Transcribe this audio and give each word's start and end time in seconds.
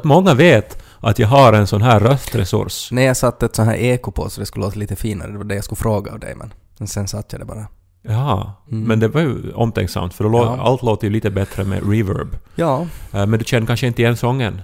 Att 0.00 0.04
många 0.04 0.34
vet 0.34 0.82
att 1.00 1.18
jag 1.18 1.28
har 1.28 1.52
en 1.52 1.66
sån 1.66 1.82
här 1.82 2.00
röstresurs. 2.00 2.88
Nej, 2.92 3.04
jag 3.04 3.16
satte 3.16 3.46
ett 3.46 3.54
sånt 3.56 3.68
här 3.68 3.76
eko 3.76 4.10
på 4.10 4.30
så 4.30 4.40
det 4.40 4.46
skulle 4.46 4.64
låta 4.64 4.78
lite 4.78 4.96
finare. 4.96 5.30
Det 5.32 5.38
var 5.38 5.44
det 5.44 5.54
jag 5.54 5.64
skulle 5.64 5.76
fråga 5.76 6.12
av 6.12 6.18
dig, 6.20 6.34
men 6.34 6.52
men 6.78 6.88
sen 6.88 7.08
satte 7.08 7.36
jag 7.36 7.40
det 7.40 7.44
bara. 7.46 7.66
Ja, 8.02 8.62
Mm. 8.70 8.84
men 8.84 9.00
det 9.00 9.08
var 9.08 9.20
ju 9.20 9.52
omtänksamt 9.52 10.14
för 10.14 10.24
då 10.24 10.38
Ja. 10.38 10.58
allt 10.60 10.82
låter 10.82 11.06
ju 11.06 11.12
lite 11.12 11.30
bättre 11.30 11.64
med 11.64 11.90
reverb. 11.90 12.36
Ja. 12.54 12.86
Eh, 13.12 13.26
Men 13.26 13.38
du 13.38 13.44
känner 13.44 13.66
kanske 13.66 13.86
inte 13.86 14.02
igen 14.02 14.16
sången? 14.16 14.60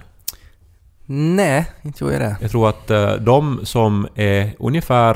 Nej, 1.05 1.65
inte 1.81 2.03
gjorde 2.03 2.13
jag 2.15 2.23
det. 2.23 2.37
Jag 2.41 2.51
tror 2.51 2.69
att 2.69 2.89
eh, 2.89 3.13
de 3.13 3.59
som 3.63 4.07
är 4.15 4.51
ungefär 4.59 5.15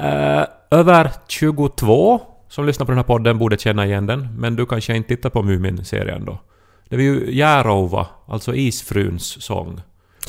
eh, 0.00 0.44
över 0.70 1.10
22 1.28 2.20
som 2.48 2.66
lyssnar 2.66 2.86
på 2.86 2.92
den 2.92 2.98
här 2.98 3.04
podden 3.04 3.38
borde 3.38 3.58
känna 3.58 3.86
igen 3.86 4.06
den, 4.06 4.28
men 4.38 4.56
du 4.56 4.66
kanske 4.66 4.96
inte 4.96 5.08
tittar 5.08 5.30
på 5.30 5.42
Mumin-serien 5.42 6.24
då. 6.24 6.38
Det 6.88 6.96
var 6.96 7.02
ju 7.02 7.30
Järova, 7.34 8.06
alltså 8.26 8.54
Isfruns 8.54 9.42
sång. 9.42 9.80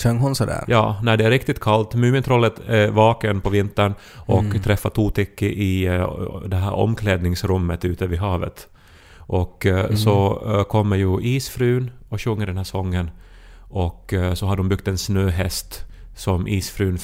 Sjöng 0.03 0.17
hon 0.17 0.35
sådär? 0.35 0.63
Ja, 0.67 0.99
när 1.03 1.17
det 1.17 1.25
är 1.25 1.29
riktigt 1.29 1.59
kallt, 1.59 1.95
Mumintrollet 1.95 2.53
är 2.67 2.87
vaken 2.91 3.41
på 3.41 3.49
vintern 3.49 3.93
och 4.15 4.43
Mm. 4.43 4.61
träffar 4.61 4.89
Totikki 4.89 5.45
i 5.47 5.85
eh, 5.85 6.07
det 6.47 6.57
här 6.57 6.73
omklädningsrummet 6.73 7.85
ute 7.85 8.07
vid 8.07 8.19
havet. 8.19 8.67
Och 9.17 9.65
eh, 9.65 9.79
Mm. 9.85 9.97
så 9.97 10.41
eh, 10.57 10.63
kommer 10.63 10.95
ju 10.95 11.21
Isfrun 11.21 11.91
och 12.09 12.21
sjunger 12.21 12.45
den 12.45 12.57
här 12.57 12.63
sången. 12.63 13.09
Och 13.69 14.13
så 14.33 14.45
har 14.45 14.55
de 14.57 14.69
byggt 14.69 14.87
en 14.87 14.97
snöhäst 14.97 15.83
som 16.15 16.47
Isfrun 16.47 16.97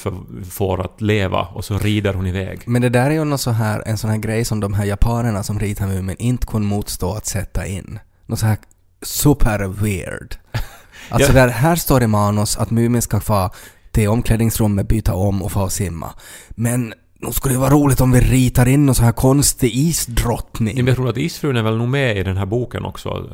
får 0.49 0.81
att 0.81 1.01
leva 1.01 1.41
och 1.41 1.65
så 1.65 1.77
rider 1.77 2.13
hon 2.13 2.27
iväg. 2.27 2.61
Men 2.65 2.81
det 2.81 2.89
där 2.89 3.05
är 3.05 3.11
ju 3.11 3.23
något 3.23 3.41
så 3.41 3.51
här, 3.51 3.83
en 3.85 3.97
sån 3.97 4.09
här 4.09 4.17
grej 4.17 4.45
som 4.45 4.59
de 4.59 4.73
här 4.73 4.85
japanerna 4.85 5.43
som 5.43 5.59
ritar 5.59 5.87
Mumin 5.87 6.15
inte 6.19 6.47
kunde 6.47 6.67
motstå 6.67 7.13
att 7.13 7.25
sätta 7.25 7.65
in. 7.67 7.99
Något 8.25 8.39
så 8.39 8.45
här 8.45 8.57
super 9.03 9.67
weird. 9.67 10.35
Alltså 11.09 11.33
där, 11.33 11.47
här 11.47 11.75
står 11.75 11.99
det 11.99 12.07
manus 12.07 12.57
att 12.57 12.71
Mumin 12.71 13.01
ska 13.01 13.19
få 13.19 13.49
till 13.91 14.09
omklädningsrummet, 14.09 14.87
byta 14.87 15.13
om 15.13 15.41
och 15.43 15.51
få 15.51 15.69
simma. 15.69 16.13
Men 16.49 16.93
nu 17.19 17.31
skulle 17.31 17.55
det 17.55 17.59
vara 17.59 17.73
roligt 17.73 18.01
om 18.01 18.11
vi 18.11 18.19
ritar 18.19 18.67
in 18.67 18.85
någon 18.85 18.95
så 18.95 19.03
här 19.03 19.11
konstig 19.11 19.75
isdrottning. 19.75 20.75
Men 20.75 20.87
jag 20.87 20.95
tror 20.95 21.09
att 21.09 21.17
Isfrun 21.17 21.57
är 21.57 21.63
väl 21.63 21.77
nog 21.77 21.87
med 21.87 22.17
i 22.17 22.23
den 22.23 22.37
här 22.37 22.45
boken 22.45 22.85
också, 22.85 23.29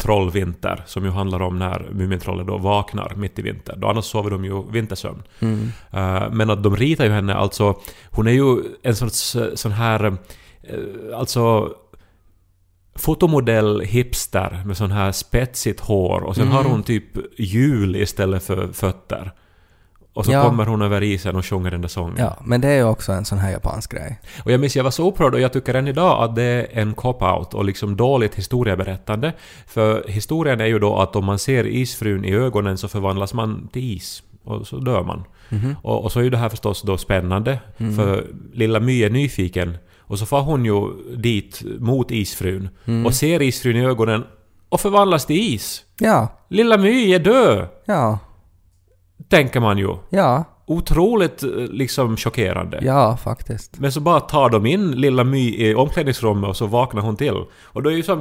Trollvinter, 0.00 0.82
som 0.86 1.04
ju 1.04 1.10
handlar 1.10 1.42
om 1.42 1.58
när 1.58 1.88
Mumintrollet 1.92 2.46
då 2.46 2.58
vaknar 2.58 3.12
mitt 3.16 3.38
i 3.38 3.42
vinter. 3.42 3.76
Då 3.76 3.88
annars 3.88 4.04
sover 4.04 4.30
de 4.30 4.44
ju 4.44 4.62
vintersömn. 4.70 5.22
Mm. 5.40 5.72
Eh, 5.90 6.30
Men 6.30 6.50
att 6.50 6.62
de 6.62 6.76
ritar 6.76 7.04
ju 7.04 7.10
henne, 7.10 7.34
alltså 7.34 7.78
hon 8.10 8.26
är 8.26 8.32
ju 8.32 8.56
en 8.82 8.96
sorts 8.96 9.36
eh, 9.36 9.54
sån 9.54 9.72
här, 9.72 10.04
eh, 10.04 11.18
alltså 11.18 11.70
fotomodell 12.96 13.80
hipster 13.80 14.62
med 14.66 14.76
sån 14.76 14.90
här 14.92 15.12
spetsigt 15.12 15.80
hår 15.80 16.20
och 16.20 16.34
sen 16.34 16.44
Mm. 16.44 16.56
har 16.56 16.64
hon 16.64 16.82
typ 16.82 17.04
hjul 17.38 17.96
istället 17.96 18.42
för 18.42 18.68
fötter. 18.72 19.32
Och 20.12 20.24
så 20.26 20.32
Ja. 20.32 20.42
kommer 20.42 20.66
hon 20.66 20.82
över 20.82 21.02
isen 21.02 21.36
och 21.36 21.46
sjunger 21.46 21.70
den 21.70 21.80
där 21.80 21.88
sången. 21.88 22.14
Ja, 22.18 22.36
men 22.44 22.60
det 22.60 22.68
är 22.68 22.76
ju 22.76 22.84
också 22.84 23.12
en 23.12 23.24
sån 23.24 23.38
här 23.38 23.50
japansk 23.50 23.92
grej. 23.92 24.20
Och 24.44 24.52
jag 24.52 24.60
minns 24.60 24.76
jag 24.76 24.84
var 24.84 24.90
så 24.90 25.08
upprörd 25.08 25.34
och 25.34 25.40
jag 25.40 25.52
tycker 25.52 25.74
än 25.74 25.88
idag 25.88 26.22
att 26.24 26.36
det 26.36 26.42
är 26.42 26.66
en 26.80 26.94
cop-out 26.94 27.54
och 27.54 27.64
liksom 27.64 27.96
dåligt 27.96 28.34
historieberättande. 28.34 29.32
För 29.66 30.04
historien 30.08 30.60
är 30.60 30.66
ju 30.66 30.78
då 30.78 30.96
att 30.96 31.16
om 31.16 31.24
man 31.24 31.38
ser 31.38 31.66
isfrun 31.66 32.24
i 32.24 32.32
ögonen 32.34 32.78
så 32.78 32.88
förvandlas 32.88 33.34
man 33.34 33.68
till 33.72 33.96
is. 33.96 34.22
Och 34.44 34.66
så 34.66 34.76
dör 34.76 35.02
man. 35.02 35.24
Mhm. 35.48 35.76
Och, 35.82 36.04
och 36.04 36.12
så 36.12 36.20
är 36.20 36.24
ju 36.24 36.30
det 36.30 36.36
här 36.38 36.48
förstås 36.48 36.82
då 36.82 36.98
spännande, 36.98 37.58
Mm. 37.78 37.96
för 37.96 38.24
lilla 38.52 38.80
My 38.80 39.02
är 39.04 39.10
nyfiken. 39.10 39.76
Och 40.06 40.18
så 40.18 40.26
far 40.26 40.40
hon 40.42 40.64
ju 40.64 40.88
dit 41.16 41.62
mot 41.78 42.10
isfrun 42.10 42.68
Mm. 42.84 43.06
och 43.06 43.14
ser 43.14 43.42
isfrun 43.42 43.76
i 43.76 43.84
ögonen 43.84 44.24
och 44.68 44.80
förvandlas 44.80 45.26
till 45.26 45.54
is. 45.54 45.84
Ja, 45.98 46.28
Lilla 46.48 46.78
My 46.78 47.14
är 47.14 47.18
död! 47.18 47.68
ja, 47.84 48.18
Tänker 49.28 49.60
man 49.60 49.78
ju. 49.78 49.96
ja, 50.10 50.44
Otroligt 50.66 51.42
eh, 51.42 51.48
liksom 51.50 52.16
chockerande. 52.16 52.80
ja 52.82 53.16
faktiskt. 53.16 53.78
Men 53.78 53.92
så 53.92 54.00
bara 54.00 54.20
tar 54.20 54.50
de 54.50 54.66
in 54.66 54.90
lilla 54.92 55.24
My 55.24 55.54
i 55.56 55.74
omklädningsrummet 55.74 56.48
och 56.50 56.56
så 56.56 56.66
vaknar 56.66 57.02
hon 57.02 57.16
till. 57.16 57.44
Och 57.62 57.82
då 57.82 57.90
är 57.90 57.94
ju 57.94 58.02
som... 58.02 58.20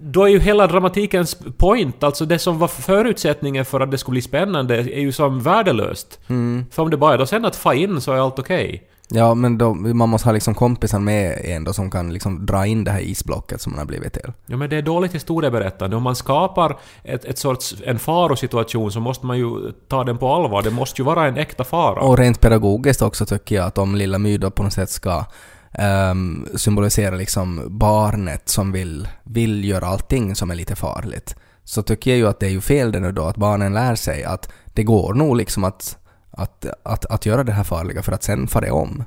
Då 0.00 0.24
är 0.24 0.28
ju 0.28 0.38
hela 0.38 0.66
dramatikens 0.66 1.36
point, 1.58 2.02
alltså 2.02 2.24
det 2.26 2.38
som 2.38 2.58
var 2.58 2.68
förutsättningen 2.68 3.64
för 3.64 3.80
att 3.80 3.90
det 3.90 3.98
skulle 3.98 4.12
bli 4.14 4.22
spännande, 4.22 4.76
är 4.76 5.00
ju 5.00 5.12
som 5.12 5.40
värdelöst. 5.40 6.20
Mm. 6.26 6.64
För 6.70 6.82
om 6.82 6.90
det 6.90 6.96
bara 6.96 7.14
är 7.14 7.18
då 7.18 7.26
sen 7.26 7.44
att 7.44 7.56
få 7.56 7.74
in 7.74 8.00
så 8.00 8.12
är 8.12 8.16
allt 8.18 8.38
okej. 8.38 8.82
Ja, 9.08 9.34
men 9.34 9.58
då, 9.58 9.74
man 9.74 10.08
måste 10.08 10.28
ha 10.28 10.32
liksom 10.32 10.54
kompisar 10.54 10.98
med 10.98 11.40
en 11.44 11.64
då 11.64 11.72
som 11.72 11.90
kan 11.90 12.12
liksom 12.12 12.46
dra 12.46 12.66
in 12.66 12.84
det 12.84 12.90
här 12.90 13.00
isblocket 13.00 13.60
som 13.60 13.72
man 13.72 13.78
har 13.78 13.86
blivit 13.86 14.12
till. 14.12 14.32
Ja 14.46 14.56
men 14.56 14.70
det 14.70 14.76
är 14.76 14.82
dåligt 14.82 15.14
historieberättande. 15.14 15.96
Om 15.96 16.02
man 16.02 16.16
skapar 16.16 16.78
ett, 17.04 17.24
ett 17.24 17.38
sorts, 17.38 17.74
en 17.84 17.98
farosituation 17.98 18.92
så 18.92 19.00
måste 19.00 19.26
man 19.26 19.38
ju 19.38 19.72
ta 19.88 20.04
den 20.04 20.18
på 20.18 20.32
allvar. 20.32 20.62
Det 20.62 20.70
måste 20.70 21.02
ju 21.02 21.06
vara 21.06 21.26
en 21.26 21.36
äkta 21.36 21.64
fara. 21.64 22.00
Och 22.00 22.18
rent 22.18 22.40
pedagogiskt 22.40 23.02
också 23.02 23.26
tycker 23.26 23.56
jag 23.56 23.66
att 23.66 23.78
om 23.78 23.94
Lilla 23.94 24.18
My 24.18 24.38
då 24.38 24.50
på 24.50 24.62
något 24.62 24.72
sätt 24.72 24.90
ska 24.90 25.24
ehm, 25.72 26.46
symbolisera 26.54 27.16
liksom 27.16 27.62
barnet 27.68 28.48
som 28.48 28.72
vill, 28.72 29.08
vill 29.24 29.64
göra 29.64 29.86
allting 29.86 30.34
som 30.34 30.50
är 30.50 30.54
lite 30.54 30.76
farligt. 30.76 31.36
Så 31.64 31.82
tycker 31.82 32.10
jag 32.10 32.18
ju 32.18 32.28
att 32.28 32.40
det 32.40 32.46
är 32.46 32.50
ju 32.50 32.60
fel 32.60 32.92
det 32.92 33.00
nu 33.00 33.12
då 33.12 33.24
att 33.24 33.36
barnen 33.36 33.74
lär 33.74 33.94
sig 33.94 34.24
att 34.24 34.52
det 34.74 34.82
går 34.82 35.14
nog 35.14 35.36
liksom 35.36 35.64
att, 35.64 35.98
att, 36.36 36.66
att, 36.82 37.04
att 37.06 37.26
göra 37.26 37.44
det 37.44 37.52
här 37.52 37.64
farliga 37.64 38.02
för 38.02 38.12
att 38.12 38.22
sen 38.22 38.48
fara 38.48 38.64
det 38.64 38.70
om. 38.70 39.04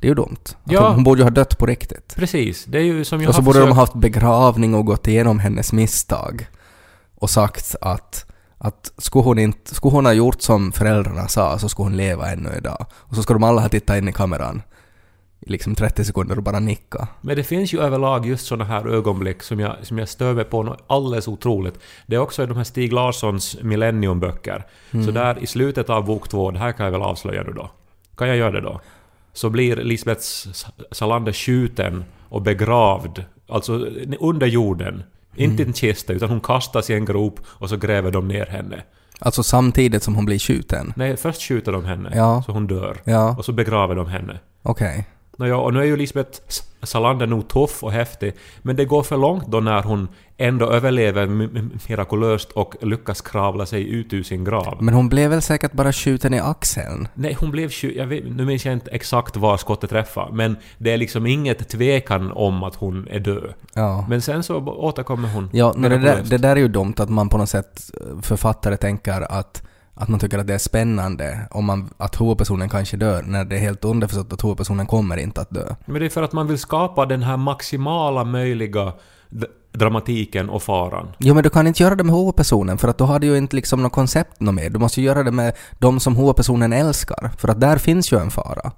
Det 0.00 0.06
är 0.06 0.08
ju 0.08 0.14
dumt. 0.14 0.36
Ja. 0.64 0.86
hon, 0.86 0.94
hon 0.94 1.04
borde 1.04 1.18
ju 1.20 1.24
ha 1.24 1.30
dött 1.30 1.58
på 1.58 1.66
riktigt. 1.66 2.14
Precis, 2.16 2.64
det 2.64 2.78
är 2.78 2.82
ju 2.82 3.04
som 3.04 3.20
jag 3.20 3.28
Och 3.28 3.34
så 3.34 3.42
borde 3.42 3.58
de 3.58 3.62
försökt- 3.62 3.76
ha 3.76 3.82
haft 3.82 3.94
begravning 3.94 4.74
och 4.74 4.84
gått 4.86 5.08
igenom 5.08 5.38
hennes 5.38 5.72
misstag. 5.72 6.46
Och 7.14 7.30
sagt 7.30 7.76
att, 7.80 8.26
att 8.58 8.92
skulle, 8.98 9.24
hon 9.24 9.38
inte, 9.38 9.74
skulle 9.74 9.92
hon 9.92 10.06
ha 10.06 10.12
gjort 10.12 10.42
som 10.42 10.72
föräldrarna 10.72 11.28
sa 11.28 11.58
så 11.58 11.68
skulle 11.68 11.84
hon 11.86 11.96
leva 11.96 12.32
ännu 12.32 12.54
idag. 12.58 12.86
Och 12.92 13.16
så 13.16 13.22
skulle 13.22 13.34
de 13.38 13.44
alla 13.44 13.60
ha 13.60 13.68
tittat 13.68 13.96
in 13.98 14.08
i 14.08 14.12
kameran 14.12 14.62
i 15.40 15.50
liksom 15.50 15.74
30 15.74 16.04
sekunder 16.04 16.36
och 16.36 16.42
bara 16.42 16.58
nicka. 16.58 17.08
Men 17.20 17.36
det 17.36 17.42
finns 17.44 17.72
ju 17.74 17.80
överlag 17.80 18.26
just 18.26 18.46
såna 18.46 18.64
här 18.64 18.86
ögonblick 18.88 19.42
som 19.42 19.60
jag, 19.60 19.76
som 19.82 19.98
jag 19.98 20.08
stör 20.08 20.34
mig 20.34 20.44
på 20.44 20.62
något 20.62 20.84
alldeles 20.86 21.28
otroligt. 21.28 21.78
Det 22.06 22.16
är 22.16 22.20
också 22.20 22.42
i 22.42 22.46
de 22.46 22.56
här 22.56 22.64
Stig 22.64 22.92
Larssons 22.92 23.56
Millenniumböcker. 23.62 24.66
Mm. 24.90 25.06
Så 25.06 25.10
där 25.12 25.38
i 25.42 25.46
slutet 25.46 25.90
av 25.90 26.04
bok 26.04 26.28
två, 26.28 26.50
det 26.50 26.58
här 26.58 26.72
kan 26.72 26.84
jag 26.84 26.92
väl 26.92 27.02
avslöja 27.02 27.42
nu 27.42 27.52
då. 27.52 27.70
Kan 28.16 28.28
jag 28.28 28.36
göra 28.36 28.50
det 28.50 28.60
då? 28.60 28.80
Så 29.32 29.50
blir 29.50 29.76
Lisbeth 29.76 30.22
Salander 30.92 31.32
skjuten 31.32 32.04
och 32.28 32.42
begravd, 32.42 33.24
alltså 33.48 33.72
under 34.20 34.46
jorden. 34.46 35.02
Inte 35.34 35.62
i 35.62 35.66
en 35.66 35.72
kista, 35.72 36.12
utan 36.12 36.28
hon 36.30 36.40
kastas 36.40 36.90
i 36.90 36.94
en 36.94 37.04
grop 37.04 37.40
och 37.46 37.68
så 37.68 37.76
gräver 37.76 38.10
de 38.10 38.28
ner 38.28 38.46
henne. 38.46 38.82
Alltså 39.18 39.42
samtidigt 39.42 40.02
som 40.02 40.14
hon 40.14 40.24
blir 40.24 40.38
skjuten. 40.38 40.92
Nej, 40.96 41.16
först 41.16 41.42
skjuter 41.42 41.72
de 41.72 41.84
henne, 41.84 42.12
Ja. 42.14 42.42
så 42.46 42.52
hon 42.52 42.66
dör. 42.66 42.96
Ja, 43.04 43.34
Och 43.38 43.44
så 43.44 43.52
begraver 43.52 43.94
de 43.94 44.06
henne. 44.06 44.38
okej. 44.62 45.06
Nåja, 45.38 45.56
och 45.56 45.74
nu 45.74 45.80
är 45.80 45.84
ju 45.84 45.96
Lisbeth 45.96 46.40
Salander 46.82 47.26
nog 47.26 47.48
tuff 47.48 47.82
och 47.84 47.92
häftig, 47.92 48.32
men 48.62 48.76
det 48.76 48.84
går 48.84 49.02
för 49.02 49.16
långt 49.16 49.46
då 49.46 49.60
när 49.60 49.82
hon 49.82 50.08
ändå 50.36 50.70
överlever 50.70 51.26
mi- 51.26 51.50
mi- 51.52 51.80
mirakulöst 51.88 52.52
och 52.52 52.74
lyckas 52.82 53.20
kravla 53.20 53.66
sig 53.66 53.88
ut 53.88 54.12
ur 54.12 54.22
sin 54.22 54.44
grav. 54.44 54.76
Men 54.80 54.94
hon 54.94 55.08
blev 55.08 55.30
väl 55.30 55.42
säkert 55.42 55.72
bara 55.72 55.92
skjuten 55.92 56.34
i 56.34 56.40
axeln? 56.40 57.08
Nej, 57.14 57.36
hon 57.40 57.50
blev 57.50 57.70
vet, 58.06 58.24
Nu 58.36 58.44
minns 58.44 58.64
jag 58.64 58.72
inte 58.72 58.90
exakt 58.90 59.36
var 59.36 59.56
skottet 59.56 59.90
träffade, 59.90 60.32
men 60.32 60.56
det 60.78 60.92
är 60.92 60.96
liksom 60.96 61.26
inget 61.26 61.68
tvekan 61.68 62.32
om 62.32 62.62
att 62.62 62.74
hon 62.74 63.08
är 63.10 63.18
död. 63.20 63.54
Ja. 63.74 64.06
Men 64.08 64.22
sen 64.22 64.42
så 64.42 64.56
återkommer 64.56 65.28
hon. 65.28 65.50
Ja, 65.52 65.74
men 65.76 65.90
det, 65.90 65.98
där, 65.98 66.22
det 66.24 66.38
där 66.38 66.50
är 66.56 66.60
ju 66.60 66.68
dumt 66.68 66.94
att 66.96 67.08
man 67.10 67.28
på 67.28 67.38
något 67.38 67.48
sätt, 67.48 67.90
eh, 68.00 68.20
författare 68.22 68.76
tänker 68.76 69.32
att, 69.32 69.62
att 69.98 70.08
man 70.08 70.20
tycker 70.20 70.38
att 70.38 70.46
det 70.46 70.54
är 70.54 70.58
spännande 70.58 71.48
om 71.50 71.64
man, 71.64 71.90
att 71.96 72.20
huvudpersonen 72.20 72.68
kanske 72.68 72.96
dör, 72.96 73.22
när 73.22 73.44
det 73.44 73.56
är 73.56 73.60
helt 73.60 73.84
underförstått 73.84 74.32
att 74.32 74.44
huvudpersonen 74.44 74.86
kommer 74.86 75.16
inte 75.16 75.40
att 75.40 75.50
dö. 75.50 75.74
Men 75.84 76.00
det 76.00 76.06
är 76.06 76.10
för 76.10 76.22
att 76.22 76.32
man 76.32 76.46
vill 76.46 76.58
skapa 76.58 77.06
den 77.06 77.22
här 77.22 77.36
maximala 77.36 78.24
möjliga 78.24 78.92
dramatiken 79.72 80.50
och 80.50 80.62
faran. 80.62 81.08
Jo 81.18 81.34
men 81.34 81.42
du 81.42 81.50
kan 81.50 81.66
inte 81.66 81.82
göra 81.82 81.94
det 81.94 82.04
med 82.04 82.14
huvudpersonen 82.14 82.78
för 82.78 82.88
att 82.88 82.98
då 82.98 83.04
har 83.04 83.18
du 83.18 83.26
ju 83.26 83.36
inte 83.36 83.56
liksom 83.56 83.82
något 83.82 83.92
koncept 83.92 84.40
något 84.40 84.54
mer. 84.54 84.70
Du 84.70 84.78
måste 84.78 85.00
ju 85.00 85.06
göra 85.06 85.22
det 85.22 85.32
med 85.32 85.56
de 85.78 86.00
som 86.00 86.16
huvudpersonen 86.16 86.72
älskar, 86.72 87.30
för 87.38 87.48
att 87.48 87.60
där 87.60 87.78
finns 87.78 88.12
ju 88.12 88.18
en 88.18 88.30
fara. 88.30 88.72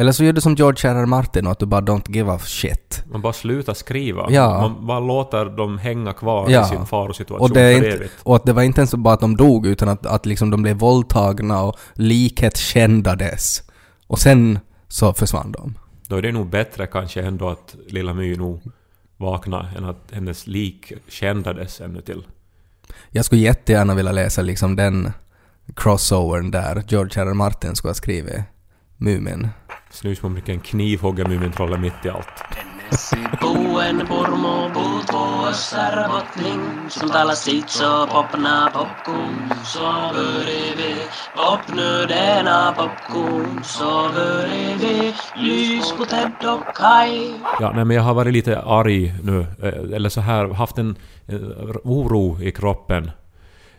Eller 0.00 0.12
så 0.12 0.24
gör 0.24 0.32
du 0.32 0.40
som 0.40 0.54
George 0.54 0.90
R. 0.90 0.94
R. 0.96 1.06
Martin 1.06 1.46
och 1.46 1.52
att 1.52 1.58
du 1.58 1.66
bara 1.66 1.80
don't 1.80 2.12
give 2.12 2.32
a 2.32 2.38
shit. 2.38 3.02
Man 3.10 3.22
bara 3.22 3.32
slutar 3.32 3.74
skriva. 3.74 4.26
Ja. 4.30 4.60
Man 4.60 4.86
bara 4.86 5.00
låter 5.00 5.44
dem 5.44 5.78
hänga 5.78 6.12
kvar 6.12 6.50
Ja. 6.50 6.66
i 6.66 6.68
sin 6.68 6.86
farosituation 6.86 7.40
Och, 7.50 7.54
det 7.54 7.60
är 7.60 7.78
för 7.78 7.84
inte, 7.86 7.96
evigt. 7.96 8.12
och 8.22 8.36
att 8.36 8.44
det 8.44 8.52
var 8.52 8.62
inte 8.62 8.80
ens 8.80 8.94
bara 8.94 9.14
att 9.14 9.20
de 9.20 9.36
dog 9.36 9.66
utan 9.66 9.88
att, 9.88 10.06
att 10.06 10.26
liksom 10.26 10.50
de 10.50 10.62
blev 10.62 10.76
våldtagna 10.76 11.62
och 11.62 11.76
liket 11.94 12.58
skändades. 12.58 13.62
Och 14.06 14.18
sen 14.18 14.58
så 14.88 15.12
försvann 15.12 15.52
de. 15.52 15.78
Då 16.08 16.16
är 16.16 16.22
det 16.22 16.32
nog 16.32 16.46
bättre 16.50 16.86
kanske 16.86 17.22
ändå 17.22 17.48
att 17.48 17.74
lilla 17.88 18.14
My 18.14 18.36
nog 18.36 18.62
vaknade 19.16 19.68
än 19.76 19.84
att 19.84 20.08
hennes 20.12 20.46
lik 20.46 20.92
skändades 21.08 21.80
ännu 21.80 22.00
till. 22.00 22.22
Jag 23.10 23.24
skulle 23.24 23.40
jättegärna 23.40 23.94
vilja 23.94 24.12
läsa 24.12 24.42
liksom 24.42 24.76
den 24.76 25.12
crossovern 25.76 26.50
där 26.50 26.82
George 26.88 27.22
R. 27.22 27.26
R. 27.26 27.34
Martin 27.34 27.76
skulle 27.76 27.90
ha 27.90 27.94
skrivit 27.94 28.40
Mumin. 29.00 29.48
Snusmumriken 29.90 30.60
knivhugger 30.60 31.28
Mumintrollen 31.28 31.80
mitt 31.80 32.04
i 32.04 32.08
allt. 32.08 32.26
Popna 38.06 38.70
Ja, 47.60 47.72
nej, 47.74 47.84
men 47.84 47.96
jag 47.96 48.02
har 48.02 48.14
varit 48.14 48.32
lite 48.32 48.60
arg 48.60 49.14
nu, 49.22 49.40
eh, 49.40 49.96
eller 49.96 50.08
så 50.08 50.20
här, 50.20 50.48
haft 50.48 50.78
en 50.78 50.96
eh, 51.26 51.40
oro 51.84 52.42
i 52.42 52.52
kroppen. 52.52 53.10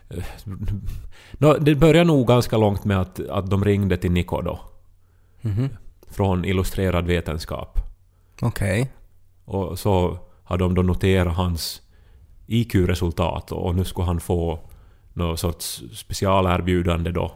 Eh, 0.10 1.54
det 1.60 1.76
började 1.76 2.04
nog 2.08 2.28
ganska 2.28 2.58
långt 2.58 2.86
med 2.86 3.02
att, 3.02 3.30
att 3.30 3.50
de 3.50 3.66
ringde 3.66 3.98
till 3.98 4.12
Niko 4.12 4.42
då. 4.42 4.71
Mhm. 5.42 5.70
Från 6.10 6.46
Illustrerad 6.46 7.06
Vetenskap. 7.06 7.80
Okej. 8.42 8.92
Och 9.46 9.80
så 9.80 10.20
har 10.44 10.58
de 10.58 10.76
då 10.76 10.82
noterat 10.82 11.36
hans 11.36 11.82
IQ-resultat 12.48 13.52
och 13.52 13.76
nu 13.76 13.86
skulle 13.86 14.06
han 14.06 14.20
få 14.20 14.60
någon 15.14 15.38
sorts 15.38 15.84
specialerbjudande 15.94 17.12
då 17.12 17.32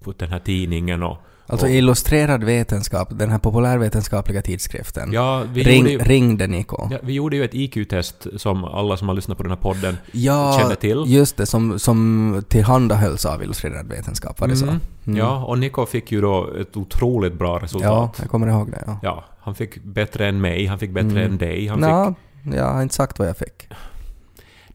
på 0.00 0.12
den 0.12 0.30
här 0.30 0.38
tidningen 0.38 1.02
och... 1.02 1.18
Alltså 1.50 1.66
och, 1.66 1.72
illustrerad 1.72 2.44
vetenskap, 2.44 3.08
den 3.10 3.30
här 3.30 3.38
populärvetenskapliga 3.38 4.42
tidskriften. 4.42 5.12
ja, 5.12 5.42
vi 5.52 5.62
Ring, 5.62 5.78
gjorde 5.78 5.90
ju, 5.90 5.98
ringde 5.98 6.46
Niko. 6.46 6.88
ja, 6.90 6.98
vi 7.02 7.12
gjorde 7.12 7.36
ju 7.36 7.44
ett 7.44 7.54
IQ-test 7.54 8.26
som 8.36 8.64
alla 8.64 8.96
som 8.96 9.08
har 9.08 9.14
lyssnat 9.14 9.36
på 9.36 9.42
den 9.42 9.52
här 9.52 9.58
podden 9.58 9.96
Ja, 10.12 10.56
känner 10.60 10.74
till. 10.74 11.04
just 11.06 11.36
det, 11.36 11.46
som, 11.46 11.78
som 11.78 12.42
tillhandahölls 12.48 13.24
av 13.26 13.42
illustrerad 13.42 13.88
vetenskap, 13.88 14.40
var 14.40 14.48
det 14.48 14.56
så? 14.56 14.66
Mm. 14.66 14.80
Ja, 15.16 15.44
och 15.44 15.58
Niko 15.58 15.86
fick 15.86 16.12
ju 16.12 16.20
då 16.20 16.50
ett 16.60 16.76
otroligt 16.76 17.34
bra 17.38 17.56
Ja, 17.58 17.64
resultat. 17.64 18.16
jag 18.20 18.30
kommer 18.30 18.46
ihåg 18.48 18.70
det. 18.70 18.82
Ja. 18.86 18.98
Ja, 19.02 19.24
han 19.40 19.54
fick 19.54 19.84
bättre 19.84 20.26
än 20.28 20.40
mig, 20.40 20.66
han 20.66 20.78
fick 20.78 20.90
bättre 20.90 21.10
Mm. 21.10 21.22
än 21.32 21.38
dig. 21.38 21.66
Han 21.68 21.80
Nå, 21.80 22.14
fick... 22.44 22.54
jag 22.54 22.64
har 22.72 22.82
inte 22.82 22.94
sagt 22.94 23.18
vad 23.18 23.28
jag 23.28 23.36
fick. 23.36 23.68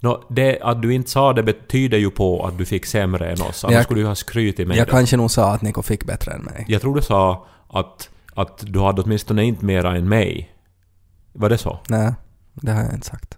Nå, 0.03 0.23
det 0.29 0.59
att 0.61 0.81
du 0.81 0.93
inte 0.93 1.09
sa 1.09 1.33
det 1.33 1.43
betyder 1.43 1.97
ju 1.97 2.09
på 2.09 2.45
att 2.45 2.57
du 2.57 2.65
fick 2.65 2.85
sämre 2.85 3.31
än 3.31 3.41
oss. 3.41 3.63
Annars 3.63 3.75
Jag- 3.75 3.83
skulle 3.83 4.01
du 4.01 4.07
ha 4.07 4.15
skrytit 4.15 4.67
med 4.67 4.77
Jag 4.77 4.87
det. 4.87 4.91
kanske 4.91 5.17
nog 5.17 5.31
sa 5.31 5.51
att 5.53 5.61
Niko 5.61 5.81
fick 5.81 6.03
bättre 6.05 6.31
än 6.31 6.41
mig. 6.41 6.65
Jag 6.67 6.81
tror 6.81 6.95
du 6.95 7.01
sa 7.01 7.45
att, 7.69 8.09
att 8.33 8.63
du 8.67 8.79
hade 8.79 9.01
åtminstone 9.01 9.43
inte 9.43 9.65
mera 9.65 9.95
än 9.97 10.09
mig. 10.09 10.53
Var 11.33 11.49
det 11.49 11.57
så? 11.57 11.79
Nej, 11.89 12.13
det 12.53 12.71
har 12.71 12.83
jag 12.83 12.93
inte 12.93 13.07
sagt. 13.07 13.37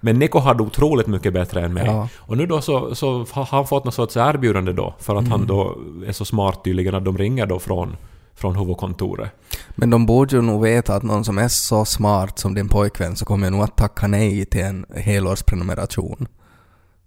Men 0.00 0.18
Niko 0.18 0.38
hade 0.38 0.62
otroligt 0.62 1.06
mycket 1.06 1.32
bättre 1.32 1.60
än 1.64 1.74
mig. 1.74 1.86
Ja. 1.86 2.08
Och 2.16 2.36
nu 2.36 2.46
då 2.46 2.60
så, 2.60 2.94
så 2.94 3.26
har 3.30 3.44
han 3.44 3.66
fått 3.66 3.84
något 3.84 3.94
sorts 3.94 4.16
erbjudande 4.16 4.72
då, 4.72 4.94
för 4.98 5.12
att 5.16 5.20
Mm. 5.20 5.30
han 5.32 5.46
då 5.46 5.78
är 6.06 6.12
så 6.12 6.24
smart 6.24 6.64
tydligen 6.64 6.94
att 6.94 7.04
de 7.04 7.18
ringer 7.18 7.46
då 7.46 7.58
från, 7.58 7.96
från 8.38 8.56
huvudkontoret. 8.56 9.30
Men 9.70 9.90
de 9.90 10.06
borde 10.06 10.36
ju 10.36 10.42
nog 10.42 10.62
veta 10.62 10.94
att 10.94 11.02
någon 11.02 11.24
som 11.24 11.38
är 11.38 11.48
så 11.48 11.84
smart 11.84 12.38
som 12.38 12.54
din 12.54 12.68
pojkvän 12.68 13.16
så 13.16 13.24
kommer 13.24 13.50
nog 13.50 13.62
att 13.62 13.76
tacka 13.76 14.06
nej 14.06 14.44
till 14.46 14.60
en 14.64 14.86
helårsprenumeration. 14.96 16.28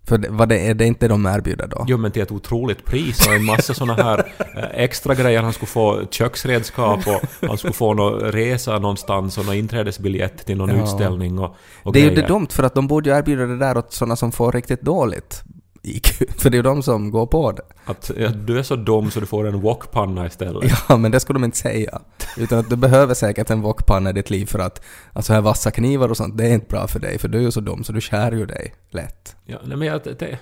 För 0.07 0.18
det, 0.18 0.30
vad 0.30 0.50
det, 0.50 0.60
är 0.68 0.74
det 0.74 0.86
inte 0.86 1.07
de 1.07 1.25
erbjuder 1.25 1.68
då? 1.68 1.86
Jo 1.88 1.98
men 1.98 2.12
till 2.12 2.22
ett 2.22 2.31
otroligt 2.31 2.86
pris 2.86 3.28
och 3.28 3.33
en 3.33 3.45
massa 3.45 3.74
såna 3.74 3.94
här 3.94 4.19
eh, 4.39 4.83
extra 4.83 5.16
grejer. 5.16 5.42
Han 5.44 5.54
skulle 5.54 5.68
få 5.69 6.01
köksredskap 6.12 7.00
och 7.07 7.48
han 7.48 7.57
skulle 7.57 7.74
få 7.74 7.94
någon 7.94 8.19
resa 8.19 8.80
någonstans 8.80 9.38
och 9.38 9.45
någon 9.45 9.56
inträdesbiljett 9.56 10.45
till 10.45 10.57
någon 10.57 10.69
Ja. 10.69 10.84
utställning 10.84 11.39
och, 11.39 11.56
och 11.84 11.94
det 11.94 12.00
är 12.00 12.10
ju 12.10 12.16
det 12.16 12.27
dumt 12.27 12.48
för 12.50 12.63
att 12.63 12.74
de 12.75 12.88
borde 12.88 13.10
ju 13.10 13.16
erbjuda 13.18 13.45
det 13.45 13.57
där 13.57 13.77
åt 13.77 13.94
sådana 13.94 14.16
som 14.16 14.31
får 14.31 14.51
riktigt 14.51 14.81
dåligt 14.81 15.44
IQ. 15.83 16.07
För 16.38 16.50
det 16.50 16.56
är 16.56 16.57
ju 16.57 16.63
de 16.63 16.83
som 16.83 17.12
går 17.12 17.25
på 17.25 17.51
det. 17.51 17.62
Att 17.86 18.12
ja, 18.18 18.30
du 18.30 18.60
är 18.60 18.63
så 18.63 18.75
dum 18.75 19.12
så 19.12 19.19
du 19.19 19.25
får 19.25 19.48
en 19.48 19.62
wokpanna 19.62 20.25
istället. 20.25 20.72
Ja, 20.89 20.98
men 20.98 21.12
det 21.12 21.19
skulle 21.19 21.39
de 21.39 21.44
inte 21.44 21.57
säga. 21.57 22.01
Utan 22.38 22.60
att 22.60 22.69
du 22.69 22.75
behöver 22.75 23.13
säkert 23.13 23.50
en 23.50 23.62
wokpanna 23.62 24.10
i 24.10 24.13
ditt 24.13 24.30
liv 24.30 24.45
för 24.45 24.60
att 24.60 24.81
alltså 25.13 25.33
här 25.33 25.42
vassa 25.42 25.72
knivar 25.72 26.10
och 26.10 26.18
sånt, 26.18 26.38
det 26.38 26.48
är 26.48 26.54
inte 26.54 26.68
bra 26.68 26.88
för 26.88 27.00
dig 27.00 27.19
för 27.19 27.28
du 27.28 27.38
är 27.38 27.42
ju 27.42 27.51
så 27.51 27.62
dum 27.62 27.83
så 27.83 27.94
du 27.94 28.01
skär 28.01 28.31
ju 28.31 28.45
dig 28.45 28.74
lätt. 28.89 29.36
Ja, 29.45 29.57
nej, 29.63 29.78
men 29.78 29.88
jag, 29.88 30.01
det, 30.04 30.38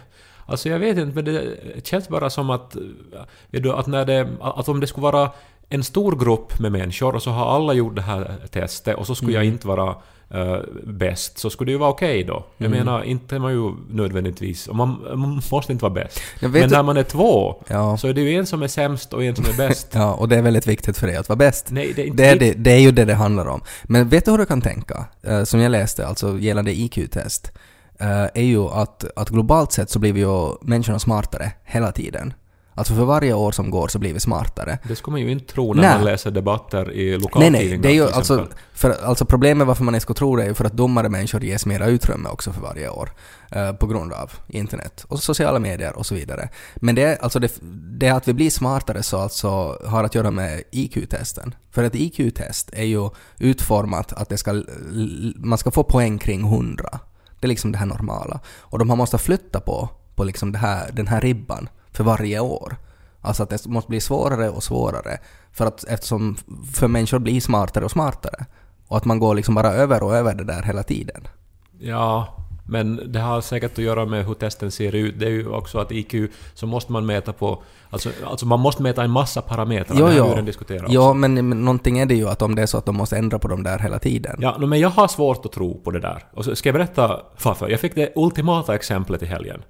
alltså 0.46 0.70
jag 0.70 0.80
vet 0.80 0.98
inte, 0.98 1.16
men 1.16 1.26
det 1.26 1.58
känns 1.88 2.10
bara 2.10 2.30
som 2.30 2.50
att, 2.50 2.76
du, 3.52 3.72
att, 3.72 3.88
när 3.88 4.06
det, 4.06 4.30
att 4.42 4.70
om 4.70 4.80
det 4.80 4.88
skulle 4.88 5.04
vara 5.04 5.32
en 5.70 5.84
stor 5.84 6.16
grupp 6.16 6.60
med 6.60 6.72
människor 6.72 7.16
och 7.16 7.24
så 7.24 7.30
har 7.30 7.56
alla 7.56 7.74
gjort 7.74 7.96
det 7.96 8.02
här 8.02 8.36
testet 8.52 8.98
och 8.98 9.08
så 9.08 9.16
skulle 9.16 9.34
jag 9.34 9.46
inte 9.46 9.68
vara 9.68 9.96
eh, 10.32 10.58
bäst, 10.84 11.38
så 11.38 11.50
skulle 11.50 11.68
det 11.70 11.72
ju 11.74 11.78
vara 11.78 11.90
okej 11.90 12.24
då. 12.24 12.46
Jag 12.58 12.72
menar, 12.72 13.04
inte 13.04 13.36
är 13.36 13.40
man 13.40 13.52
ju 13.52 13.72
nödvändigtvis... 13.90 14.68
och 14.68 14.76
Man, 14.76 15.02
man 15.16 15.42
måste 15.52 15.72
inte 15.72 15.82
vara 15.84 15.94
bäst. 15.94 16.22
Men 16.40 16.64
att- 16.64 16.72
när 16.72 16.84
man 16.84 16.98
är 16.98 17.04
två, 17.04 17.64
Ja. 17.68 17.98
så 17.98 18.08
är 18.08 18.14
det 18.14 18.22
ju 18.22 18.36
en 18.36 18.46
som 18.46 18.64
är 18.64 18.68
sämst 18.68 19.14
och 19.14 19.24
en 19.24 19.36
som 19.36 19.46
är 19.46 19.58
bäst. 19.58 19.88
Ja, 19.94 20.14
och 20.14 20.30
det 20.30 20.38
är 20.38 20.42
väldigt 20.42 20.68
viktigt 20.68 20.98
för 20.98 21.08
dig 21.08 21.16
att 21.16 21.30
vara 21.30 21.38
bäst. 21.38 21.66
Nej, 21.72 21.94
det 21.96 22.02
är 22.02 22.06
inte... 22.06 22.24
Det 22.24 22.30
är, 22.30 22.36
det, 22.40 22.54
det 22.54 22.72
är 22.72 22.80
ju 22.80 22.92
det 22.92 23.06
det 23.06 23.16
handlar 23.16 23.46
om. 23.48 23.62
Men 23.84 24.10
vet 24.10 24.26
du 24.26 24.32
hur 24.32 24.38
du 24.38 24.46
kan 24.46 24.62
tänka? 24.62 25.06
Eh, 25.24 25.44
som 25.44 25.60
jag 25.60 25.72
läste, 25.72 26.08
alltså 26.08 26.38
gällande 26.40 26.72
IQ-test, 26.80 27.52
eh, 28.00 28.24
är 28.24 28.42
ju 28.44 28.64
att, 28.68 29.06
att 29.16 29.30
globalt 29.30 29.72
sett 29.72 29.90
så 29.90 30.00
blir 30.00 30.14
vi 30.14 30.20
ju 30.20 30.56
människorna 30.62 31.00
smartare 31.00 31.52
hela 31.64 31.92
tiden. 31.92 32.34
Alltså 32.80 32.94
för 32.96 33.06
varje 33.06 33.34
år 33.34 33.52
som 33.52 33.70
går 33.72 33.88
så 33.88 34.00
blir 34.00 34.14
vi 34.14 34.20
smartare. 34.20 34.78
Det 34.88 34.96
ska 34.96 35.12
man 35.12 35.20
ju 35.22 35.32
inte 35.32 35.54
tro 35.54 35.74
när 35.74 35.82
Nej. 35.82 35.96
man 35.96 36.06
läser 36.06 36.32
debatter 36.32 36.92
i 36.92 37.10
Nej, 37.10 37.20
lokaltidningar 37.20 37.68
nej, 37.70 37.78
det 37.78 37.90
är 37.90 37.94
ju 37.94 38.10
alltså, 38.10 38.48
för, 38.74 38.96
alltså 39.06 39.26
problemet 39.26 39.68
varför 39.68 39.84
man 39.84 39.96
inte 39.96 40.04
ska 40.04 40.14
tro 40.14 40.36
det 40.36 40.44
är 40.44 40.48
ju 40.48 40.54
för 40.54 40.66
att 40.66 40.74
dummare 40.74 41.10
människor 41.10 41.44
ges 41.44 41.66
mera 41.66 41.86
utrymme 41.88 42.30
också 42.30 42.52
för 42.52 42.62
varje 42.62 42.90
år. 42.90 43.12
eh, 43.52 43.72
på 43.74 43.88
grund 43.88 44.14
av 44.14 44.32
internet 44.48 45.06
och 45.08 45.20
sociala 45.24 45.60
medier 45.60 45.98
och 45.98 46.06
så 46.06 46.16
vidare. 46.16 46.50
Men 46.76 46.96
det, 46.96 47.04
är- 47.04 47.24
alltså 47.24 47.40
det, 47.40 47.60
det 48.00 48.10
att 48.10 48.28
vi 48.28 48.34
blir 48.34 48.50
smartare 48.50 49.04
så 49.04 49.18
alltså 49.20 49.78
har 49.86 50.04
att 50.04 50.16
göra 50.16 50.32
med 50.32 50.64
IQ-testen. 50.72 51.56
För 51.72 51.84
ett 51.84 51.96
IQ-test 51.96 52.70
är 52.74 52.84
ju 52.84 53.10
utformat 53.38 54.14
att 54.14 54.30
det 54.30 54.38
ska, 54.38 54.64
man 55.36 55.58
ska 55.58 55.72
få 55.72 55.84
poäng 55.84 56.18
kring 56.18 56.40
100. 56.42 57.00
Det 57.40 57.46
är 57.46 57.50
liksom 57.50 57.72
det 57.72 57.78
här 57.78 57.86
normala. 57.86 58.40
Och 58.60 58.80
de 58.80 58.90
har 58.90 58.98
måste 58.98 59.18
flytta 59.18 59.60
på, 59.60 59.90
på 60.16 60.24
liksom 60.24 60.52
det 60.52 60.58
här, 60.58 60.92
den 60.94 61.08
här 61.08 61.22
ribban 61.22 61.70
för 61.92 62.04
varje 62.04 62.40
år. 62.40 62.76
Alltså 63.22 63.44
att 63.44 63.50
det 63.50 63.66
måste 63.66 63.90
bli 63.90 64.02
svårare 64.02 64.50
och 64.50 64.64
svårare. 64.64 65.18
För 65.52 65.66
att 65.66 65.84
eftersom 65.84 66.38
för 66.74 66.88
människor 66.88 67.20
blir 67.20 67.42
smartare 67.42 67.86
och 67.86 67.92
smartare. 67.92 68.46
Och 68.88 68.98
att 68.98 69.06
man 69.06 69.20
går 69.20 69.36
liksom 69.36 69.56
bara 69.56 69.74
över 69.74 70.04
och 70.04 70.16
över 70.16 70.34
det 70.34 70.44
där 70.44 70.64
hela 70.64 70.84
tiden. 70.84 71.28
Ja, 71.80 72.36
men 72.70 73.12
det 73.12 73.20
har 73.20 73.42
säkert 73.42 73.72
att 73.72 73.78
göra 73.78 74.06
med 74.06 74.26
hur 74.26 74.34
testen 74.34 74.72
ser 74.72 74.96
ut. 74.96 75.20
Det 75.20 75.26
är 75.26 75.30
ju 75.30 75.50
också 75.50 75.80
att 75.80 75.92
IQ 75.92 76.32
så 76.54 76.68
måste 76.68 76.92
man 76.92 77.06
mäta 77.06 77.34
på... 77.34 77.64
Alltså, 77.90 78.10
alltså 78.26 78.46
man 78.46 78.60
måste 78.60 78.84
mäta 78.84 79.04
en 79.04 79.12
massa 79.12 79.42
parametrar. 79.42 79.98
Jo, 80.00 80.10
jo. 80.18 80.24
vi 80.24 80.30
redan 80.30 80.46
diskuterat 80.46 80.82
också. 80.82 80.94
Ja, 80.94 81.14
men, 81.14 81.50
men 81.50 81.66
någonting 81.66 82.00
är 82.00 82.06
det 82.06 82.16
ju 82.16 82.30
att 82.30 82.42
om 82.42 82.56
det 82.56 82.62
är 82.62 82.66
så 82.66 82.78
att 82.78 82.86
de 82.86 82.96
måste 82.96 83.18
ändra 83.18 83.40
på 83.40 83.48
dem 83.48 83.64
där 83.64 83.80
hela 83.80 84.00
tiden. 84.00 84.38
Ja, 84.40 84.58
men 84.58 84.80
jag 84.80 84.90
har 84.90 85.08
svårt 85.08 85.46
att 85.46 85.52
tro 85.52 85.82
på 85.84 85.92
det 85.92 86.00
där. 86.00 86.24
Och 86.34 86.46
så 86.46 86.56
ska 86.56 86.70
jag 86.70 86.74
berätta 86.74 87.22
varför? 87.44 87.70
Jag 87.70 87.80
fick 87.80 87.96
det 87.96 88.14
ultimata 88.16 88.76
exemplet 88.76 89.24
i 89.24 89.26
helgen. 89.26 89.62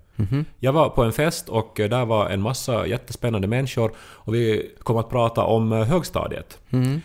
Jag 0.60 0.74
var 0.74 0.90
på 0.90 1.04
en 1.04 1.12
fest 1.12 1.50
och 1.50 1.80
eh, 1.80 1.90
där 1.90 2.06
var 2.06 2.30
en 2.30 2.42
massa 2.42 2.88
jättespännande 2.88 3.48
människor 3.48 3.92
och 4.00 4.34
vi 4.34 4.72
kom 4.80 4.98
att 4.98 5.10
prata 5.10 5.44
om 5.44 5.72
eh, 5.74 5.84
högstadiet. 5.84 6.60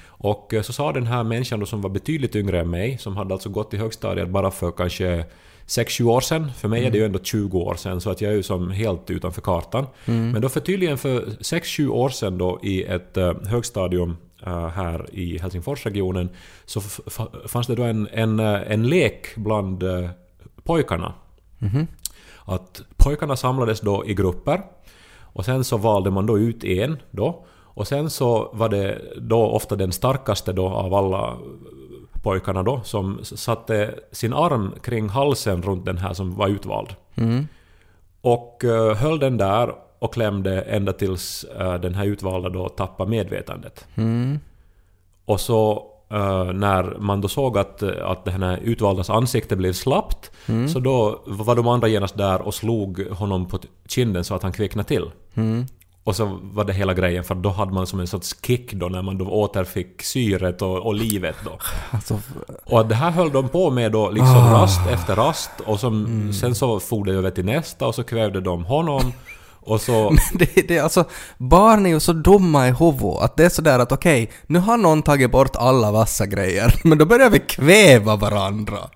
Och 0.06 0.54
eh, 0.54 0.62
så 0.62 0.72
sa 0.72 0.92
den 0.92 1.06
här 1.06 1.24
människan 1.24 1.60
då 1.60 1.66
som 1.66 1.80
var 1.80 1.90
betydligt 1.90 2.36
yngre 2.36 2.60
än 2.60 2.70
mig, 2.70 2.98
som 2.98 3.16
hade 3.16 3.34
alltså 3.34 3.48
gått 3.48 3.74
i 3.74 3.76
högstadiet 3.76 4.28
bara 4.28 4.50
för 4.50 4.70
kanske 4.70 5.24
6-7 5.66 6.04
år 6.04 6.20
sedan. 6.20 6.50
För 6.56 6.68
mig 6.68 6.84
är 6.84 6.90
det 6.90 6.98
ju 6.98 7.04
ändå 7.04 7.18
20 7.22 7.58
år 7.58 7.74
sedan 7.74 8.00
så 8.00 8.10
att 8.10 8.20
jag 8.20 8.32
är 8.32 8.36
ju 8.36 8.42
som 8.42 8.70
helt 8.70 9.10
utanför 9.10 9.40
kartan. 9.40 9.86
Men 10.32 10.42
då 10.42 10.48
för 10.48 10.60
tydligen 10.60 10.98
för 10.98 11.20
6-7 11.20 11.88
år 11.88 12.08
sedan 12.08 12.38
då 12.38 12.60
i 12.62 12.84
ett 12.84 13.16
uh, 13.16 13.46
högstadium 13.46 14.16
eh, 14.46 14.68
här 14.68 15.06
i 15.12 15.38
Helsingforsregionen 15.38 16.28
så 16.64 16.80
fanns 17.46 17.66
det 17.66 17.74
då 17.74 17.82
en, 17.82 18.08
en, 18.12 18.40
eh, 18.40 18.72
en 18.72 18.88
lek 18.88 19.36
bland 19.36 19.82
eh, 19.82 20.10
pojkarna. 20.62 21.14
Att 22.44 22.82
pojkarna 22.96 23.36
samlades 23.36 23.80
då 23.80 24.06
i 24.06 24.14
grupper 24.14 24.62
och 25.20 25.44
sen 25.44 25.64
så 25.64 25.76
valde 25.76 26.10
man 26.10 26.26
då 26.26 26.38
ut 26.38 26.64
en 26.64 26.98
då. 27.10 27.44
Och 27.76 27.88
sen 27.88 28.10
så 28.10 28.50
var 28.52 28.68
det 28.68 29.00
då 29.16 29.46
ofta 29.46 29.76
den 29.76 29.92
starkaste 29.92 30.52
då 30.52 30.68
av 30.68 30.94
alla 30.94 31.36
pojkarna 32.22 32.62
då 32.62 32.80
som 32.84 33.20
satte 33.22 33.94
sin 34.12 34.32
arm 34.32 34.74
kring 34.82 35.08
halsen 35.08 35.62
runt 35.62 35.84
den 35.84 35.98
här 35.98 36.12
som 36.14 36.34
var 36.34 36.48
utvald. 36.48 36.94
Och 38.20 38.64
eh, 38.64 38.96
höll 38.96 39.18
den 39.18 39.36
där 39.36 39.72
och 39.98 40.14
klämde 40.14 40.60
ända 40.62 40.92
tills 40.92 41.44
eh, 41.44 41.74
den 41.74 41.94
här 41.94 42.04
utvalda 42.04 42.48
då 42.48 42.68
tappade 42.68 43.10
medvetandet. 43.10 43.86
Och 45.24 45.40
så 45.40 45.86
eh, 46.14 46.52
när 46.52 46.96
man 46.98 47.20
då 47.20 47.28
såg 47.28 47.58
att, 47.58 47.82
eh, 47.82 47.90
att 48.04 48.24
den 48.24 48.42
här 48.42 48.58
utvaldas 48.62 49.10
ansikte 49.10 49.56
blev 49.56 49.72
slappt 49.72 50.30
så 50.72 50.78
då 50.78 51.22
var 51.26 51.56
de 51.56 51.68
andra 51.68 51.88
genast 51.88 52.16
där 52.16 52.42
och 52.42 52.54
slog 52.54 53.06
honom 53.10 53.48
på 53.48 53.58
kinden 53.88 54.24
så 54.24 54.34
att 54.34 54.42
han 54.42 54.52
kvicknade 54.52 54.88
till. 54.88 55.10
Och 56.04 56.16
så 56.16 56.38
var 56.42 56.64
det 56.64 56.72
hela 56.72 56.94
grejen 56.94 57.24
för 57.24 57.34
då 57.34 57.48
hade 57.50 57.72
man 57.72 57.86
som 57.86 58.00
en 58.00 58.06
sorts 58.06 58.36
kick 58.46 58.72
då 58.72 58.88
när 58.88 59.02
man 59.02 59.18
då 59.18 59.24
återfick 59.28 60.02
syret 60.02 60.62
och, 60.62 60.86
och 60.86 60.94
livet 60.94 61.36
då. 61.44 61.50
Alltså, 61.90 62.18
Och 62.64 62.86
det 62.86 62.94
här 62.94 63.10
höll 63.10 63.30
de 63.32 63.48
på 63.48 63.70
med 63.70 63.92
då 63.92 64.10
liksom 64.10 64.34
rast 64.52 64.80
efter 64.90 65.16
rast 65.16 65.50
och 65.66 65.80
som, 65.80 66.06
sen 66.32 66.54
så 66.54 66.80
for 66.80 67.04
det 67.04 67.12
över 67.12 67.30
till 67.30 67.44
nästa 67.44 67.86
och 67.86 67.94
så 67.94 68.02
kvävde 68.04 68.40
de 68.40 68.64
honom 68.64 69.12
Och 69.64 69.80
så... 69.80 70.10
Men 70.10 70.38
det, 70.38 70.68
det 70.68 70.76
är 70.76 70.82
alltså, 70.82 71.04
barn 71.38 71.86
är 71.86 71.90
ju 71.90 72.00
så 72.00 72.12
dumma 72.12 72.68
i 72.68 72.72
huvudet 72.72 73.22
att 73.22 73.36
det 73.36 73.44
är 73.44 73.48
sådär 73.48 73.78
att 73.78 73.92
okej, 73.92 74.30
nu 74.46 74.58
har 74.58 74.76
någon 74.76 75.02
tagit 75.02 75.30
bort 75.30 75.56
alla 75.56 75.92
vassa 75.92 76.26
grejer, 76.26 76.74
men 76.84 76.98
då 76.98 77.04
börjar 77.04 77.30
vi 77.30 77.38
kväva 77.38 78.16
varandra. 78.16 78.78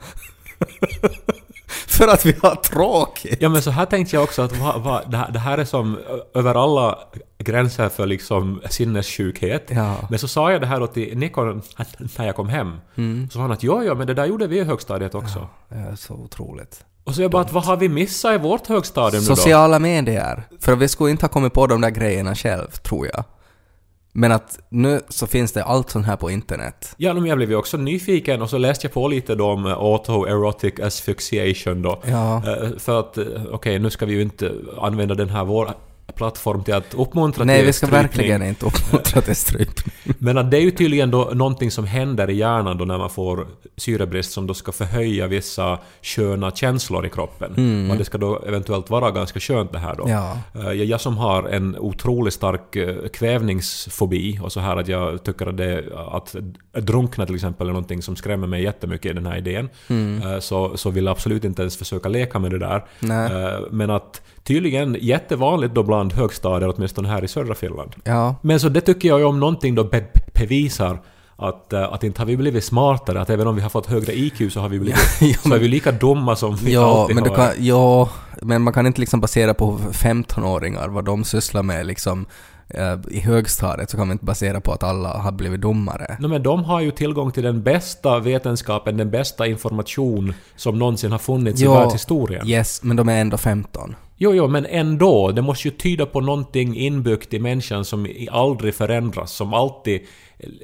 För 1.86 2.08
att 2.08 2.26
vi 2.26 2.34
har 2.42 2.54
tråkigt. 2.54 3.38
Ja 3.40 3.48
men 3.48 3.62
så 3.62 3.70
här 3.70 3.86
tänkte 3.86 4.16
jag 4.16 4.22
också 4.22 4.42
att 4.42 4.58
va, 4.58 4.78
va, 4.78 5.02
det, 5.06 5.16
här, 5.16 5.30
det 5.32 5.38
här 5.38 5.58
är 5.58 5.64
som 5.64 5.98
över 6.34 6.54
alla 6.54 6.98
gränser 7.38 7.88
för 7.88 8.06
liksom 8.06 8.60
sinnessjukhet. 8.70 9.66
Ja. 9.68 9.96
Men 10.10 10.18
så 10.18 10.28
sa 10.28 10.52
jag 10.52 10.60
det 10.60 10.66
här 10.66 10.80
då 10.80 10.86
till 10.86 11.18
Nikon 11.18 11.62
när 12.16 12.26
jag 12.26 12.36
kom 12.36 12.48
hem. 12.48 12.76
Så 13.30 13.32
sa 13.32 13.40
han 13.40 13.52
att 13.52 13.62
ja, 13.62 13.84
ja, 13.84 13.94
men 13.94 14.06
det 14.06 14.14
där 14.14 14.26
gjorde 14.26 14.46
vi 14.46 14.58
i 14.58 14.64
högstadiet 14.64 15.14
också. 15.14 15.48
Det 15.68 15.74
är 15.74 15.96
så 15.96 16.14
otroligt. 16.14 16.84
Och 17.08 17.14
så 17.14 17.22
jag 17.22 17.30
bara 17.30 17.42
att 17.42 17.52
vad 17.52 17.64
har 17.64 17.76
vi 17.76 17.88
missat 17.88 18.34
i 18.34 18.38
vårt 18.38 18.66
högstadium 18.66 19.22
nu 19.22 19.28
då? 19.28 19.36
Sociala 19.36 19.78
medier. 19.78 20.42
För 20.60 20.76
vi 20.76 20.88
skulle 20.88 21.10
inte 21.10 21.24
ha 21.24 21.28
kommit 21.28 21.52
på 21.52 21.66
de 21.66 21.80
där 21.80 21.90
grejerna 21.90 22.34
själv, 22.34 22.68
tror 22.68 23.06
jag. 23.06 23.24
Men 24.12 24.32
att 24.32 24.58
nu 24.68 25.00
så 25.08 25.26
finns 25.26 25.52
det 25.52 25.64
allt 25.64 25.90
sånt 25.90 26.06
här 26.06 26.16
på 26.16 26.30
internet. 26.30 26.94
Ja, 26.96 27.14
men 27.14 27.26
jag 27.26 27.36
blev 27.36 27.50
ju 27.50 27.56
också 27.56 27.76
nyfiken 27.76 28.42
och 28.42 28.50
så 28.50 28.58
läste 28.58 28.86
jag 28.86 28.92
på 28.94 29.08
lite 29.08 29.34
då 29.34 29.46
om 29.46 29.66
eh, 29.66 29.78
autoerotic 29.78 30.80
asphyxiation 30.80 31.82
då. 31.82 32.02
Ja. 32.04 32.36
Eh, 32.36 32.68
För 32.78 33.00
att, 33.00 33.18
eh, 33.18 33.24
okej, 33.52 33.78
nu 33.78 33.90
ska 33.90 34.06
vi 34.06 34.12
ju 34.12 34.22
inte 34.22 34.52
använda 34.80 35.14
den 35.14 35.28
här 35.28 35.44
vår 35.44 35.70
plattform 36.14 36.64
till 36.64 36.74
att 36.74 36.94
uppmuntra 36.94 37.44
Nej, 37.44 37.56
till 37.58 37.66
vi 37.66 37.72
ska 37.72 37.86
strypning. 37.86 38.02
verkligen 38.02 38.42
inte 38.42 38.66
uppmuntra 38.66 39.20
till 39.20 39.36
strypning. 39.36 39.94
Men 40.18 40.38
att 40.38 40.50
det 40.50 40.56
är 40.56 40.60
ju 40.60 40.70
tydligen 40.70 41.10
då 41.10 41.30
någonting 41.34 41.70
som 41.70 41.86
händer 41.86 42.30
i 42.30 42.34
hjärnan 42.36 42.78
då 42.78 42.84
när 42.84 42.98
man 42.98 43.10
får 43.10 43.46
syrebrist 43.76 44.32
som 44.32 44.46
då 44.46 44.54
ska 44.54 44.72
förhöja 44.72 45.26
vissa 45.26 45.78
sköna 46.02 46.50
känslor 46.50 47.06
i 47.06 47.10
kroppen. 47.10 47.90
Och 47.90 47.96
det 47.96 48.04
ska 48.04 48.18
då 48.18 48.42
eventuellt 48.46 48.90
vara 48.90 49.10
ganska 49.10 49.40
skönt 49.40 49.72
det 49.72 49.78
här 49.78 49.94
då. 49.96 50.04
Ja. 50.08 50.38
Eh, 50.54 50.72
Jag, 50.72 51.00
som 51.00 51.16
har 51.18 51.42
en 51.48 51.76
otroligt 51.78 52.34
stark 52.34 52.76
eh, 52.76 53.08
kvävningsfobi 53.58 54.38
och 54.42 54.52
så 54.52 54.60
här 54.60 54.76
att 54.76 54.88
jag 54.88 55.22
tycker 55.24 55.46
att 55.46 55.56
det 55.56 55.84
att 56.12 56.36
drunkna 56.72 57.26
till 57.26 57.34
exempel 57.34 57.66
är 57.68 57.72
någonting 57.72 58.02
som 58.02 58.16
skrämmer 58.16 58.46
mig 58.46 58.62
jättemycket 58.62 59.10
i 59.10 59.14
den 59.14 59.26
här 59.26 59.36
idén. 59.38 59.68
Eh, 60.24 60.40
Så, 60.40 60.76
så 60.76 60.90
vill 60.90 61.04
jag 61.04 61.12
absolut 61.12 61.44
inte 61.44 61.62
ens 61.62 61.76
försöka 61.76 62.08
leka 62.08 62.38
med 62.38 62.50
det 62.50 62.58
där. 62.58 62.84
Nej. 63.00 63.30
Men 63.70 63.90
att 63.90 64.22
tydligen 64.48 64.96
jättevanligt 65.00 65.74
då 65.74 65.82
bland 65.82 66.12
högstadier, 66.12 66.72
åtminstone 66.76 67.08
här 67.08 67.24
i 67.24 67.28
södra 67.28 67.54
Finland. 67.54 67.90
Ja. 68.04 68.34
Men 68.42 68.60
så 68.60 68.68
det 68.68 68.80
tycker 68.80 69.08
jag 69.08 69.18
ju 69.18 69.24
om 69.24 69.40
någonting 69.40 69.74
då 69.74 69.84
be 69.84 70.04
bevisar 70.34 71.00
att, 71.36 71.72
eh, 71.72 71.92
att 71.92 72.04
inte 72.04 72.20
har 72.20 72.26
vi 72.26 72.36
blivit 72.36 72.64
smartare, 72.64 73.20
att 73.20 73.30
även 73.30 73.46
om 73.46 73.54
vi 73.56 73.62
har 73.62 73.68
fått 73.68 73.86
högre 73.86 74.18
IQ 74.18 74.52
så 74.52 74.60
har 74.60 74.68
vi 74.68 74.78
blivit... 74.78 75.00
Ja, 75.20 75.34
så 75.42 75.54
är 75.54 75.58
vi 75.58 75.68
lika 75.68 75.92
dumma 75.92 76.36
som 76.36 76.56
vi 76.56 76.72
Ja, 76.74 77.00
alltid 77.00 77.16
men, 77.16 77.24
har 77.28 77.34
kan, 77.36 77.46
varit. 77.46 77.58
ja, 77.60 78.08
men 78.42 78.62
man 78.62 78.72
kan 78.72 78.86
inte 78.86 79.00
liksom 79.00 79.20
basera 79.20 79.54
på 79.54 79.78
15-åringar 79.92 80.88
vad 80.88 81.04
de 81.04 81.24
sysslar 81.24 81.62
med 81.62 81.86
liksom 81.86 82.26
eh, 82.68 82.94
i 83.10 83.20
högstadiet 83.20 83.90
så 83.90 83.96
kan 83.96 84.06
man 84.06 84.12
inte 84.14 84.24
basera 84.24 84.60
på 84.60 84.72
att 84.72 84.82
alla 84.82 85.08
har 85.18 85.32
blivit 85.32 85.60
dummare. 85.60 86.16
No, 86.20 86.28
men 86.28 86.42
de 86.42 86.64
har 86.64 86.80
ju 86.80 86.90
tillgång 86.90 87.32
till 87.32 87.42
den 87.42 87.62
bästa 87.62 88.18
vetenskapen, 88.18 88.96
den 88.96 89.10
bästa 89.10 89.46
information 89.46 90.34
som 90.56 90.78
någonsin 90.78 91.12
har 91.12 91.18
funnits 91.18 91.60
i 91.60 91.64
Ja, 91.64 91.80
världshistorien. 91.80 92.46
Yes, 92.48 92.82
men 92.82 92.96
de 92.96 93.08
är 93.08 93.20
ändå 93.20 93.36
15. 93.36 93.94
Jo, 94.20 94.34
jo, 94.34 94.48
men 94.48 94.66
ändå. 94.66 95.32
Det 95.32 95.42
måste 95.42 95.68
ju 95.68 95.74
tyda 95.74 96.06
på 96.06 96.20
någonting 96.20 96.76
inbyggt 96.76 97.34
i 97.34 97.38
människan 97.38 97.84
som 97.84 98.08
aldrig 98.30 98.74
förändras, 98.74 99.32
som 99.32 99.54
alltid 99.54 100.00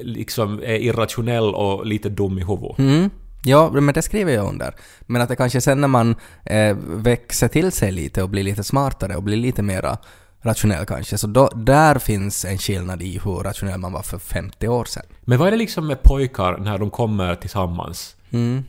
liksom 0.03 0.59
är 0.59 0.75
irrationell 0.75 1.55
och 1.55 1.87
lite 1.87 2.09
dum 2.09 2.39
i 2.39 2.45
huvudet. 2.45 2.79
Mm. 2.79 3.11
Ja, 3.45 3.71
men 3.73 3.95
det 3.95 4.03
skriver 4.03 4.33
jag 4.33 4.49
under. 4.49 4.75
Men 5.01 5.23
att 5.23 5.29
det 5.29 5.37
kanske 5.37 5.61
sen 5.61 5.81
när 5.81 5.89
man 5.89 6.17
eh, 6.45 6.77
växer 6.81 7.49
till 7.49 7.73
sig 7.73 7.93
lite 7.93 8.23
och 8.23 8.29
blir 8.29 8.43
lite 8.43 8.65
smartare 8.65 9.17
och 9.17 9.23
blir 9.23 9.37
lite 9.37 9.63
mera 9.63 9.99
rationell 10.43 10.87
kanske, 10.87 11.19
så 11.19 11.27
då, 11.27 11.49
där 11.55 11.99
finns 11.99 12.45
en 12.45 12.59
skillnad 12.59 13.03
i 13.03 13.21
hur 13.25 13.35
rationell 13.35 13.81
man 13.81 13.93
var 13.93 14.03
för 14.03 14.19
50 14.19 14.69
år 14.69 14.85
sedan. 14.85 15.03
Men 15.21 15.39
vad 15.39 15.47
är 15.47 15.51
det 15.51 15.57
liksom 15.57 15.87
med 15.87 16.03
pojkar 16.03 16.59
när 16.59 16.79
de 16.79 16.91
kommer 16.91 17.35
tillsammans? 17.35 18.17
Mm. 18.31 18.65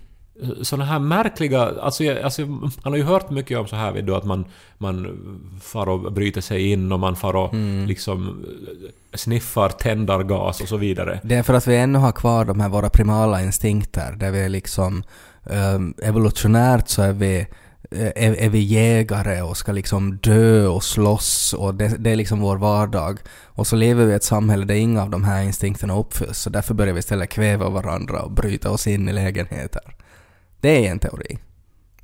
Såna 0.62 0.86
här 0.86 1.00
märkliga... 1.00 1.62
Alltså, 1.62 2.04
alltså, 2.24 2.46
man 2.46 2.72
har 2.84 2.96
ju 2.96 3.04
hört 3.04 3.30
mycket 3.30 3.58
om 3.58 3.68
så 3.68 3.76
här 3.76 3.92
vet 3.92 4.06
du, 4.06 4.16
att 4.16 4.24
man, 4.26 4.46
man 4.78 5.18
far 5.64 5.90
och 5.90 6.14
bryter 6.14 6.42
sig 6.42 6.72
in 6.72 6.92
och 6.92 7.00
man 7.00 7.16
far 7.16 7.36
och 7.36 7.54
Mm. 7.54 7.86
liksom 7.86 8.46
eh, 8.58 9.18
sniffar 9.18 9.70
tändargas 9.70 10.62
och 10.62 10.68
så 10.68 10.78
vidare. 10.78 11.20
Det 11.24 11.36
är 11.36 11.44
för 11.44 11.54
att 11.54 11.68
vi 11.68 11.78
ännu 11.78 12.00
har 12.00 12.12
kvar 12.12 12.46
de 12.46 12.60
här 12.60 12.70
våra 12.70 12.90
primala 12.90 13.42
instinkter, 13.42 14.12
där 14.12 14.32
vi 14.32 14.42
är 14.42 14.50
liksom 14.50 15.04
um, 15.44 15.94
evolutionärt 16.04 16.88
så 16.88 17.02
är 17.02 17.14
vi 17.14 17.40
eh, 17.92 18.08
är, 18.16 18.36
är 18.36 18.50
vi 18.50 18.60
jägare 18.60 19.42
och 19.42 19.58
ska 19.58 19.72
liksom 19.72 20.18
dö 20.18 20.68
och 20.68 20.84
slåss 20.84 21.54
och 21.58 21.76
det, 21.76 21.96
det 22.00 22.10
är 22.12 22.16
liksom 22.16 22.40
vår 22.40 22.58
vardag. 22.58 23.20
Och 23.46 23.68
så 23.68 23.76
lever 23.76 24.06
vi 24.06 24.12
i 24.12 24.16
ett 24.16 24.24
samhälle 24.24 24.66
där 24.66 24.76
inga 24.76 25.02
av 25.04 25.10
de 25.10 25.24
här 25.24 25.44
instinkterna 25.44 25.98
uppfylls 25.98 26.40
så 26.40 26.50
därför 26.50 26.74
börjar 26.74 26.94
vi 26.94 27.00
istället 27.00 27.30
kväva 27.30 27.70
varandra 27.70 28.22
och 28.22 28.32
bryta 28.32 28.70
oss 28.72 28.88
in 28.88 29.10
i 29.10 29.14
lägenheter. 29.14 29.96
Det 30.66 30.88
är 30.88 30.92
en 30.92 31.00
teori. 31.00 31.38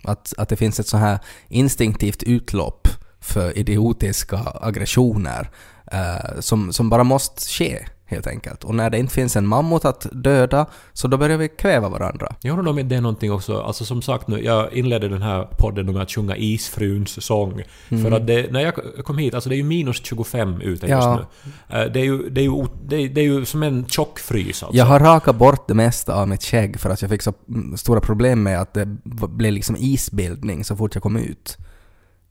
Att, 0.03 0.33
att 0.37 0.49
det 0.49 0.55
finns 0.55 0.79
ett 0.79 0.87
så 0.87 0.97
här 0.97 1.19
instinktivt 1.47 2.23
utlopp 2.23 2.87
för 3.19 3.57
idiotiska 3.57 4.37
aggressioner 4.61 5.49
eh, 5.91 6.39
som, 6.39 6.73
som 6.73 6.89
bara 6.89 7.03
måste 7.03 7.41
ske 7.41 7.85
helt 8.11 8.27
enkelt. 8.27 8.63
Och 8.63 8.75
när 8.75 8.89
det 8.89 8.97
inte 8.97 9.13
finns 9.13 9.35
en 9.35 9.47
mammut 9.47 9.85
att 9.85 10.07
döda 10.11 10.65
så 10.93 11.07
då 11.07 11.17
börjar 11.17 11.37
vi 11.37 11.47
kväva 11.49 11.89
varandra. 11.89 12.35
Jag 12.41 12.57
undrar 12.59 12.71
om 12.71 12.87
det 12.89 12.95
är 12.95 13.01
någonting 13.01 13.31
också, 13.31 13.61
alltså 13.61 13.85
som 13.85 14.01
sagt 14.01 14.27
nu, 14.27 14.43
jag 14.43 14.73
inledde 14.73 15.07
den 15.09 15.21
här 15.21 15.47
podden 15.57 15.93
med 15.93 16.01
att 16.01 16.11
sjunga 16.11 16.35
Isfruns 16.35 17.25
sång. 17.25 17.61
För 17.89 18.11
att 18.11 18.27
det, 18.27 18.51
när 18.51 18.61
jag 18.61 18.73
kom 19.05 19.17
hit, 19.17 19.33
alltså 19.33 19.49
det 19.49 19.55
är 19.55 19.57
ju 19.57 19.63
minus 19.63 20.03
25 20.05 20.61
ute 20.61 20.87
just 20.87 20.91
Ja. 20.91 21.25
nu. 21.69 21.77
Eh, 21.77 21.91
Det 21.91 21.99
är 21.99 22.03
ju, 22.03 22.29
det 22.29 22.41
är 22.41 22.45
ju, 22.45 22.65
det 22.87 22.95
är, 22.95 23.09
det 23.09 23.21
är 23.21 23.25
ju 23.25 23.45
som 23.45 23.63
en 23.63 23.85
tjock 23.85 24.19
frys 24.19 24.63
alltså. 24.63 24.77
Jag 24.77 24.85
har 24.85 24.99
rakat 24.99 25.35
bort 25.35 25.67
det 25.67 25.73
mesta 25.73 26.15
av 26.15 26.27
mitt 26.27 26.43
skägg 26.43 26.79
för 26.79 26.89
att 26.89 27.01
jag 27.01 27.11
fick 27.11 27.21
så 27.21 27.33
mm, 27.49 27.77
stora 27.77 27.99
problem 28.01 28.43
med 28.43 28.61
att 28.61 28.73
det 28.73 28.85
blev 29.29 29.53
liksom 29.53 29.75
isbildning 29.79 30.63
så 30.63 30.75
fort 30.75 30.95
jag 30.95 31.03
kom 31.03 31.17
ut. 31.17 31.57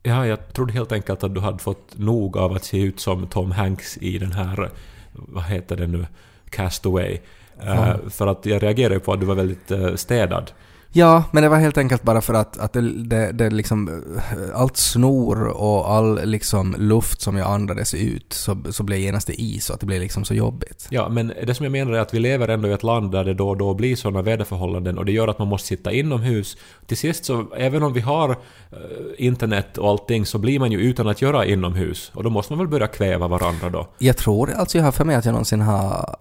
Ja, 0.03 0.27
jag 0.27 0.53
trodde 0.53 0.73
helt 0.73 0.91
enkelt 0.91 1.23
att 1.23 1.35
du 1.35 1.41
hade 1.41 1.57
fått 1.57 1.97
nog 1.97 2.37
av 2.37 2.51
att 2.53 2.63
se 2.63 2.81
ut 2.81 2.99
som 2.99 3.27
Tom 3.27 3.51
Hanks 3.51 3.97
i 3.97 4.17
den 4.17 4.31
här, 4.31 4.69
vad 5.11 5.43
heter 5.43 5.77
det 5.77 5.87
nu, 5.87 6.05
Castaway. 6.49 7.19
Eh, 7.63 7.95
för 8.09 8.27
att 8.27 8.45
jag 8.45 8.63
reagerade 8.63 8.99
på 8.99 9.13
att 9.13 9.19
du 9.19 9.25
var 9.25 9.35
väldigt 9.35 9.71
uh, 9.71 9.95
städad. 9.95 10.51
Ja, 10.93 11.23
men 11.31 11.43
det 11.43 11.49
var 11.49 11.57
helt 11.57 11.77
enkelt 11.77 12.03
bara 12.03 12.21
för 12.21 12.33
att, 12.33 12.59
att 12.59 12.73
det, 12.73 13.03
det, 13.03 13.31
det 13.31 13.49
liksom, 13.49 13.87
eh, 13.87 14.61
allt 14.61 14.77
snor 14.77 15.47
och 15.47 15.91
all 15.91 16.25
liksom 16.25 16.75
luft 16.77 17.21
som 17.21 17.37
jag 17.37 17.47
andades 17.47 17.93
ut 17.93 18.33
så, 18.33 18.57
så 18.69 18.83
blev 18.83 18.99
genast 18.99 19.27
det 19.27 19.41
is 19.41 19.69
och 19.69 19.73
att 19.73 19.79
det 19.79 19.85
blev 19.85 20.01
liksom 20.01 20.25
så 20.25 20.33
jobbigt. 20.33 20.87
Ja, 20.89 21.09
men 21.09 21.33
det 21.43 21.55
som 21.55 21.63
jag 21.63 21.71
menar 21.71 21.91
är 21.91 21.99
att 21.99 22.13
vi 22.13 22.19
lever 22.19 22.47
ändå 22.47 22.67
i 22.67 22.71
ett 22.71 22.83
land 22.83 23.11
där 23.11 23.23
det 23.23 23.33
då 23.33 23.49
och 23.49 23.57
då 23.57 23.73
blir 23.73 23.95
sådana 23.95 24.21
väderförhållanden 24.21 24.97
och 24.97 25.05
det 25.05 25.11
gör 25.11 25.27
att 25.27 25.39
man 25.39 25.47
måste 25.47 25.67
sitta 25.67 25.91
inomhus. 25.91 26.57
Till 26.85 26.97
sist 26.97 27.25
så, 27.25 27.45
även 27.57 27.83
om 27.83 27.93
vi 27.93 28.01
har 28.01 28.29
eh, 28.29 28.37
internet 29.17 29.77
och 29.77 29.89
allting 29.89 30.25
så 30.25 30.37
blir 30.37 30.59
man 30.59 30.71
ju 30.71 30.79
utan 30.79 31.07
att 31.07 31.21
göra 31.21 31.45
inomhus. 31.45 32.11
Och 32.13 32.23
då 32.23 32.29
måste 32.29 32.53
man 32.53 32.59
väl 32.59 32.67
börja 32.67 32.87
kväva 32.87 33.27
varandra 33.27 33.69
då. 33.69 33.87
Jag 33.97 34.17
tror 34.17 34.51
alltså 34.51 34.77
jag 34.77 34.85
har 34.85 34.91
för 34.91 35.05
mig 35.05 35.15
att 35.15 35.25
jag 35.25 35.31
någonsin 35.31 35.61
har 35.61 36.15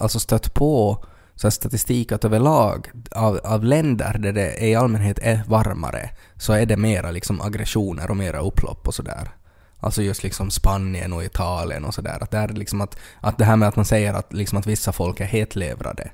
alltså 0.00 0.20
stött 0.20 0.54
på 0.54 1.04
så 1.40 1.50
statistik 1.50 2.12
att 2.12 2.24
överlag 2.24 2.90
av, 3.10 3.40
av 3.44 3.64
länder 3.64 4.18
där 4.18 4.32
det 4.32 4.64
i 4.64 4.74
allmänhet 4.74 5.18
är 5.22 5.40
varmare 5.46 6.10
så 6.36 6.52
är 6.52 6.66
det 6.66 6.76
mera 6.76 7.10
liksom 7.10 7.40
aggressioner 7.40 8.10
och 8.10 8.16
mera 8.16 8.40
upplopp 8.40 8.88
och 8.88 8.94
sådär. 8.94 9.30
Alltså 9.80 10.02
just 10.02 10.22
liksom 10.22 10.50
Spanien 10.50 11.12
och 11.12 11.24
Italien 11.24 11.84
och 11.84 11.94
sådär. 11.94 12.18
Att 12.20 12.30
det, 12.30 12.38
är 12.38 12.48
liksom 12.48 12.80
att, 12.80 12.98
att 13.20 13.38
det 13.38 13.44
här 13.44 13.56
med 13.56 13.68
att 13.68 13.76
man 13.76 13.84
säger 13.84 14.14
att, 14.14 14.32
liksom 14.32 14.58
att 14.58 14.66
vissa 14.66 14.92
folk 14.92 15.20
är 15.20 15.24
hetlevrade. 15.24 16.10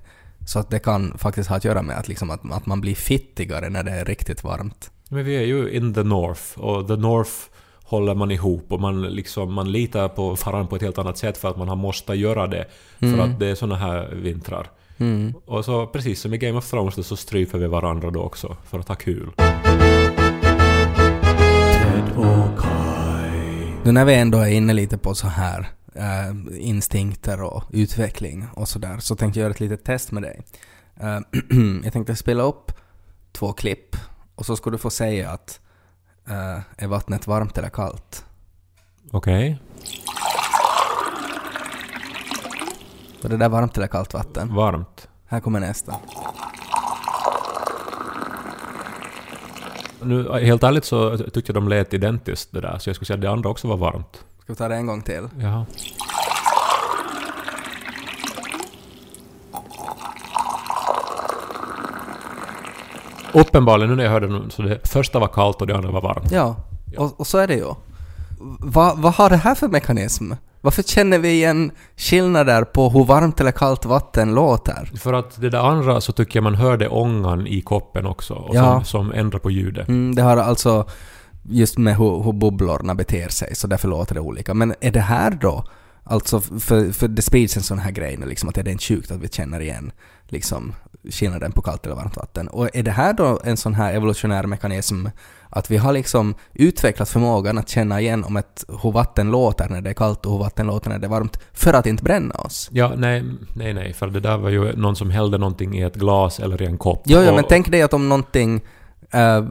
Så 0.47 0.59
att 0.59 0.71
det 0.71 0.79
kan 0.79 1.19
faktiskt 1.19 1.49
ha 1.49 1.57
att 1.57 1.65
göra 1.65 1.83
med 1.83 1.99
att, 1.99 2.09
liksom 2.09 2.31
att, 2.31 2.53
att 2.53 2.67
man 2.67 2.81
blir 2.81 2.95
fittigare 2.95 3.69
när 3.69 3.83
det 3.83 3.91
är 3.91 4.05
riktigt 4.05 4.45
varmt. 4.45 4.91
Men 5.09 5.25
vi 5.25 5.37
är 5.37 5.47
ju 5.47 5.71
in 5.71 5.95
the 5.95 6.03
North 6.03 6.59
och 6.59 6.89
the 6.89 6.97
North 6.97 7.33
håller 7.85 8.15
man 8.15 8.31
ihop 8.31 8.73
och 8.73 8.81
man, 8.81 9.03
liksom, 9.03 9.53
man 9.53 9.73
litar 9.73 10.09
på 10.09 10.35
varandra 10.35 10.67
på 10.67 10.77
ett 10.77 10.83
helt 10.83 10.99
annat 10.99 11.19
sätt 11.19 11.39
för 11.39 11.51
att 11.51 11.57
man 11.57 11.69
har 11.69 11.77
måste 11.77 12.15
göra 12.15 12.47
det. 12.47 12.67
För 12.99 13.19
att 13.19 13.39
det 13.39 13.47
är 13.47 13.55
såna 13.55 13.77
här 13.77 14.15
vintrar. 14.15 14.71
Mm. 14.99 15.35
Och 15.45 15.65
så 15.65 15.87
precis 15.87 16.21
som 16.21 16.35
i 16.35 16.39
Game 16.39 16.59
of 16.59 16.71
Thrones 16.71 16.95
då, 16.95 17.03
så 17.03 17.17
stryper 17.17 17.59
vi 17.59 17.67
varandra 17.67 18.11
då 18.11 18.23
också 18.23 18.57
för 18.65 18.79
att 18.79 18.89
ha 18.89 18.95
kul. 18.95 19.31
Nu 23.85 23.93
när 23.93 24.05
vi 24.05 24.15
ändå 24.15 24.39
är 24.39 24.51
inne 24.51 24.73
lite 24.73 24.99
på 24.99 25.15
så 25.15 25.27
här 25.27 25.69
eh, 25.95 26.61
instinkter 26.69 27.43
och 27.43 27.65
utveckling 27.71 28.47
och 28.55 28.69
sådär 28.69 28.99
så 28.99 29.17
tänkte 29.17 29.41
jag 29.41 29.45
göra 29.45 29.55
ett 29.55 29.61
litet 29.61 29.85
test 29.85 30.13
med 30.13 30.23
dig. 30.23 30.41
Eh, 30.97 31.19
jag 31.85 31.93
tänkte 31.93 32.17
spela 32.17 32.43
upp 32.43 32.73
två 33.33 33.53
klipp 33.53 33.97
och 34.35 34.47
så 34.47 34.57
ska 34.57 34.71
du 34.71 34.79
få 34.79 34.91
säga 34.91 35.31
att 35.31 35.61
eh, 36.29 36.85
är 36.85 36.87
vattnet 36.87 37.27
varmt 37.27 37.59
eller 37.59 37.69
kallt? 37.69 38.25
Okej? 39.11 39.59
Var 43.25 43.31
det 43.31 43.37
där 43.37 43.49
varmt 43.49 43.77
eller 43.77 43.87
kallt 43.87 44.15
vatten? 44.15 44.55
Varmt. 44.55 45.09
Här 45.27 45.41
kommer 45.41 45.61
nästa. 45.61 45.95
Nu, 50.03 50.33
helt 50.33 50.63
ärligt 50.63 50.85
så 50.85 51.19
tyckte 51.19 51.53
jag 51.53 51.55
de 51.55 51.69
lät 51.69 51.95
identiskt 51.95 52.53
det 52.53 52.61
där, 52.61 52.79
så 52.79 52.89
jag 52.89 52.97
skulle 52.97 53.07
säga 53.07 53.15
att 53.15 53.21
det 53.21 53.31
andra 53.31 53.51
också 53.51 53.69
var 53.69 53.77
varmt. 53.77 54.25
Ska 54.43 54.53
vi 54.53 54.55
ta 54.55 54.69
det 54.69 54.75
en 54.75 54.87
gång 54.87 55.03
till? 55.03 55.29
Jaha. 55.39 55.67
Uppenbarligen, 63.33 63.91
nu 63.91 63.97
när 63.97 64.05
jag 64.05 64.11
hörde 64.11 64.27
den, 64.27 64.51
så 64.51 64.63
det 64.63 64.89
första 64.89 65.19
var 65.19 65.29
kallt 65.29 65.61
och 65.61 65.67
det 65.67 65.77
andra 65.77 65.91
var 65.91 66.01
varmt. 66.01 66.31
Ja, 66.31 66.57
och, 66.97 67.21
och 67.21 67.27
så 67.27 67.39
är 67.39 67.47
det 67.47 67.55
ju. 67.55 67.75
Va, 68.61 68.95
vad 68.97 69.15
har 69.15 69.31
det 69.31 69.37
här 69.37 69.55
för 69.55 69.69
mekanism? 69.69 70.33
Varför 70.65 70.83
känner 70.83 71.19
vi 71.19 71.29
igen 71.29 71.71
skillnader 71.97 72.65
på 72.65 72.91
hur 72.91 73.05
varmt 73.05 73.41
eller 73.41 73.53
kallt 73.53 73.85
vatten 73.85 74.35
låter? 74.35 74.91
För 74.97 75.13
att 75.13 75.41
det 75.41 75.51
där 75.51 75.59
andra 75.71 76.01
så 76.01 76.13
tycker 76.13 76.37
jag 76.37 76.43
man 76.45 76.55
hörde 76.55 76.89
ångan 76.89 77.47
i 77.47 77.61
koppen 77.61 78.07
också, 78.07 78.35
och 78.35 78.55
Ja. 78.57 78.63
som, 78.75 78.85
som 78.85 79.13
ändrar 79.13 79.39
på 79.39 79.51
ljudet. 79.51 79.89
Mm, 79.89 80.15
det 80.15 80.23
har 80.23 80.37
alltså 80.37 80.87
just 81.43 81.79
med 81.79 81.97
hur, 81.97 82.23
hur 82.23 82.33
bubblorna 82.33 82.95
beter 82.95 83.29
sig, 83.29 83.55
så 83.55 83.67
därför 83.67 83.89
låter 83.89 84.15
det 84.15 84.21
olika. 84.21 84.55
Men 84.55 84.75
är 84.81 84.91
det 84.91 85.01
här 85.01 85.31
då, 85.31 85.65
alltså 86.05 86.41
för, 86.41 86.93
för 86.93 87.09
det 87.09 87.23
sprids 87.23 87.57
en 87.57 87.63
sån 87.63 87.79
här 87.79 87.91
grej 87.91 88.17
nu, 88.17 88.27
liksom 88.27 88.49
att 88.49 88.59
är 88.59 88.63
det 88.63 88.71
inte 88.71 88.85
sjukt 88.85 89.11
att 89.11 89.21
vi 89.21 89.29
känner 89.29 89.61
igen 89.61 89.93
liksom 90.29 90.73
skillnaden 91.11 91.53
på 91.53 91.63
kallt 91.63 91.87
eller 91.87 91.97
varmt 91.97 92.17
vatten. 92.17 92.49
Och 92.49 92.77
är 92.77 92.83
det 92.83 92.91
här 92.91 93.13
då 93.13 93.41
en 93.45 93.57
sån 93.57 93.75
här 93.75 93.95
evolutionär 93.95 94.47
mekanism 94.47 95.07
att 95.55 95.71
vi 95.71 95.77
har 95.77 95.93
liksom 95.93 96.35
utvecklat 96.53 97.09
förmågan 97.09 97.59
att 97.59 97.69
känna 97.69 98.01
igen 98.01 98.25
om 98.25 98.37
ett, 98.37 98.65
hur 98.83 98.93
vatten 98.93 99.31
låter 99.31 99.69
när 99.69 99.81
det 99.81 99.91
är 99.91 99.95
kallt 99.95 100.27
och 100.27 100.33
hur 100.33 100.39
vatten 100.39 100.67
låter 100.67 100.91
när 100.91 100.99
det 100.99 101.07
är 101.07 101.11
varmt 101.11 101.39
för 101.53 101.73
att 101.73 101.87
inte 101.87 102.05
bränna 102.05 102.35
oss? 102.35 102.69
Ja, 102.73 102.93
nej, 102.97 103.25
nej, 103.57 103.75
nej, 103.75 103.93
för 103.93 104.07
det 104.07 104.21
där 104.21 104.39
var 104.39 104.51
ju 104.51 104.77
någon 104.77 104.97
som 104.97 105.11
hällde 105.11 105.39
någonting 105.39 105.79
i 105.79 105.83
ett 105.83 105.95
glas 105.97 106.41
eller 106.41 106.63
i 106.63 106.67
en 106.67 106.79
kopp. 106.79 107.03
Jo, 107.05 107.19
jo, 107.23 107.29
Och- 107.29 107.35
men 107.35 107.45
tänk 107.49 107.71
dig 107.71 107.83
att 107.83 107.95
om 107.95 108.09
någonting... 108.09 108.61
eh, 109.11 109.45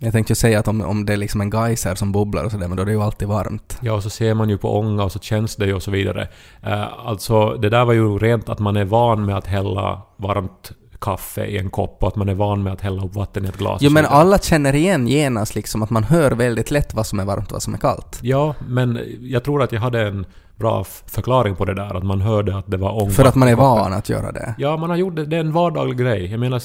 jag 0.00 0.12
tänkte 0.12 0.30
ju 0.30 0.34
säga 0.34 0.58
att 0.58 0.68
om, 0.68 0.80
om 0.82 1.06
det 1.06 1.12
är 1.12 1.16
liksom 1.16 1.40
en 1.40 1.50
geyser 1.50 1.94
som 1.94 2.12
bubblar 2.12 2.44
och 2.44 2.50
sådär, 2.50 2.68
men 2.68 2.76
då 2.76 2.82
är 2.82 2.86
det 2.86 2.92
ju 2.92 3.02
alltid 3.02 3.28
varmt. 3.28 3.78
Ja, 3.80 3.92
och 3.92 4.02
så 4.02 4.10
ser 4.10 4.34
man 4.34 4.48
ju 4.48 4.58
på 4.58 4.78
ånga 4.78 5.04
och 5.04 5.12
så 5.12 5.18
känns 5.18 5.56
det 5.56 5.66
ju 5.66 5.74
och 5.74 5.82
så 5.82 5.90
vidare. 5.90 6.28
Eh, 6.62 7.06
alltså, 7.08 7.54
det 7.54 7.68
där 7.70 7.84
var 7.84 7.92
ju 7.92 8.18
rent 8.18 8.48
att 8.48 8.58
man 8.58 8.76
är 8.76 8.84
van 8.84 9.24
med 9.26 9.36
att 9.36 9.46
hälla 9.46 10.02
varmt 10.16 10.72
kaffe 11.00 11.44
i 11.44 11.58
en 11.58 11.70
kopp 11.70 12.02
och 12.02 12.08
att 12.08 12.16
man 12.16 12.28
är 12.28 12.34
van 12.34 12.62
med 12.62 12.72
att 12.72 12.80
hälla 12.80 13.04
upp 13.04 13.14
vatten 13.14 13.44
i 13.44 13.48
ett 13.48 13.56
glas. 13.56 13.82
Jo 13.82 13.90
men 13.90 14.06
alla 14.06 14.38
känner 14.38 14.74
igen 14.74 15.08
genast 15.08 15.54
liksom 15.54 15.82
att 15.82 15.90
man 15.90 16.04
hör 16.04 16.30
väldigt 16.30 16.70
lätt 16.70 16.94
vad 16.94 17.06
som 17.06 17.20
är 17.20 17.24
varmt 17.24 17.46
och 17.46 17.52
vad 17.52 17.62
som 17.62 17.74
är 17.74 17.78
kallt. 17.78 18.18
Ja, 18.22 18.54
men 18.68 19.00
jag 19.20 19.44
tror 19.44 19.62
att 19.62 19.72
jag 19.72 19.80
hade 19.80 20.00
en 20.00 20.26
bra 20.56 20.84
förklaring 21.06 21.56
på 21.56 21.64
det 21.64 21.74
där, 21.74 21.96
att 21.96 22.04
man 22.04 22.20
hörde 22.20 22.58
att 22.58 22.70
det 22.70 22.76
var 22.76 22.90
ångvatten. 22.90 23.14
För 23.14 23.24
att 23.24 23.34
man 23.34 23.48
är 23.48 23.56
van 23.56 23.92
att 23.92 24.08
göra 24.08 24.32
det. 24.32 24.54
Ja, 24.58 24.76
man 24.76 24.90
har 24.90 24.96
gjort 24.96 25.16
det. 25.16 25.24
Det 25.24 25.36
är 25.36 25.40
en 25.40 25.52
vardaglig 25.52 25.98
grej. 25.98 26.30
Jag 26.30 26.40
menar, 26.40 26.62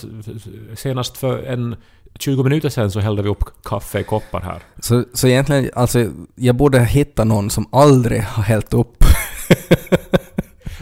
senast 0.75 1.17
för 1.17 1.43
en 1.43 1.75
20 2.19 2.43
minuter 2.43 2.69
sedan 2.69 2.91
så 2.91 2.99
hällde 2.99 3.21
vi 3.21 3.29
upp 3.29 3.43
kaffe 3.63 3.99
i 3.99 4.03
koppar 4.03 4.41
här. 4.41 4.61
Så, 4.79 5.03
så 5.13 5.27
egentligen, 5.27 5.69
alltså 5.75 6.05
jag 6.35 6.55
borde 6.55 6.79
hitta 6.79 7.23
någon 7.23 7.49
som 7.49 7.67
aldrig 7.71 8.23
har 8.23 8.43
hällt 8.43 8.73
upp 8.73 9.03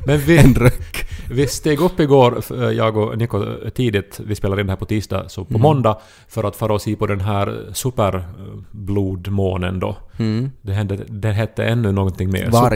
Men 0.05 0.19
vi, 0.19 0.37
en 0.45 0.55
röck. 0.55 1.07
Vi 1.31 1.47
steg 1.47 1.81
upp 1.81 1.99
igår, 1.99 2.35
f- 2.39 2.51
jag 2.73 2.97
och 2.97 3.17
Niko, 3.17 3.45
tidigt, 3.75 4.19
vi 4.25 4.35
spelar 4.35 4.59
in 4.59 4.65
det 4.65 4.71
här 4.71 4.77
på 4.77 4.85
tisdag, 4.85 5.29
så 5.29 5.43
på 5.45 5.49
Mm. 5.51 5.61
måndag, 5.61 5.97
för 6.27 6.43
att 6.43 6.55
fara 6.55 6.73
och 6.73 6.81
se 6.81 6.95
på 6.95 7.07
den 7.07 7.21
här 7.21 7.65
superblodmånen 7.73 9.79
då. 9.79 9.97
Mm. 10.19 10.51
Det, 10.61 10.73
hände, 10.73 10.99
det 11.07 11.31
hette 11.31 11.63
ännu 11.63 11.91
någonting 11.91 12.31
mer. 12.31 12.51
Så 12.51 12.69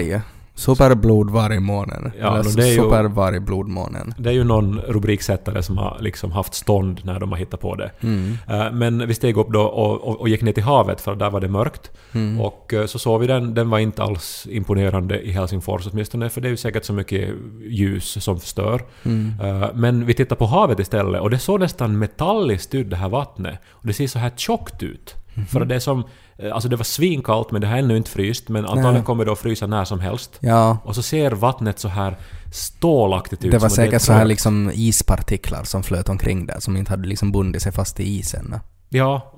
Varg. 0.58 0.76
Superblodvargmånen. 0.78 2.12
Ja, 2.20 2.40
Eller 2.40 2.56
det 2.56 2.64
är 2.64 2.68
ju- 2.68 2.76
supervargblodmånen. 2.76 4.14
det 4.18 4.30
är 4.30 4.34
ju 4.34 4.44
någon 4.44 4.80
rubriksättare 4.88 5.64
som 5.64 5.78
har 5.78 5.98
liksom 6.02 6.32
haft 6.32 6.54
stånd 6.54 7.02
när 7.04 7.20
de 7.20 7.32
har 7.32 7.38
hittat 7.40 7.60
på 7.60 7.76
det. 7.76 7.92
Mm. 8.02 8.38
Eh, 8.50 8.72
Men 8.72 9.08
vi 9.08 9.14
steg 9.14 9.38
upp 9.38 9.48
då 9.50 9.62
och, 9.62 10.02
och, 10.08 10.22
och 10.22 10.30
gick 10.30 10.42
ner 10.42 10.52
till 10.52 10.64
havet 10.64 11.02
för 11.02 11.16
där 11.16 11.30
var 11.30 11.40
det 11.42 11.48
mörkt. 11.48 11.92
Mm. 12.12 12.42
Och 12.42 12.74
eh, 12.74 12.86
så 12.86 13.00
såg 13.00 13.22
vi 13.22 13.28
den, 13.28 13.54
den 13.54 13.70
var 13.70 13.80
inte 13.80 14.04
alls 14.04 14.48
imponerande 14.50 15.22
i 15.22 15.32
Helsingfors 15.32 15.88
åtminstone, 15.92 16.30
för 16.30 16.42
det 16.42 16.48
är 16.48 16.50
ju 16.50 16.58
säkert 16.58 16.86
så 16.86 16.94
mycket 16.94 17.30
ljus 17.70 18.24
som 18.24 18.40
förstör. 18.40 18.82
Mm. 19.04 19.34
Eh, 19.44 19.70
Men 19.74 20.06
vi 20.06 20.14
tittar 20.14 20.36
på 20.36 20.46
havet 20.46 20.80
istället 20.80 21.22
och 21.22 21.30
det 21.30 21.40
såg 21.40 21.60
nästan 21.60 21.98
metalliskt 22.00 22.76
ut 22.76 22.90
det 22.90 22.96
här 22.96 23.10
vattnet. 23.10 23.60
Och 23.70 23.88
det 23.88 23.94
ser 23.94 24.08
så 24.08 24.20
här 24.20 24.32
tjockt 24.36 24.84
ut. 24.84 25.16
Mhm. 25.36 25.46
För 25.46 25.66
det 25.66 25.80
som... 25.80 26.04
eh, 26.38 26.54
Alltså 26.54 26.70
det 26.70 26.76
var 26.76 26.84
svinkallt 26.84 27.52
men 27.52 27.62
det 27.62 27.68
har 27.68 27.78
ännu 27.78 27.98
inte 27.98 28.10
fryst 28.12 28.50
men 28.50 28.66
antagligen 28.66 29.04
kommer 29.04 29.26
det 29.26 29.32
att 29.32 29.40
frysa 29.40 29.68
när 29.68 29.86
som 29.86 30.00
helst. 30.00 30.38
Ja, 30.40 30.78
Och 30.84 30.96
så 30.96 31.02
ser 31.02 31.32
vattnet 31.32 31.80
så 31.80 31.88
här 31.88 32.18
stålaktigt 32.54 33.44
ut. 33.46 33.52
det 33.52 33.58
var 33.58 33.70
säkert 33.70 34.02
så 34.02 34.14
här 34.14 34.26
liksom 34.26 34.72
ispartiklar 34.74 35.64
som 35.64 35.84
flöt 35.84 36.10
omkring 36.10 36.46
där, 36.46 36.60
som 36.60 36.78
inte 36.78 36.92
hade 36.92 37.08
liksom 37.08 37.32
bundit 37.32 37.62
sig 37.62 37.72
fast 37.72 38.00
i 38.00 38.04
isen. 38.20 38.60
Ja, 38.90 39.34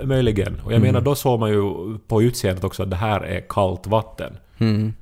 eh, 0.00 0.06
möjligen. 0.06 0.54
Och 0.54 0.72
jag 0.72 0.76
Mm. 0.76 0.82
menar 0.82 1.00
då 1.00 1.14
såg 1.14 1.40
man 1.40 1.50
ju 1.50 1.62
på 2.08 2.22
utseendet 2.22 2.64
också 2.64 2.82
att 2.82 2.90
det 2.90 2.96
här 2.96 3.20
är 3.20 3.40
kallt 3.48 3.86
vatten. 3.86 4.36
Mm. 4.58 4.92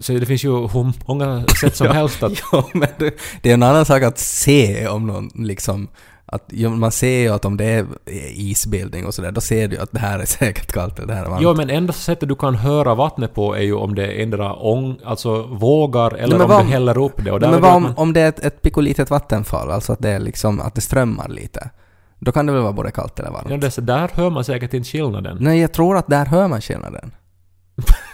Så 0.00 0.12
det 0.12 0.26
finns 0.26 0.44
ju 0.44 0.50
hur 0.68 0.92
många 1.08 1.44
sätt 1.60 1.76
som 1.76 1.86
helst 1.98 2.22
att... 2.22 2.32
Ja, 2.52 2.68
men 2.74 2.88
det, 2.98 3.14
det 3.42 3.50
är 3.50 3.54
en 3.54 3.62
annan 3.62 3.84
sak 3.84 4.02
att 4.02 4.18
se 4.18 4.88
om 4.88 5.06
någon 5.06 5.30
liksom... 5.34 5.88
Att, 6.34 6.52
man 6.70 6.92
ser 6.92 7.18
ju 7.18 7.28
att 7.28 7.44
om 7.44 7.56
det 7.56 7.64
är 7.64 7.86
isbildning 8.34 9.06
och 9.06 9.14
sådär, 9.14 9.30
då 9.32 9.40
ser 9.40 9.68
du 9.68 9.78
att 9.78 9.92
det 9.92 9.98
här 9.98 10.18
är 10.18 10.24
säkert 10.24 10.72
kallt 10.72 10.98
eller 10.98 11.08
det 11.08 11.14
här 11.14 11.24
är 11.24 11.28
varmt. 11.30 11.42
Jo, 11.42 11.54
men 11.54 11.70
enda 11.70 11.92
sättet 11.92 12.28
du 12.28 12.34
kan 12.36 12.54
höra 12.54 12.94
vattnet 12.94 13.34
på 13.34 13.54
är 13.56 13.60
ju 13.62 13.74
om 13.74 13.94
det 13.94 14.06
är 14.06 14.22
endera 14.22 14.54
ång, 14.54 14.98
alltså 15.04 15.42
vågar 15.42 16.14
eller 16.14 16.36
Nej, 16.36 16.44
om 16.44 16.50
vad 16.50 16.58
du 16.58 16.64
om- 16.64 16.72
häller 16.72 16.98
upp 16.98 17.24
det. 17.24 17.32
Och 17.32 17.40
Nej, 17.40 17.50
men 17.50 17.60
vad 17.60 17.74
om, 17.74 17.82
man- 17.82 17.94
om 17.96 18.12
det 18.12 18.20
är 18.20 18.28
ett, 18.28 18.38
ett 18.38 18.62
pikolitet 18.62 19.10
vattenfall, 19.10 19.70
alltså 19.70 19.92
att 19.92 19.98
det 19.98 20.08
är 20.10 20.18
liksom, 20.20 20.60
att 20.60 20.74
det 20.74 20.80
strömmar 20.80 21.28
lite. 21.28 21.70
Då 22.18 22.32
kan 22.32 22.46
det 22.46 22.52
väl 22.52 22.62
vara 22.62 22.72
både 22.72 22.90
kallt 22.90 23.20
eller 23.20 23.30
varmt? 23.30 23.46
Ja, 23.50 23.56
det, 23.56 23.76
där 23.86 24.10
hör 24.14 24.30
man 24.30 24.44
säkert 24.44 24.74
inte 24.74 24.88
skillnaden. 24.88 25.36
Nej, 25.40 25.60
jag 25.60 25.72
tror 25.72 25.96
att 25.96 26.06
där 26.06 26.26
hör 26.26 26.48
man 26.48 26.60
skillnaden. 26.60 27.10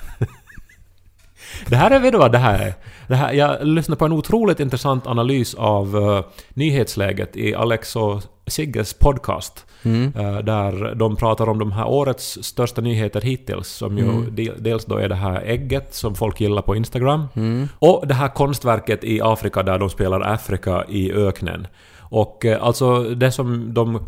Det 1.67 1.77
här 1.77 1.91
är, 1.91 1.99
vet 2.01 2.13
du 2.13 2.19
vad 2.19 2.33
det 2.33 2.39
här 2.39 2.59
är? 2.59 2.75
Det 3.09 3.15
här, 3.17 3.33
jag 3.33 3.67
lyssnade 3.67 3.99
på 3.99 4.05
en 4.05 4.13
otroligt 4.13 4.61
intressant 4.61 5.07
analys 5.07 5.55
av 5.55 5.97
eh, 5.97 6.25
nyhetsläget 6.55 7.37
i 7.37 7.55
Alex 7.55 7.97
och 7.97 8.23
Sigges 8.47 8.95
podcast. 8.95 9.65
Mm. 9.83 10.13
eh, 10.17 10.39
där 10.39 10.95
de 10.95 11.17
pratar 11.17 11.49
om 11.49 11.59
de 11.59 11.73
här 11.73 11.87
årets 11.89 12.39
största 12.43 12.81
nyheter 12.81 13.21
hittills. 13.21 13.69
Som 13.69 13.99
ju 13.99 14.05
Mm. 14.05 14.35
del, 14.35 14.55
dels 14.59 14.85
då 14.85 14.97
är 14.97 15.09
det 15.09 15.15
här 15.15 15.43
ägget 15.47 15.95
som 15.95 16.15
folk 16.15 16.41
gillar 16.41 16.63
på 16.63 16.77
Instagram. 16.77 17.29
Mm. 17.35 17.69
Och 17.79 18.07
det 18.07 18.15
här 18.15 18.29
konstverket 18.29 19.05
i 19.05 19.21
Afrika 19.23 19.63
där 19.63 19.79
de 19.79 19.91
spelar 19.91 20.21
Afrika 20.21 20.85
i 20.89 21.13
öknen. 21.13 21.67
Och 22.11 22.45
eh, 22.45 22.63
alltså 22.63 23.01
det 23.03 23.33
som 23.33 23.75
de 23.75 24.01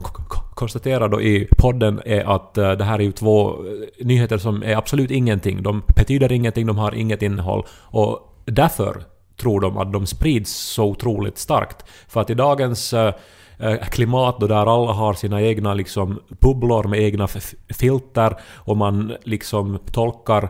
konstaterar 0.55 1.09
då 1.09 1.23
i 1.23 1.49
podden 1.59 2.01
är 2.05 2.35
att 2.37 2.59
eh, 2.59 2.73
det 2.73 2.85
här 2.85 2.99
är 2.99 3.03
ju 3.03 3.13
två 3.13 3.51
eh, 3.51 4.07
nyheter 4.07 4.39
som 4.39 4.63
är 4.63 4.77
absolut 4.77 5.11
ingenting. 5.11 5.63
De 5.63 5.83
betyder 5.97 6.33
ingenting, 6.33 6.67
de 6.67 6.79
har 6.79 6.95
inget 6.95 7.23
innehåll. 7.23 7.65
Och 7.81 8.37
därför 8.45 9.03
tror 9.41 9.61
de 9.61 9.79
att 9.79 9.93
de 9.93 10.07
sprids 10.07 10.53
så 10.53 10.85
otroligt 10.85 11.39
starkt. 11.39 11.85
För 12.09 12.21
att 12.21 12.31
i 12.31 12.35
dagens 12.35 12.95
klimat 13.91 14.41
då 14.41 14.47
där 14.47 14.67
alla 14.67 14.93
har 14.93 15.15
sina 15.15 15.43
egna 15.43 15.75
liksom 15.75 16.21
bubblor 16.29 16.85
med 16.85 17.01
egna 17.01 17.29
filter 17.69 18.37
och 18.55 18.77
man 18.77 19.13
liksom 19.23 19.79
tolkar 19.93 20.49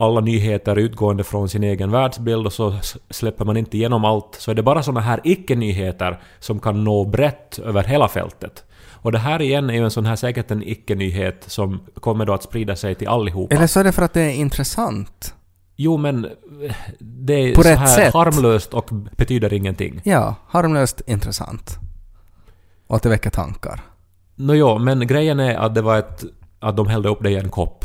alla 0.00 0.20
nyheter 0.20 0.76
utgående 0.76 1.24
från 1.24 1.48
sin 1.48 1.64
egen 1.64 1.90
världsbild 1.90 2.46
och 2.46 2.52
så 2.52 2.74
släpper 3.10 3.44
man 3.44 3.56
inte 3.56 3.76
igenom 3.76 4.04
allt. 4.04 4.34
Så 4.38 4.50
är 4.50 4.54
det 4.54 4.62
bara 4.62 4.82
såna 4.82 5.00
här 5.00 5.20
icke-nyheter 5.24 6.20
som 6.38 6.60
kan 6.60 6.84
nå 6.84 7.04
brett 7.04 7.58
över 7.58 7.84
hela 7.84 8.08
fältet. 8.08 8.64
Och 8.92 9.12
det 9.12 9.18
här 9.18 9.42
igen 9.42 9.70
är 9.70 9.74
ju 9.74 9.84
en 9.84 9.90
sån 9.90 10.06
här 10.06 10.16
säkert 10.16 10.50
en 10.50 10.62
icke-nyhet 10.62 11.44
som 11.46 11.80
kommer 12.00 12.26
då 12.26 12.32
att 12.32 12.42
sprida 12.42 12.76
sig 12.76 12.94
till 12.94 13.08
allihopa. 13.08 13.54
Eller 13.56 13.66
så 13.66 13.80
är 13.80 13.84
det 13.84 13.92
för 13.92 14.02
att 14.02 14.12
det 14.14 14.20
är 14.20 14.34
intressant. 14.34 15.34
Jo 15.76 15.96
men 15.96 16.26
det 16.98 17.34
är 17.34 17.54
På 17.54 17.62
så 17.62 17.68
rätt 17.68 17.78
här 17.78 17.86
sätt. 17.86 18.14
harmlöst 18.14 18.74
och 18.74 18.88
betyder 19.16 19.52
ingenting. 19.52 20.00
Ja, 20.04 20.34
harmlöst 20.48 21.00
intressant. 21.06 21.78
Och 22.86 22.96
att 22.96 23.02
det 23.02 23.08
väcker 23.08 23.30
tankar. 23.30 23.80
Nåjo, 24.34 24.78
men 24.78 25.06
grejen 25.06 25.40
är 25.40 25.54
att 25.56 25.74
det 25.74 25.82
var 25.82 25.98
ett... 25.98 26.24
Att 26.60 26.76
de 26.76 26.86
hällde 26.86 27.08
upp 27.08 27.22
det 27.22 27.30
i 27.30 27.36
en 27.36 27.50
kopp. 27.50 27.84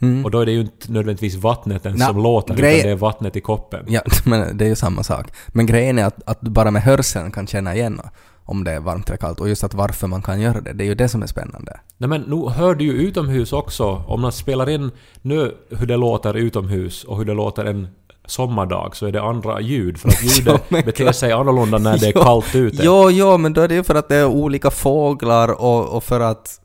Mm. 0.00 0.24
Och 0.24 0.30
då 0.30 0.40
är 0.40 0.46
det 0.46 0.52
ju 0.52 0.60
inte 0.60 0.92
nödvändigtvis 0.92 1.34
vattnet 1.34 1.86
ens 1.86 2.00
Nå, 2.00 2.06
som 2.06 2.22
låter, 2.22 2.54
grej- 2.54 2.74
utan 2.78 2.86
det 2.86 2.92
är 2.92 2.96
vattnet 2.96 3.36
i 3.36 3.40
koppen. 3.40 3.84
Ja, 3.88 4.00
men 4.24 4.56
det 4.56 4.64
är 4.64 4.68
ju 4.68 4.76
samma 4.76 5.02
sak. 5.02 5.26
Men 5.48 5.66
grejen 5.66 5.98
är 5.98 6.04
att, 6.04 6.22
att 6.26 6.38
du 6.40 6.50
bara 6.50 6.70
med 6.70 6.82
hörseln 6.82 7.30
kan 7.30 7.46
känna 7.46 7.74
igen 7.74 8.00
om 8.44 8.64
det 8.64 8.70
är 8.72 8.80
varmt 8.80 9.08
eller 9.08 9.16
kallt. 9.16 9.40
Och 9.40 9.48
just 9.48 9.64
att 9.64 9.74
varför 9.74 10.06
man 10.06 10.22
kan 10.22 10.40
göra 10.40 10.60
det, 10.60 10.72
det 10.72 10.84
är 10.84 10.86
ju 10.88 10.94
det 10.94 11.08
som 11.08 11.22
är 11.22 11.26
spännande. 11.26 11.80
Nej 11.98 12.08
men 12.08 12.20
nu 12.20 12.48
hör 12.48 12.74
du 12.74 12.84
ju 12.84 12.92
utomhus 12.92 13.52
också. 13.52 13.84
Om 14.06 14.20
man 14.20 14.32
spelar 14.32 14.70
in 14.70 14.90
nu 15.22 15.54
hur 15.70 15.86
det 15.86 15.96
låter 15.96 16.34
utomhus 16.34 17.04
och 17.04 17.18
hur 17.18 17.24
det 17.24 17.34
låter 17.34 17.64
en 17.64 17.88
sommardag 18.26 18.96
så 18.96 19.06
är 19.06 19.12
det 19.12 19.22
andra 19.22 19.60
ljud. 19.60 19.98
För 19.98 20.08
att 20.08 20.22
ljudet 20.38 20.68
beter 20.68 21.12
sig 21.12 21.32
annorlunda 21.32 21.78
när 21.78 21.98
det 21.98 22.06
är 22.06 22.12
Jo, 22.16 22.22
kallt 22.22 22.54
ute. 22.54 22.82
Jo, 22.84 23.10
jo, 23.10 23.36
men 23.38 23.52
då 23.52 23.60
är 23.60 23.68
det 23.68 23.74
ju 23.74 23.84
för 23.84 23.94
att 23.94 24.08
det 24.08 24.16
är 24.16 24.26
olika 24.26 24.70
fåglar 24.70 25.60
och, 25.60 25.88
och 25.96 26.04
för 26.04 26.20
att... 26.20 26.60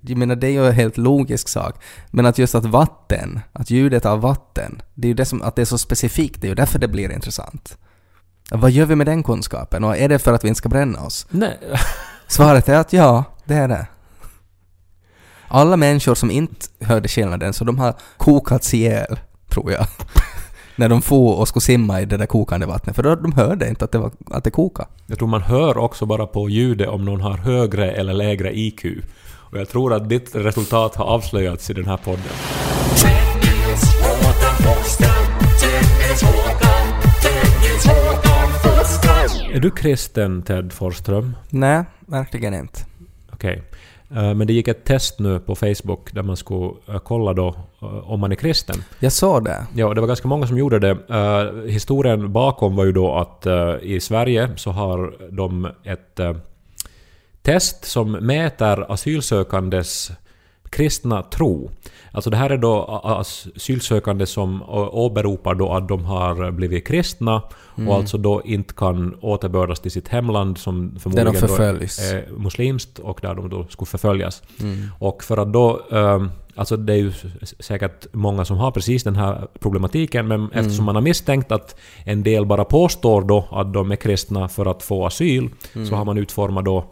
Jag 0.00 0.18
menar, 0.18 0.36
det 0.36 0.46
är 0.46 0.50
ju 0.50 0.66
en 0.66 0.72
helt 0.72 0.96
logisk 0.96 1.48
sak. 1.48 1.74
Men 2.10 2.26
att 2.26 2.38
just 2.38 2.54
att 2.54 2.64
vatten, 2.64 3.40
att 3.52 3.70
ljudet 3.70 4.06
av 4.06 4.20
vatten, 4.20 4.82
det 4.94 5.06
är 5.06 5.08
ju 5.08 5.14
det 5.14 5.24
som, 5.24 5.42
att 5.42 5.56
det 5.56 5.62
är 5.62 5.66
så 5.66 5.78
specifikt, 5.78 6.40
det 6.40 6.46
är 6.46 6.48
ju 6.48 6.54
därför 6.54 6.78
det 6.78 6.88
blir 6.88 7.12
intressant. 7.12 7.78
Vad 8.50 8.70
gör 8.70 8.86
vi 8.86 8.96
med 8.96 9.06
den 9.06 9.22
kunskapen? 9.22 9.84
Och 9.84 9.96
är 9.96 10.08
det 10.08 10.18
för 10.18 10.32
att 10.32 10.44
vi 10.44 10.48
inte 10.48 10.58
ska 10.58 10.68
bränna 10.68 11.00
oss? 11.00 11.26
Nej. 11.30 11.58
Svaret 12.26 12.68
är 12.68 12.78
att 12.78 12.92
ja, 12.92 13.24
det 13.44 13.54
är 13.54 13.68
det. 13.68 13.86
Alla 15.48 15.76
människor 15.76 16.14
som 16.14 16.30
inte 16.30 16.66
hörde 16.80 17.08
skillnaden, 17.08 17.52
så 17.52 17.64
de 17.64 17.78
har 17.78 17.94
kokats 18.16 18.74
ihjäl, 18.74 19.20
tror 19.48 19.72
jag. 19.72 19.86
När 20.76 20.88
de 20.88 21.02
får 21.02 21.36
och 21.36 21.48
skulle 21.48 21.60
simma 21.60 22.00
i 22.00 22.04
det 22.04 22.16
där 22.16 22.26
kokande 22.26 22.66
vattnet, 22.66 22.96
för 22.96 23.02
då 23.02 23.14
de 23.14 23.32
hörde 23.32 23.68
inte 23.68 23.84
att 23.84 23.92
det, 23.92 23.98
var, 23.98 24.12
att 24.30 24.44
det 24.44 24.50
kokade. 24.50 24.88
Jag 25.06 25.18
tror 25.18 25.28
man 25.28 25.42
hör 25.42 25.78
också 25.78 26.06
bara 26.06 26.26
på 26.26 26.48
ljudet 26.48 26.88
om 26.88 27.04
någon 27.04 27.20
har 27.20 27.36
högre 27.36 27.90
eller 27.90 28.12
lägre 28.12 28.58
IQ. 28.58 28.84
Och 29.54 29.60
jag 29.60 29.68
tror 29.68 29.92
att 29.92 30.08
ditt 30.08 30.34
resultat 30.34 30.94
har 30.94 31.04
avslöjats 31.04 31.70
i 31.70 31.72
den 31.72 31.86
här 31.86 31.96
podden. 31.96 32.24
Är 39.52 39.60
du 39.60 39.70
kristen, 39.70 40.42
Ted 40.42 40.72
Forsström? 40.72 41.36
Nej, 41.50 41.84
verkligen 42.06 42.54
inte. 42.54 42.80
Okej. 43.32 43.62
Eh, 44.10 44.34
Men 44.34 44.46
det 44.46 44.52
gick 44.52 44.68
ett 44.68 44.84
test 44.84 45.18
nu 45.18 45.40
på 45.40 45.54
Facebook 45.54 46.12
där 46.12 46.22
man 46.22 46.36
skulle 46.36 46.72
eh, 46.88 46.98
kolla 46.98 47.32
då 47.32 47.48
eh, 47.82 48.10
om 48.10 48.20
man 48.20 48.32
är 48.32 48.36
kristen. 48.36 48.76
Jag 48.98 49.12
såg 49.12 49.44
det. 49.44 49.66
Ja, 49.74 49.94
det 49.94 50.00
var 50.00 50.08
ganska 50.08 50.28
många 50.28 50.46
som 50.46 50.58
gjorde 50.58 50.78
det. 50.78 50.98
Historien 51.66 52.32
bakom 52.32 52.76
var 52.76 52.84
ju 52.84 52.92
då 52.92 53.14
att 53.14 53.46
i 53.82 54.00
Sverige 54.00 54.50
så 54.56 54.70
har 54.70 55.14
de 55.30 55.68
ett 55.84 56.20
test 57.44 57.84
som 57.84 58.12
mäter 58.12 58.92
asylsökandes 58.92 60.10
kristna 60.70 61.22
tro. 61.22 61.70
Alltså 62.12 62.30
det 62.30 62.36
här 62.36 62.50
är 62.50 62.56
då 62.58 62.82
asylsökande 63.04 64.26
som 64.26 64.62
åberopar 64.92 65.54
då 65.54 65.72
att 65.72 65.88
de 65.88 66.04
har 66.04 66.50
blivit 66.50 66.86
kristna 66.86 67.42
och 67.88 67.94
alltså 67.94 68.18
då 68.18 68.42
inte 68.44 68.74
kan 68.74 69.14
återbördas 69.20 69.80
till 69.80 69.90
sitt 69.90 70.08
hemland 70.08 70.58
som 70.58 70.96
förmodligen 71.00 71.26
är 72.00 72.38
muslimskt 72.38 72.98
och 72.98 73.18
där 73.22 73.34
de 73.34 73.48
då 73.50 73.66
skulle 73.70 73.86
förföljas. 73.86 74.42
Och 74.98 75.24
för 75.24 75.36
att 75.36 75.52
då... 75.52 75.80
eh, 75.92 76.26
Alltså 76.56 76.76
det 76.76 76.92
är 76.92 76.96
ju 76.96 77.12
säkert 77.60 78.06
många 78.12 78.44
som 78.44 78.56
har 78.56 78.70
precis 78.70 79.04
den 79.04 79.16
här 79.16 79.46
problematiken 79.60 80.28
men 80.28 80.50
eftersom 80.52 80.84
man 80.84 80.94
har 80.94 81.02
misstänkt 81.02 81.52
att 81.52 81.76
en 82.04 82.22
del 82.22 82.46
bara 82.46 82.64
påstår 82.64 83.22
då 83.22 83.48
att 83.50 83.72
de 83.72 83.90
är 83.92 83.96
kristna 83.96 84.48
för 84.48 84.66
att 84.66 84.82
få 84.82 85.06
asyl 85.06 85.48
så 85.88 85.94
har 85.94 86.04
man 86.04 86.18
utformat 86.18 86.64
då 86.64 86.84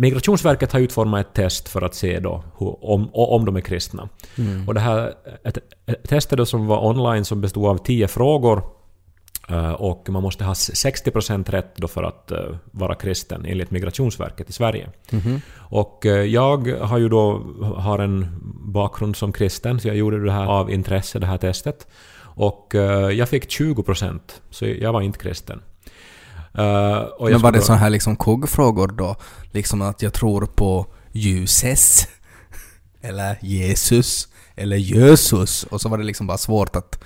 Migrationsverket 0.00 0.72
har 0.72 0.80
utformat 0.80 1.26
ett 1.26 1.34
test 1.34 1.68
för 1.68 1.82
att 1.82 1.94
se 1.94 2.20
då 2.20 2.44
hur, 2.58 2.84
om, 2.84 3.10
om 3.12 3.44
de 3.44 3.56
är 3.56 3.60
kristna. 3.60 4.08
Och 4.66 4.74
det 4.74 4.80
här 4.80 5.14
ett, 5.44 5.58
ett 5.86 6.08
testet 6.08 6.48
som 6.48 6.66
var 6.66 6.86
online 6.86 7.24
som 7.24 7.40
bestod 7.40 7.66
av 7.66 7.78
10 7.78 8.08
frågor 8.08 8.62
eh, 9.48 9.72
och 9.72 10.08
man 10.08 10.22
måste 10.22 10.44
ha 10.44 10.52
60% 10.52 11.50
rätt 11.50 11.76
då 11.76 11.88
för 11.88 12.02
att 12.02 12.30
eh, 12.30 12.38
vara 12.70 12.94
kristen 12.94 13.46
enligt 13.46 13.70
Migrationsverket 13.70 14.50
i 14.50 14.52
Sverige. 14.52 14.88
Och 15.56 16.06
eh, 16.06 16.24
jag 16.24 16.68
har 16.80 16.98
ju 16.98 17.08
då 17.08 17.42
har 17.76 17.98
en 17.98 18.26
bakgrund 18.72 19.16
som 19.16 19.32
kristen 19.32 19.80
så 19.80 19.88
jag 19.88 19.96
gjorde 19.96 20.24
det 20.24 20.32
här 20.32 20.46
av 20.46 20.70
intresse, 20.70 21.18
det 21.18 21.26
här 21.26 21.38
testet. 21.38 21.86
Och 22.36 22.74
jag 23.12 23.28
fick 23.28 23.60
20% 23.60 24.20
så 24.50 24.66
jag 24.66 24.92
var 24.92 25.00
inte 25.00 25.18
kristen. 25.18 25.62
Jag 26.52 27.30
Men 27.30 27.40
var 27.40 27.52
det 27.52 27.58
då- 27.58 27.64
så 27.64 27.72
här 27.72 27.90
liksom 27.90 28.16
kuggfrågor 28.16 28.88
då? 28.88 29.16
Liksom 29.52 29.82
att 29.82 30.02
jag 30.02 30.12
tror 30.12 30.46
på 30.46 30.86
ljuses? 31.12 32.08
Eller 33.02 33.38
Jesus? 33.40 34.28
Eller 34.56 34.76
Jesus? 34.76 35.64
Och 35.64 35.80
så 35.80 35.88
var 35.88 35.98
det 35.98 36.04
liksom 36.04 36.26
bara 36.26 36.38
svårt 36.38 36.76
att 36.76 36.98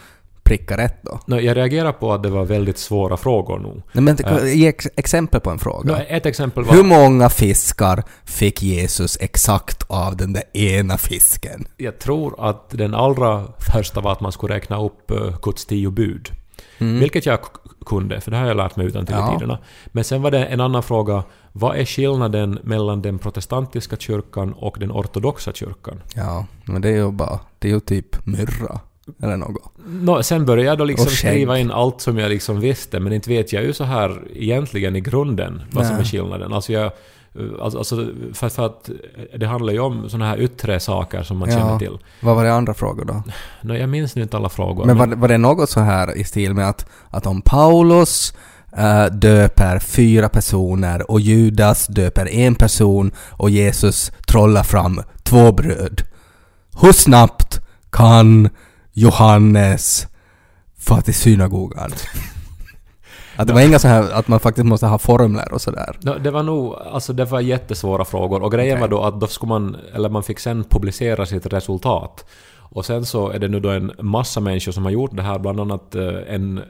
pricka 0.43 0.77
rätt 0.77 1.03
då? 1.03 1.21
Nå, 1.27 1.41
jag 1.41 1.57
reagerar 1.57 1.93
på 1.93 2.13
att 2.13 2.23
det 2.23 2.31
var 2.31 2.45
väldigt 2.45 2.79
svåra 2.79 3.17
frågor 3.17 3.59
nog. 3.59 3.83
Nej, 3.93 4.03
men 4.05 4.17
ge 4.59 4.69
ex- 4.69 4.89
exempel 4.97 5.41
på 5.41 5.51
en 5.51 5.59
fråga. 5.59 5.93
Nå, 5.93 5.99
ett 6.09 6.27
exempel 6.27 6.65
var... 6.65 6.75
Hur 6.75 6.83
många 6.83 7.29
fiskar 7.29 8.03
fick 8.25 8.63
Jesus 8.63 9.19
exakt 9.21 9.83
av 9.87 10.17
den 10.17 10.33
där 10.33 10.57
ena 10.57 10.99
fisken? 10.99 11.67
Jag 11.77 11.99
tror 11.99 12.49
att 12.51 12.71
den 12.71 12.95
allra 12.95 13.45
första 13.73 14.01
var 14.01 14.13
att 14.13 14.21
man 14.21 14.33
skulle 14.33 14.55
räkna 14.55 14.81
upp 14.83 15.11
uh, 15.11 15.37
Guds 15.43 15.67
tio 15.67 15.91
bud. 15.91 16.29
Vilket 16.79 17.27
jag 17.27 17.39
kunde, 17.85 18.21
för 18.21 18.31
det 18.31 18.37
har 18.37 18.47
jag 18.47 18.57
lärt 18.57 18.77
mig 18.77 18.87
utan 18.87 19.07
till 19.07 19.15
Ja. 19.19 19.33
tiderna. 19.33 19.59
Men 19.87 20.05
sen 20.05 20.23
var 20.23 20.31
det 20.31 20.45
en 20.45 20.61
annan 20.61 20.83
fråga. 20.83 21.23
Vad 21.53 21.77
är 21.77 21.85
skillnaden 21.85 22.59
mellan 22.63 23.03
den 23.03 23.19
protestantiska 23.19 23.97
kyrkan 23.97 24.53
och 24.53 24.77
den 24.81 24.93
ortodoxa 24.93 25.53
kyrkan? 25.53 26.01
Ja, 26.15 26.47
men 26.65 26.83
det 26.83 26.89
är 26.89 26.97
ju 26.97 27.11
bara, 27.13 27.41
det 27.59 27.69
är 27.69 27.73
ju 27.73 27.81
typ 27.81 28.27
myrra. 28.27 28.81
Eller 29.23 29.37
något. 29.37 29.63
Nå, 29.87 30.23
sen 30.23 30.47
började 30.47 30.69
jag 30.69 30.79
då 30.79 30.85
liksom 30.85 31.07
skriva 31.07 31.59
in 31.59 31.71
allt 31.71 32.01
som 32.01 32.19
jag 32.19 32.29
liksom 32.29 32.61
visste, 32.61 33.01
men 33.01 33.13
inte 33.13 33.31
vet 33.31 33.53
jag 33.53 33.63
ju 33.65 33.73
så 33.73 33.85
här 33.85 34.23
egentligen 34.35 34.97
i 34.97 35.01
grunden 35.01 35.63
vad 35.73 35.87
som 35.87 35.95
Nej. 35.97 36.03
är 36.05 36.09
skillnaden. 36.09 36.53
Alltså 36.53 36.73
jag... 36.73 36.93
Alltså, 37.63 37.79
alltså 37.79 37.97
för, 38.35 38.49
för 38.49 38.67
att 38.67 38.91
det 39.39 39.47
handlar 39.47 39.73
ju 39.73 39.79
om 39.81 40.09
såna 40.11 40.27
här 40.29 40.41
yttre 40.41 40.81
saker 40.81 41.23
som 41.23 41.39
man 41.39 41.51
Ja. 41.51 41.57
känner 41.59 41.79
till. 41.79 41.99
Vad 42.21 42.37
var 42.37 42.45
det 42.45 42.53
andra 42.55 42.75
frågor 42.75 43.05
då? 43.05 43.23
Nå, 43.63 43.75
jag 43.75 43.89
minns 43.89 44.15
nu 44.15 44.23
inte 44.23 44.37
alla 44.37 44.49
frågor. 44.49 44.85
Men 44.85 44.97
var, 44.99 45.07
var 45.07 45.29
det 45.29 45.39
något 45.39 45.71
så 45.71 45.81
här 45.81 46.17
i 46.19 46.25
stil 46.25 46.55
med 46.55 46.69
att, 46.69 46.87
att 47.11 47.27
om 47.27 47.43
Paulus 47.43 48.35
eh, 48.77 49.05
döper 49.07 49.79
fyra 49.79 50.29
personer 50.29 51.11
och 51.11 51.21
Judas 51.21 51.87
döper 51.87 52.29
en 52.29 52.55
person 52.55 53.13
och 53.31 53.51
Jesus 53.51 54.13
trollar 54.27 54.63
fram 54.63 55.01
två 55.23 55.53
bröd. 55.53 56.03
Hur 56.81 56.93
snabbt 56.93 57.61
kan 57.91 58.49
Johannes 58.93 60.07
få 60.79 61.01
till 61.01 61.15
synagogan? 61.15 61.91
Att 63.37 63.47
det 63.47 63.53
var 63.53 63.61
inga 63.61 63.79
så 63.79 63.89
här 63.89 64.13
att 64.13 64.29
man 64.29 64.41
faktiskt 64.41 64.67
måste 64.67 64.87
ha 64.87 64.99
formler 64.99 65.53
och 65.53 65.61
sådär. 65.61 65.99
No, 66.01 66.19
det 66.19 66.31
var 66.31 66.43
nog, 66.43 66.75
alltså 66.93 67.13
det 67.13 67.25
var 67.25 67.41
jättesvåra 67.41 68.05
frågor 68.05 68.43
och 68.43 68.53
grejen 68.53 68.73
Okej. 68.73 68.81
var 68.81 68.89
då 68.89 69.03
att 69.03 69.21
då 69.21 69.27
skulle 69.27 69.49
man, 69.49 69.77
eller 69.95 70.09
man 70.09 70.23
fick 70.23 70.39
sen 70.39 70.65
publicera 70.65 71.27
sitt 71.27 71.47
resultat. 71.47 72.27
Och 72.75 72.87
sen 72.87 73.05
så 73.07 73.29
är 73.29 73.39
det 73.39 73.49
nu 73.49 73.61
då 73.61 73.71
en 73.71 73.93
massa 74.01 74.41
människor 74.41 74.73
som 74.73 74.85
har 74.85 74.93
gjort 74.93 75.17
det 75.17 75.23
här, 75.23 75.39
bland 75.39 75.61
annat 75.61 75.95
eh, 75.95 76.15
en 76.29 76.61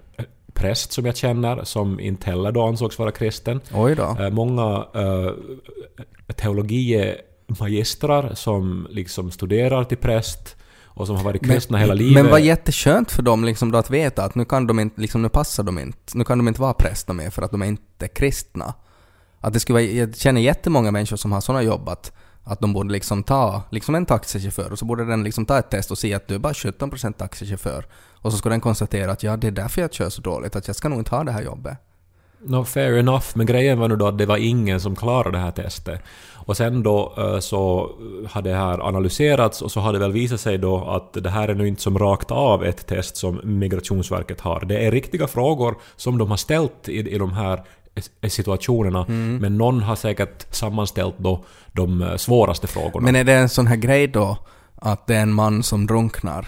präst 0.55 0.93
som 0.93 1.07
jag 1.07 1.17
känner 1.17 1.65
som 1.65 2.01
inte 2.01 2.31
heller 2.31 2.53
då 2.53 2.63
ansågs 2.63 2.99
vara 2.99 3.11
kristen. 3.11 3.61
Oj 3.75 3.95
då. 3.95 4.17
Eh, 4.21 4.31
Många 4.31 4.79
uh, 4.97 5.33
teologimagistrar 6.37 8.35
som 8.35 8.87
liksom 8.91 9.31
studerar 9.31 9.85
till 9.85 9.99
präst 9.99 10.57
och 10.95 11.07
som 11.07 11.17
har 11.17 11.25
varit 11.25 11.45
kristna 11.45 11.79
hela 11.79 11.95
livet. 11.95 12.23
Men 12.23 12.31
var 12.31 12.39
jätteskönt 12.39 13.11
för 13.11 13.23
dem 13.23 13.45
liksom 13.45 13.73
då 13.73 13.79
att 13.79 13.91
veta 13.91 14.25
att 14.25 14.35
nu 14.35 14.45
kan 14.45 14.67
de 14.67 14.81
inte, 14.81 15.01
liksom 15.01 15.23
nu 15.23 15.29
passar 15.29 15.63
de 15.63 15.79
inte, 15.79 16.19
nu 16.19 16.25
kan 16.25 16.39
de 16.39 16.49
inte 16.49 16.61
vara 16.61 16.75
präster 16.75 17.15
mer 17.15 17.31
för 17.31 17.43
att 17.43 17.51
de 17.51 17.63
är 17.63 17.67
inte 17.67 18.09
kristna. 18.09 18.75
Att 19.41 19.53
det 19.53 19.61
skulle 19.61 19.75
vara, 19.75 19.85
jag 19.85 20.17
känner 20.17 20.41
jättemånga 20.41 20.91
människor 20.91 21.17
som 21.17 21.33
har 21.33 21.41
sådana 21.41 21.63
jobb 21.63 21.89
att, 21.89 22.13
att 22.45 22.61
de 22.61 22.73
borde 22.73 22.93
liksom 22.93 23.23
ta, 23.23 23.63
liksom 23.71 23.95
en 23.95 24.07
taxichaufför 24.07 24.73
och 24.73 24.79
så 24.79 24.85
borde 24.85 25.05
den 25.05 25.25
liksom 25.25 25.47
ta 25.47 25.59
ett 25.59 25.71
test 25.71 25.91
och 25.91 25.99
se 25.99 26.15
att 26.15 26.29
du 26.29 26.35
är 26.35 26.39
bara 26.39 26.53
17% 26.53 27.13
taxichaufför. 27.13 27.87
Och 28.25 28.33
så 28.33 28.39
skulle 28.39 28.53
den 28.53 28.61
konstatera 28.61 29.13
att 29.13 29.23
ja, 29.23 29.37
det 29.37 29.47
är 29.47 29.51
därför 29.51 29.81
jag 29.81 29.93
kör 29.93 30.11
så 30.11 30.23
dåligt, 30.23 30.57
att 30.57 30.67
jag 30.67 30.77
ska 30.77 30.89
nog 30.89 30.99
inte 30.99 31.17
ha 31.17 31.25
det 31.25 31.33
här 31.33 31.43
jobbet. 31.43 31.79
No, 32.47 32.65
fair 32.65 32.99
enough, 32.99 33.25
men 33.35 33.47
grejen 33.47 33.79
var 33.79 33.89
nu 33.89 33.97
då 33.97 34.07
att 34.07 34.19
det 34.19 34.27
var 34.27 34.37
ingen 34.37 34.81
som 34.81 34.97
klarade 34.97 35.31
det 35.39 35.43
här 35.43 35.51
testet. 35.51 36.01
Och 36.47 36.57
sen 36.57 36.83
då 36.83 37.15
eh, 37.19 37.39
så 37.39 37.91
hade 38.31 38.51
det 38.51 38.57
här 38.57 38.89
analyserats 38.89 39.63
och 39.63 39.71
så 39.73 39.81
hade 39.81 39.99
det 39.99 40.03
väl 40.03 40.13
visat 40.13 40.41
sig 40.41 40.59
då 40.59 40.85
att 40.85 41.13
det 41.25 41.31
här 41.31 41.49
är 41.49 41.55
nu 41.55 41.69
inte 41.69 41.83
som 41.83 41.99
rakt 41.99 42.31
av 42.31 42.65
ett 42.65 42.87
test 42.87 43.17
som 43.17 43.41
Migrationsverket 43.45 44.41
har. 44.41 44.61
Det 44.65 44.87
är 44.87 44.91
riktiga 44.91 45.27
frågor 45.27 45.75
som 45.97 46.19
de 46.19 46.31
har 46.31 46.37
ställt 46.37 46.89
i, 46.89 47.15
i 47.15 47.19
de 47.19 47.33
här 47.33 47.65
s- 47.95 48.11
situationerna, 48.35 49.05
men 49.41 49.59
någon 49.59 49.83
har 49.83 49.97
säkert 49.97 50.55
sammanställt 50.55 51.15
då 51.19 51.45
de 51.73 52.03
eh, 52.03 52.17
svåraste 52.17 52.67
frågorna. 52.67 53.05
Men 53.05 53.17
är 53.17 53.25
det 53.25 53.33
en 53.35 53.49
sån 53.49 53.67
här 53.67 53.77
grej 53.77 54.07
då 54.09 54.39
att 54.77 55.07
det 55.07 55.15
är 55.17 55.23
en 55.23 55.33
man 55.33 55.63
som 55.63 55.87
drunknar 55.87 56.47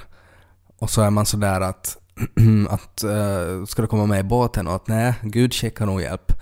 och 0.78 0.90
så 0.90 1.02
är 1.02 1.10
man 1.10 1.26
sådär 1.26 1.60
att, 1.60 1.96
att 2.70 3.04
uh, 3.04 3.64
ska 3.64 3.82
du 3.82 3.88
komma 3.88 4.06
med 4.06 4.20
i 4.20 4.22
båten 4.22 4.66
och 4.66 4.74
att 4.74 4.88
nej, 4.88 5.14
Gud 5.22 5.54
skickar 5.54 5.86
nog 5.86 6.02
hjälp. 6.02 6.32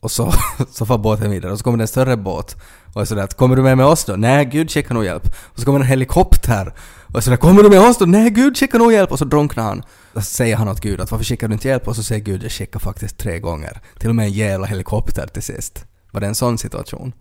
Och 0.00 0.10
så, 0.10 0.32
så 0.70 0.86
får 0.86 0.98
båten 0.98 1.30
vidare 1.30 1.52
och 1.52 1.58
så 1.58 1.64
kommer 1.64 1.78
det 1.78 1.84
en 1.84 1.88
större 1.88 2.16
båt 2.16 2.56
och 2.94 3.00
är 3.00 3.04
sådär 3.04 3.22
att 3.22 3.36
kommer 3.36 3.56
du 3.56 3.62
med 3.62 3.76
med 3.76 3.86
oss 3.86 4.04
då? 4.04 4.16
Nej, 4.16 4.44
Gud 4.44 4.70
skickar 4.70 4.94
nog 4.94 5.04
hjälp. 5.04 5.26
Och 5.26 5.58
så 5.58 5.64
kommer 5.64 5.80
en 5.80 5.86
helikopter 5.86 6.74
och 7.06 7.16
är 7.16 7.20
sådär 7.20 7.36
kommer 7.36 7.62
du 7.62 7.70
med 7.70 7.80
oss 7.80 7.98
då? 7.98 8.06
Nej, 8.06 8.30
Gud 8.30 8.56
skickar 8.56 8.78
nog 8.78 8.92
hjälp. 8.92 9.12
Och 9.12 9.18
så 9.18 9.24
drunknar 9.24 9.64
han. 9.64 9.82
Då 10.12 10.20
säger 10.20 10.56
han 10.56 10.68
åt 10.68 10.80
Gud 10.80 11.00
att 11.00 11.10
varför 11.10 11.24
skickar 11.24 11.48
du 11.48 11.54
inte 11.54 11.68
hjälp? 11.68 11.88
Och 11.88 11.96
så 11.96 12.02
säger 12.02 12.24
Gud 12.24 12.42
jag 12.42 12.52
skickar 12.52 12.80
faktiskt 12.80 13.18
tre 13.18 13.38
gånger. 13.38 13.80
Till 13.98 14.08
och 14.08 14.14
med 14.14 14.26
en 14.26 14.32
jävla 14.32 14.66
helikopter 14.66 15.26
till 15.26 15.42
sist. 15.42 15.84
Var 16.10 16.20
det 16.20 16.26
en 16.26 16.34
sån 16.34 16.58
situation? 16.58 17.12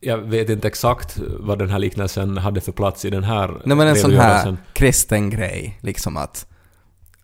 Jag 0.00 0.18
vet 0.18 0.50
inte 0.50 0.68
exakt 0.68 1.18
vad 1.40 1.58
den 1.58 1.70
här 1.70 1.78
liknelsen 1.78 2.38
hade 2.38 2.60
för 2.60 2.72
plats 2.72 3.04
i 3.04 3.10
den 3.10 3.24
här 3.24 3.62
Nej 3.64 3.76
men 3.76 3.88
en 3.88 3.96
sån 3.96 4.14
här 4.14 4.56
kristen 4.72 5.30
grej, 5.30 5.78
liksom 5.80 6.16
att, 6.16 6.46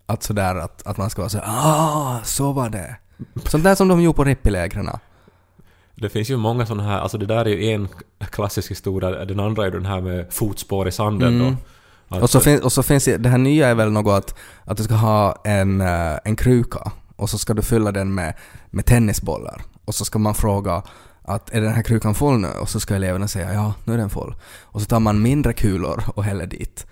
att 0.08 0.22
sådär 0.22 0.54
att, 0.54 0.86
att 0.86 0.96
man 0.96 1.10
ska 1.10 1.22
vara 1.22 1.28
så 1.30 1.38
ah, 1.44 2.18
så 2.24 2.52
var 2.52 2.68
det. 2.70 2.96
Sånt 3.44 3.64
där 3.64 3.74
som 3.74 3.88
de 3.88 4.00
gjorde 4.02 4.16
på 4.16 4.24
rippilägren. 4.24 4.88
Det 5.94 6.08
finns 6.08 6.30
ju 6.30 6.36
många 6.36 6.66
sådana 6.66 6.82
här, 6.88 6.98
alltså 7.00 7.18
det 7.18 7.26
där 7.26 7.44
är 7.44 7.48
ju 7.56 7.70
en 7.72 7.88
klassisk 8.30 8.70
historia, 8.70 9.24
den 9.24 9.40
andra 9.40 9.66
är 9.66 9.70
den 9.70 9.86
här 9.86 10.00
med 10.00 10.26
fotspår 10.32 10.88
i 10.88 10.92
sanden 10.92 11.40
Mm. 11.40 11.56
då. 12.08 12.16
Att- 12.16 12.22
Och 12.22 12.30
så, 12.30 12.40
fin, 12.40 12.62
och 12.62 12.72
så 12.72 12.82
finns 12.82 13.04
det, 13.04 13.16
det 13.16 13.28
här 13.28 13.38
nya 13.38 13.68
är 13.68 13.74
väl 13.74 13.90
något 13.92 14.12
att, 14.18 14.34
att 14.64 14.76
du 14.76 14.82
ska 14.82 14.94
ha 14.94 15.36
en, 15.44 15.80
eh, 15.80 16.18
en 16.24 16.36
kruka 16.36 16.92
och 17.16 17.30
så 17.30 17.38
ska 17.38 17.54
du 17.54 17.62
fylla 17.62 17.92
den 17.92 18.14
med, 18.14 18.34
med 18.70 18.86
tennisbollar. 18.86 19.62
Och 19.84 19.94
så 19.94 20.04
ska 20.04 20.18
man 20.18 20.34
fråga 20.34 20.82
att 21.24 21.50
är 21.54 21.60
den 21.60 21.72
här 21.72 21.82
krukan 21.82 22.14
full 22.14 22.38
nu? 22.38 22.48
Och 22.48 22.68
så 22.68 22.80
ska 22.80 22.94
eleverna 22.94 23.28
säga 23.28 23.52
ja, 23.54 23.74
nu 23.84 23.94
är 23.94 23.98
den 23.98 24.10
full. 24.10 24.34
Och 24.62 24.80
så 24.80 24.86
tar 24.86 25.00
man 25.00 25.22
mindre 25.22 25.52
kulor 25.52 26.02
och 26.14 26.24
häller 26.24 26.46
dit. 26.46 26.86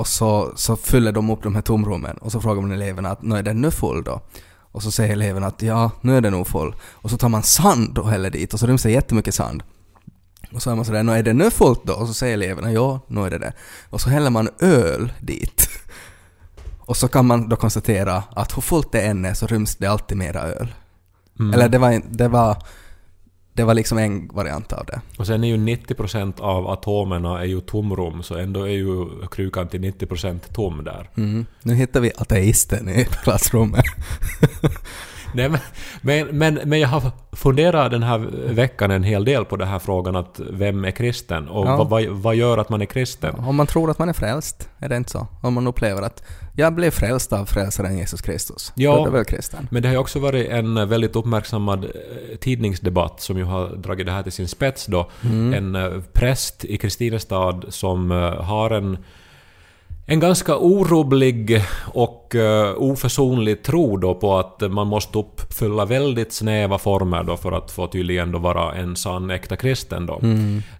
Och 0.00 0.06
så, 0.06 0.52
så 0.56 0.76
fyller 0.76 1.12
de 1.12 1.30
upp 1.30 1.42
de 1.42 1.54
här 1.54 1.62
tomrummen 1.62 2.16
och 2.16 2.32
så 2.32 2.40
frågar 2.40 2.62
man 2.62 2.72
eleverna 2.72 3.10
att 3.10 3.22
nu 3.22 3.36
är 3.36 3.42
den 3.42 3.60
nu 3.60 3.70
full 3.70 4.04
då? 4.04 4.20
Och 4.72 4.82
så 4.82 4.90
säger 4.90 5.12
eleverna 5.12 5.46
att 5.46 5.62
ja, 5.62 5.90
nu 6.00 6.16
är 6.16 6.20
den 6.20 6.32
nog 6.32 6.46
full. 6.46 6.74
Och 6.90 7.10
så 7.10 7.16
tar 7.16 7.28
man 7.28 7.42
sand 7.42 7.98
och 7.98 8.10
häller 8.10 8.30
dit 8.30 8.54
och 8.54 8.60
så 8.60 8.66
ryms 8.66 8.82
det 8.82 8.90
jättemycket 8.90 9.34
sand. 9.34 9.62
Och 10.52 10.62
så 10.62 10.70
är 10.70 10.74
man 10.74 10.84
sådär, 10.84 11.02
nu 11.02 11.12
är 11.12 11.22
det 11.22 11.32
nu 11.32 11.50
fullt 11.50 11.84
då? 11.84 11.92
Och 11.92 12.06
så 12.06 12.14
säger 12.14 12.34
eleverna 12.34 12.72
ja, 12.72 13.00
nu 13.06 13.20
är 13.20 13.30
det 13.30 13.38
det. 13.38 13.52
Och 13.90 14.00
så 14.00 14.10
häller 14.10 14.30
man 14.30 14.48
öl 14.58 15.12
dit. 15.20 15.68
Och 16.78 16.96
så 16.96 17.08
kan 17.08 17.26
man 17.26 17.48
då 17.48 17.56
konstatera 17.56 18.22
att 18.30 18.56
hur 18.56 18.62
fullt 18.62 18.92
det 18.92 19.00
än 19.00 19.24
är 19.24 19.34
så 19.34 19.46
ryms 19.46 19.76
det 19.76 19.86
alltid 19.86 20.16
mera 20.16 20.40
öl. 20.40 20.74
Mm. 21.38 21.54
Eller 21.54 21.68
det 21.68 21.78
var, 21.78 22.02
det 22.10 22.28
var, 22.28 22.56
det 23.52 23.64
var 23.64 23.74
liksom 23.74 23.98
en 23.98 24.28
variant 24.32 24.72
av 24.72 24.86
det. 24.86 25.00
Och 25.18 25.26
sen 25.26 25.44
är 25.44 25.48
ju 25.48 25.56
90% 25.56 26.40
av 26.40 26.68
atomerna 26.68 27.40
är 27.40 27.44
ju 27.44 27.60
tomrum, 27.60 28.22
så 28.22 28.34
ändå 28.38 28.62
är 28.62 28.72
ju 28.72 29.06
krukan 29.30 29.68
till 29.68 29.80
90% 29.80 30.38
tom 30.52 30.84
där. 30.84 31.10
Mm. 31.16 31.46
Nu 31.62 31.74
hittar 31.74 32.00
vi 32.00 32.12
ateisten 32.18 32.88
i 32.88 33.04
klassrummet. 33.04 33.84
Nej, 35.34 35.48
men, 35.48 35.60
men, 36.02 36.26
men, 36.38 36.60
men 36.64 36.80
jag 36.80 36.88
har 36.88 37.10
funderat 37.32 37.90
den 37.90 38.02
här 38.02 38.18
veckan 38.52 38.90
en 38.90 39.02
hel 39.02 39.24
del 39.24 39.44
på 39.44 39.56
den 39.56 39.68
här 39.68 39.78
frågan 39.78 40.16
att 40.16 40.40
vem 40.50 40.84
är 40.84 40.90
kristen? 40.90 41.48
Och 41.48 41.66
Ja. 41.66 41.76
vad, 41.76 41.88
vad, 41.88 42.04
vad 42.06 42.34
gör 42.34 42.58
att 42.58 42.68
man 42.68 42.82
är 42.82 42.86
kristen? 42.86 43.34
Om 43.34 43.56
man 43.56 43.66
tror 43.66 43.90
att 43.90 43.98
man 43.98 44.08
är 44.08 44.12
frälst, 44.12 44.68
är 44.78 44.88
det 44.88 44.96
inte 44.96 45.10
så? 45.10 45.26
Om 45.42 45.54
man 45.54 45.66
upplever 45.66 46.02
att 46.02 46.22
jag 46.60 46.74
blev 46.74 46.90
frälst 46.90 47.32
av 47.32 47.44
frälsaren 47.44 47.98
Jesus 47.98 48.20
Kristus, 48.22 48.72
Ja. 48.74 49.04
det 49.04 49.10
väl 49.10 49.24
kristen? 49.24 49.68
Men 49.70 49.82
det 49.82 49.88
har 49.88 49.92
ju 49.94 49.98
också 49.98 50.18
varit 50.18 50.48
en 50.50 50.88
väldigt 50.88 51.16
uppmärksammad 51.16 51.84
eh, 51.84 51.90
tidningsdebatt 52.40 53.20
som 53.20 53.38
ju 53.38 53.44
har 53.44 53.68
dragit 53.76 54.06
det 54.06 54.12
här 54.12 54.22
till 54.22 54.32
sin 54.32 54.48
spets 54.48 54.86
då. 54.86 55.10
En 55.54 55.74
eh, 55.74 55.90
präst 56.12 56.64
i 56.64 56.76
Kristinestad 56.78 57.64
som 57.68 58.10
eh, 58.10 58.16
har 58.42 58.70
en 58.70 58.98
en 60.10 60.20
ganska 60.20 60.56
orubblig 60.56 61.62
och 61.86 62.34
uh, 62.34 62.74
oförsonlig 62.76 63.62
tro 63.62 63.96
då 63.96 64.14
på 64.14 64.38
att 64.38 64.72
man 64.72 64.86
måste 64.86 65.18
uppfylla 65.18 65.84
väldigt 65.84 66.32
snäva 66.32 66.78
former 66.78 67.22
då 67.22 67.36
för 67.36 67.52
att 67.52 67.70
få 67.70 67.86
tydligen 67.86 68.32
då 68.32 68.38
vara 68.38 68.74
en 68.74 68.96
sann 68.96 69.30
äkta 69.30 69.56
kristen 69.56 70.06
då. 70.06 70.20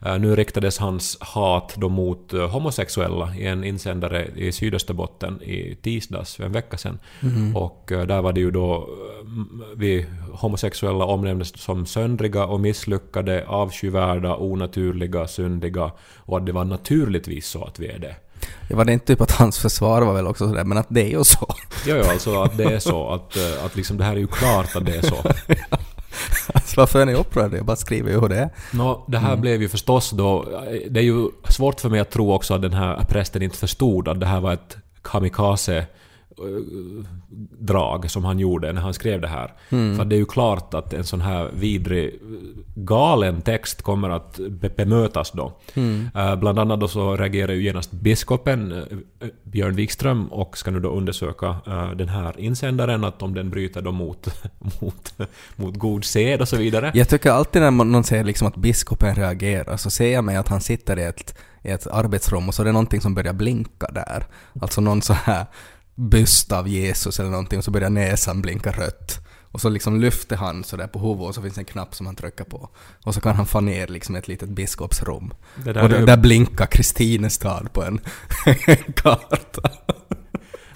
Eh, 0.07 0.19
nu 0.19 0.37
riktades 0.37 0.79
hans 0.79 1.19
hat 1.21 1.75
då 1.77 1.89
mot 1.89 2.33
eh, 2.33 2.49
homosexuella 2.49 3.35
i 3.35 3.47
en 3.47 3.65
insändare 3.65 4.29
i 4.37 4.53
Sydösterbotten 4.53 5.43
i 5.43 5.75
tisdags 5.83 6.37
för 6.37 6.45
en 6.45 6.53
vecka 6.53 6.77
sedan. 6.77 6.99
Och 7.55 7.93
eh, 7.93 8.07
där 8.07 8.23
var 8.23 8.33
det 8.33 8.41
ju 8.41 8.51
då 8.51 8.89
vi 9.77 10.07
homosexuella 10.33 11.05
omnämndes 11.05 11.61
som 11.61 11.87
söndriga 11.87 12.47
och 12.47 12.61
misslyckade, 12.61 13.45
avskyvärda, 13.47 14.37
onaturliga, 14.37 15.27
syndiga 15.27 15.91
och 16.17 16.37
att 16.37 16.47
det 16.47 16.53
var 16.53 16.65
naturligtvis 16.65 17.47
så 17.47 17.65
att 17.65 17.79
vi 17.79 17.87
är 17.87 17.99
det. 17.99 18.17
Det 18.69 18.75
var 18.75 18.85
det 18.85 18.93
inte 18.93 19.07
typ 19.07 19.21
att 19.21 19.31
hans 19.31 19.59
försvar 19.59 20.03
var 20.03 20.15
väl 20.15 20.27
också 20.27 20.49
sådär, 20.49 20.65
men 20.65 20.79
att 20.79 20.87
det 20.89 21.01
är 21.01 21.19
ju 21.19 21.25
så. 21.25 21.55
Ja, 21.87 21.97
ja, 21.97 22.11
alltså 22.11 22.43
att 22.43 22.57
det 22.57 22.65
är 22.65 22.79
så. 22.79 23.09
Att, 23.09 23.37
eh, 23.37 23.65
att 23.65 23.77
liksom 23.77 23.97
det 23.97 24.05
här 24.05 24.13
är 24.13 24.21
ju 24.21 24.27
klart 24.27 24.77
att 24.77 24.87
det 24.87 24.97
är 24.97 25.03
så. 25.03 25.17
Alltså 26.55 26.81
varför 26.81 27.01
är 27.01 27.07
ni 27.07 27.15
upprörda? 27.15 27.57
Jag 27.57 27.67
bara 27.67 27.77
skriver 27.77 28.11
ju 28.11 28.21
hur 28.21 28.29
det 28.29 28.37
är. 28.37 28.51
Nå, 28.73 29.05
det 29.09 29.19
här 29.19 29.37
blev 29.37 29.63
ju 29.63 29.69
förstås 29.69 30.11
då... 30.11 30.45
Det 30.91 31.01
är 31.01 31.05
ju 31.05 31.29
svårt 31.49 31.81
för 31.81 31.89
mig 31.89 32.01
att 32.01 32.11
tro 32.11 32.33
också 32.33 32.55
att 32.55 32.63
den 32.63 32.73
här 32.73 33.05
prästen 33.09 33.43
inte 33.43 33.57
förstod 33.57 34.09
att 34.09 34.21
det 34.21 34.27
här 34.27 34.41
var 34.41 34.53
ett 34.53 34.77
kamikaze 35.03 35.87
drag 37.59 38.11
som 38.11 38.25
han 38.25 38.39
gjorde 38.39 38.73
när 38.73 38.81
han 38.81 38.95
skrev 38.95 39.21
det 39.21 39.29
här. 39.29 39.53
För 39.69 40.05
det 40.05 40.17
är 40.17 40.19
ju 40.19 40.25
klart 40.25 40.75
att 40.75 40.93
en 40.93 41.05
sån 41.05 41.21
här 41.21 41.51
vidrig, 41.55 42.07
eh, 42.15 42.21
galen 42.75 43.43
text 43.43 43.83
kommer 43.83 44.11
att 44.11 44.41
be- 44.51 44.71
bemötas 44.77 45.31
då. 45.33 45.53
Eh, 46.15 46.37
Bland 46.37 46.59
annat 46.59 46.81
då 46.81 46.89
så 46.89 47.17
reagerar 47.17 47.53
ju 47.53 47.63
genast 47.63 47.91
biskopen 47.93 48.73
eh, 48.73 48.85
Björn 49.43 49.75
Wikström 49.75 50.27
och 50.27 50.59
ska 50.59 50.71
nu 50.71 50.81
då 50.81 50.89
undersöka 50.89 51.57
eh, 51.67 51.91
den 51.91 52.09
här 52.09 52.41
insändaren, 52.41 53.05
att 53.05 53.23
om 53.23 53.35
den 53.35 53.51
bryter 53.51 53.83
då 53.83 53.93
mot, 53.93 54.29
mot, 54.81 55.15
mot 55.57 55.75
god 55.79 56.05
sed 56.05 56.41
och 56.41 56.49
så 56.49 56.57
vidare. 56.57 56.91
Jag 56.95 57.09
tycker 57.09 57.31
alltid 57.31 57.63
när 57.63 57.71
någon 57.71 58.05
säger 58.05 58.25
liksom 58.25 58.49
att 58.49 58.57
biskopen 58.57 59.15
reagerar 59.15 59.77
så 59.77 59.91
ser 59.91 60.13
jag 60.13 60.25
mig 60.25 60.37
att 60.37 60.49
han 60.49 60.61
sitter 60.61 60.99
i 60.99 61.03
ett, 61.03 61.35
i 61.63 61.69
ett 61.71 61.87
arbetsrum 61.87 62.49
och 62.49 62.55
så 62.55 62.63
är 62.63 62.67
det 62.67 62.73
någonting 62.73 63.01
som 63.01 63.15
börjar 63.15 63.33
blinka 63.33 63.87
där. 63.93 64.27
Alltså 64.61 64.81
någon 64.81 65.03
så 65.03 65.13
här 65.13 65.47
byst 66.01 66.53
av 66.53 66.69
Jesus 66.69 67.21
eller 67.21 67.31
någonting 67.31 67.59
och 67.59 67.65
så 67.65 67.71
börjar 67.71 67.91
näsan 67.91 68.43
blinka 68.43 68.71
rött. 68.73 69.27
Och 69.53 69.61
så 69.61 69.69
liksom 69.69 70.01
lyfter 70.01 70.37
han 70.37 70.65
så 70.65 70.77
där 70.77 70.87
på 70.87 70.99
huvudet 70.99 71.29
och 71.29 71.35
så 71.35 71.43
finns 71.43 71.59
en 71.59 71.65
knapp 71.65 71.95
som 71.95 72.07
han 72.07 72.17
trycker 72.17 72.45
på. 72.45 72.69
Och 73.05 73.15
så 73.15 73.21
kan 73.21 73.37
han 73.37 73.47
få 73.47 73.61
ner 73.61 73.87
liksom 73.87 74.17
ett 74.17 74.29
litet 74.29 74.49
biskopsrum. 74.49 75.33
Och 75.61 75.67
är 75.67 75.75
där, 75.75 75.99
ju- 75.99 76.07
där 76.07 76.17
blinkar 76.17 76.67
Kristinestad 76.67 77.73
på 77.73 77.83
en, 77.85 78.01
karta. 78.95 79.71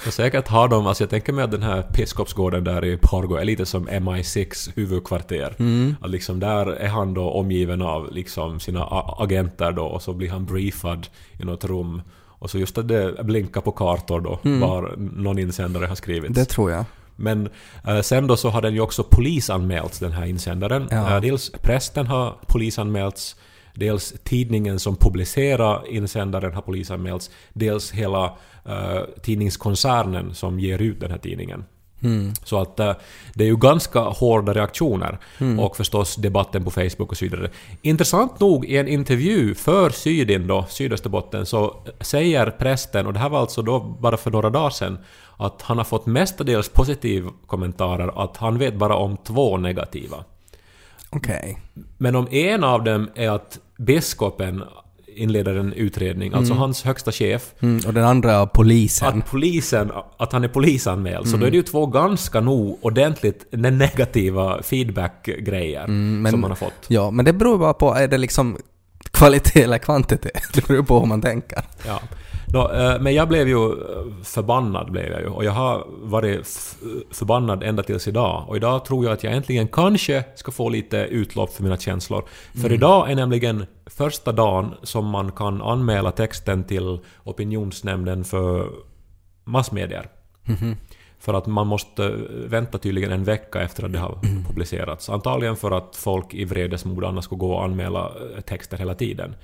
Och 0.07 0.13
säkert 0.13 0.49
har 0.49 0.69
de, 0.69 0.87
alltså 0.87 1.03
jag 1.05 1.11
tänker 1.11 1.33
mig 1.33 1.45
att 1.45 1.51
den 1.51 1.63
här 1.63 1.87
Biskopsgården 1.97 2.65
där 2.65 2.85
i 2.85 2.97
Porgo 3.03 3.35
är 3.37 3.45
lite 3.45 3.67
som 3.67 3.89
MI6 3.89 4.71
huvudkvarter. 4.77 5.55
Att 6.01 6.11
liksom 6.11 6.41
där 6.41 6.67
är 6.67 6.89
han 6.89 7.15
då 7.15 7.31
omgiven 7.31 7.83
av 7.83 8.13
liksom 8.13 8.61
sina 8.61 8.85
agenter 9.19 9.73
då 9.73 9.85
och 9.85 10.03
så 10.03 10.13
blir 10.15 10.31
han 10.31 10.45
briefad 10.45 11.07
i 11.41 11.45
något 11.45 11.65
rum. 11.65 12.03
Och 12.45 12.51
så 12.51 12.59
just 12.59 12.79
att 12.79 12.89
det 12.89 13.25
blinkar 13.25 13.61
på 13.61 13.73
kartor 13.73 14.21
då, 14.21 14.39
var 14.43 14.95
någon 14.97 15.39
insändare 15.39 15.87
har 15.87 15.95
skrivits. 15.95 16.35
Det 16.35 16.45
tror 16.45 16.71
jag. 16.71 16.85
Men 17.17 17.49
eh, 17.87 18.01
sen 18.01 18.27
då 18.27 18.37
så 18.37 18.49
har 18.49 18.63
den 18.63 18.75
ju 18.75 18.81
också 18.81 19.03
polisanmälts, 19.03 19.99
den 19.99 20.13
här 20.13 20.27
insändaren. 20.27 20.89
Ja. 20.91 21.15
Eh, 21.15 21.21
dels 21.21 21.51
prästen 21.51 22.07
har 22.07 22.37
polisanmälts, 22.47 23.37
dels 23.75 24.15
tidningen 24.25 24.79
som 24.79 24.97
publicerar 24.97 25.89
insändaren 25.89 26.55
har 26.55 26.63
polisanmälts, 26.63 27.31
dels 27.53 27.93
hela 27.93 28.25
eh, 28.65 29.01
tidningskoncernen 29.23 30.35
som 30.35 30.61
ger 30.61 30.83
ut 30.83 31.01
den 31.01 31.11
här 31.11 31.19
tidningen. 31.19 31.65
Så 32.45 32.61
att 32.61 32.81
eh, 32.81 32.93
det 33.35 33.45
är 33.45 33.49
ju 33.49 33.57
ganska 33.57 34.01
hårda 34.01 34.53
reaktioner 34.55 35.19
och 35.61 35.77
förstås 35.77 36.17
debatten 36.17 36.65
på 36.65 36.71
Facebook 36.71 37.11
och 37.11 37.17
så 37.17 37.25
vidare. 37.25 37.51
Intressant 37.83 38.41
nog 38.41 38.65
i 38.65 38.77
en 38.77 38.89
intervju 38.89 39.55
för 39.55 39.91
Sydin 39.91 40.47
då, 40.47 40.65
Sydösterbotten, 40.69 41.47
så 41.47 41.77
säger 42.01 42.51
prästen, 42.51 43.07
och 43.07 43.13
det 43.13 43.19
här 43.19 43.29
var 43.29 43.41
alltså 43.41 43.63
då 43.63 43.81
bara 43.81 44.17
för 44.17 44.31
några 44.31 44.51
dagar 44.51 44.71
sedan, 44.71 44.99
att 45.37 45.63
han 45.63 45.79
har 45.79 45.85
fått 45.85 46.07
mestadels 46.07 46.69
positiva 46.69 47.31
kommentarer, 47.47 48.25
att 48.25 48.37
han 48.37 48.59
vet 48.59 48.75
bara 48.75 48.97
om 48.97 49.17
två 49.17 49.57
negativa. 49.57 50.25
Okej. 51.11 51.61
Men 51.99 52.17
om 52.17 52.29
en 52.31 52.65
av 52.65 52.85
dem 52.85 53.11
är 53.15 53.31
att 53.31 53.59
biskopen 53.79 54.65
inleder 55.17 55.55
en 55.55 55.73
utredning, 55.73 56.33
alltså 56.33 56.55
hans 56.55 56.83
högsta 56.83 57.13
chef, 57.13 57.55
Mm, 57.61 57.81
och 57.87 57.95
den 57.95 58.05
andra 58.05 58.47
polisen. 58.47 59.09
att 59.19 59.31
polisen, 59.31 59.93
att 60.17 60.33
han 60.33 60.45
är 60.45 60.49
polisanmäld, 60.49 61.29
så 61.29 61.37
då 61.37 61.47
är 61.47 61.51
det 61.51 61.57
ju 61.57 61.63
två 61.63 61.87
ganska 61.87 62.41
nog 62.41 62.79
ordentligt 62.83 63.47
negativa 63.53 64.63
feedback-grejer 64.63 65.87
men- 65.87 66.31
som 66.33 66.41
man 66.41 66.51
har 66.51 66.57
fått. 66.57 66.87
Ja, 66.89 67.11
men 67.11 67.25
det 67.25 67.33
beror 67.33 67.59
bara 67.59 67.75
på, 67.75 67.95
är 67.95 68.09
det 68.09 68.19
liksom 68.19 68.57
kvalitet 69.11 69.63
eller 69.63 69.79
kvantitet? 69.79 70.43
Det 70.55 70.69
beror 70.69 70.83
på 70.83 70.99
hur 71.01 71.07
man 71.07 71.23
tänker. 71.23 71.63
Ja. 71.87 72.01
Nå, 72.55 72.73
eh, 72.73 73.01
men 73.01 73.15
jag 73.15 73.29
blev 73.29 73.49
ju 73.49 73.73
eh, 73.73 74.23
förbannad, 74.23 74.91
blev 74.93 75.13
jag 75.13 75.21
ju. 75.21 75.27
Och 75.27 75.45
jag 75.45 75.53
har 75.53 75.87
varit 75.89 76.77
förbannad 77.11 77.63
ända 77.63 77.83
tills 77.83 78.09
idag. 78.09 78.45
Och 78.49 78.57
idag 78.57 78.85
tror 78.85 79.05
jag 79.05 79.13
att 79.13 79.25
jag 79.25 79.33
äntligen 79.33 79.69
kanske 79.69 80.25
ska 80.35 80.53
få 80.53 80.69
lite 80.69 80.97
utlopp 80.97 81.53
för 81.53 81.63
mina 81.63 81.77
känslor. 81.77 82.25
För 82.61 82.73
idag 82.73 83.11
är 83.11 83.15
nämligen 83.15 83.67
första 83.87 84.33
dagen 84.33 84.75
som 84.83 85.07
man 85.07 85.33
kan 85.33 85.63
anmäla 85.63 86.11
texten 86.11 86.65
till 86.65 86.99
opinionsnämnden 87.25 88.25
för 88.25 88.69
massmedier. 89.45 90.09
För 91.25 91.35
att 91.35 91.47
man 91.47 91.67
måste 91.67 92.09
vänta 92.47 92.79
tydligen 92.79 93.13
en 93.13 93.25
vecka 93.25 93.61
efter 93.63 93.85
att 93.85 93.93
det 93.93 93.99
har 93.99 94.19
publicerats. 94.49 95.11
Antagligen 95.11 95.57
för 95.57 95.71
att 95.71 95.97
folk 95.97 96.35
i 96.35 96.45
vredesmod 96.45 97.05
annars 97.05 97.25
skulle 97.25 97.39
gå 97.39 97.53
och 97.53 97.65
anmäla 97.65 98.13
eh, 98.37 98.41
texter 98.41 98.77
hela 98.77 98.95
tiden. 98.95 99.35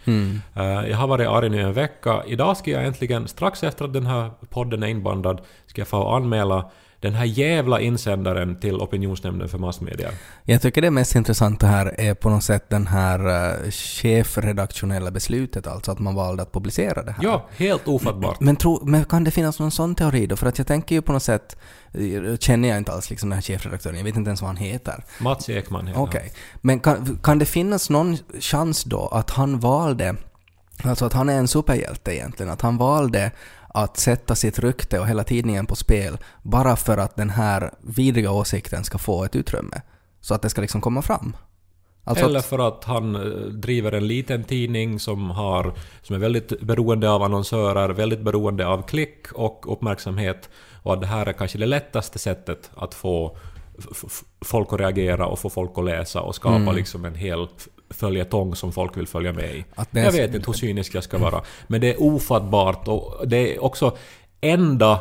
Eh, 0.56 0.64
Jag 0.90 0.96
har 0.96 1.06
varit 1.06 1.28
arg 1.28 1.48
nu 1.48 1.60
en 1.60 1.72
vecka. 1.72 2.22
Idag 2.26 2.56
ska 2.56 2.70
jag 2.70 2.86
äntligen, 2.86 3.28
strax 3.28 3.62
efter 3.64 3.84
att 3.84 3.92
den 3.92 4.06
här 4.06 4.30
podden 4.48 4.82
är 4.82 4.86
inbandad, 4.86 5.40
ska 5.66 5.80
jag 5.80 5.88
få 5.88 6.08
anmäla 6.08 6.70
den 7.00 7.14
här 7.14 7.24
jävla 7.24 7.80
insändaren 7.80 8.60
till 8.60 8.74
opinionsnämnden 8.74 9.48
för 9.48 9.58
massmedia. 9.58 10.10
Jag 10.44 10.62
tycker 10.62 10.82
det 10.82 10.90
mest 10.90 11.14
intressanta 11.14 11.66
här 11.66 12.00
är 12.00 12.14
på 12.14 12.30
något 12.30 12.44
sätt 12.44 12.70
den 12.70 12.86
här 12.86 13.26
uh, 13.26 13.70
chefredaktionella 13.70 15.10
beslutet, 15.10 15.66
alltså 15.66 15.92
att 15.92 15.98
man 15.98 16.14
valde 16.14 16.42
att 16.42 16.52
publicera 16.52 17.02
det 17.02 17.12
här. 17.12 17.24
Ja, 17.24 17.48
helt 17.56 17.88
ofattbart. 17.88 18.40
Men, 18.40 18.56
tro, 18.56 18.84
men 18.84 19.04
kan 19.04 19.24
det 19.24 19.30
finnas 19.30 19.58
någon 19.58 19.70
sån 19.70 19.94
teori 19.94 20.26
då? 20.26 20.36
För 20.36 20.46
att 20.46 20.58
jag 20.58 20.66
tänker 20.66 20.94
ju 20.94 21.02
på 21.02 21.12
något 21.12 21.22
sätt, 21.22 21.56
eh, 21.92 22.36
känner 22.38 22.68
jag 22.68 22.78
inte 22.78 22.92
alls 22.92 23.10
liksom 23.10 23.28
den 23.28 23.36
här 23.36 23.42
chefredaktören, 23.42 23.96
jag 23.96 24.04
vet 24.04 24.16
inte 24.16 24.28
ens 24.28 24.42
vad 24.42 24.48
han 24.48 24.56
heter. 24.56 25.04
Mats 25.18 25.48
Ekman 25.48 25.86
heter 25.86 26.00
Okej. 26.00 26.32
Men 26.60 26.80
kan, 26.80 27.18
kan 27.22 27.38
det 27.38 27.46
finnas 27.46 27.90
någon 27.90 28.16
chans 28.40 28.84
då 28.84 29.08
att 29.08 29.30
han 29.30 29.60
valde, 29.60 30.16
alltså 30.84 31.04
att 31.04 31.12
han 31.12 31.28
är 31.28 31.38
en 31.38 31.48
superhjälte 31.48 32.14
egentligen, 32.14 32.52
att 32.52 32.62
han 32.62 32.76
valde 32.76 33.32
att 33.74 33.96
sätta 33.96 34.34
sitt 34.34 34.58
rykte 34.58 35.00
och 35.00 35.08
hela 35.08 35.24
tidningen 35.24 35.66
på 35.66 35.76
spel 35.76 36.18
bara 36.42 36.76
för 36.76 36.98
att 36.98 37.16
den 37.16 37.30
här 37.30 37.70
vidriga 37.80 38.30
åsikten 38.30 38.84
ska 38.84 38.98
få 38.98 39.24
ett 39.24 39.36
utrymme? 39.36 39.82
Så 40.20 40.34
att 40.34 40.42
det 40.42 40.50
ska 40.50 40.60
liksom 40.60 40.80
komma 40.80 41.02
fram? 41.02 41.36
Alltså 42.04 42.24
Eller 42.24 42.40
för 42.40 42.68
att 42.68 42.84
han 42.84 43.16
eh, 43.16 43.22
driver 43.46 43.92
en 43.92 44.06
liten 44.06 44.44
tidning 44.44 45.00
som, 45.00 45.30
har, 45.30 45.72
som 46.02 46.16
är 46.16 46.20
väldigt 46.20 46.60
beroende 46.60 47.10
av 47.10 47.22
annonsörer, 47.22 47.88
väldigt 47.88 48.20
beroende 48.20 48.66
av 48.66 48.82
klick 48.82 49.32
och 49.32 49.72
uppmärksamhet. 49.72 50.48
Och 50.82 50.92
att 50.92 51.00
det 51.00 51.06
här 51.06 51.26
är 51.26 51.32
kanske 51.32 51.58
det 51.58 51.66
lättaste 51.66 52.18
sättet 52.18 52.70
att 52.74 52.94
få 52.94 53.36
folk 54.44 54.72
att 54.72 54.80
reagera 54.80 55.26
och 55.26 55.38
få 55.38 55.50
folk 55.50 55.70
att 55.78 55.84
läsa 55.84 56.20
och 56.20 56.34
skapa 56.34 56.56
Mm. 56.56 56.76
liksom 56.76 57.04
en 57.04 57.14
hel 57.14 57.46
följetong 57.90 58.56
som 58.56 58.72
folk 58.72 58.96
vill 58.96 59.06
följa 59.06 59.32
med 59.32 59.54
i. 59.54 59.64
Är 59.76 60.04
Jag 60.04 60.12
vet 60.12 60.34
inte 60.34 60.46
hur 60.46 60.52
cynisk 60.52 60.94
jag 60.94 61.04
ska 61.04 61.18
vara. 61.18 61.42
Men 61.66 61.80
det 61.80 61.90
är 61.94 62.02
ofattbart 62.02 62.88
och 62.88 63.28
det 63.28 63.54
är 63.54 63.64
också 63.64 63.96
enda 64.40 65.00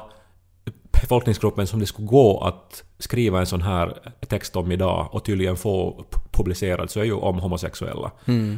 befolkningsgruppen 1.02 1.68
som 1.68 1.80
det 1.80 1.86
skulle 1.86 2.08
gå 2.08 2.40
att 2.40 2.84
skriva 3.00 3.40
en 3.40 3.46
sån 3.46 3.62
här 3.62 3.98
text 4.28 4.56
om 4.56 4.72
idag 4.72 5.08
och 5.12 5.26
tydligen 5.26 5.56
få 5.56 6.06
publicerad 6.32 6.90
så 6.90 7.00
är 7.00 7.04
ju 7.04 7.14
om 7.14 7.40
homosexuella. 7.40 8.12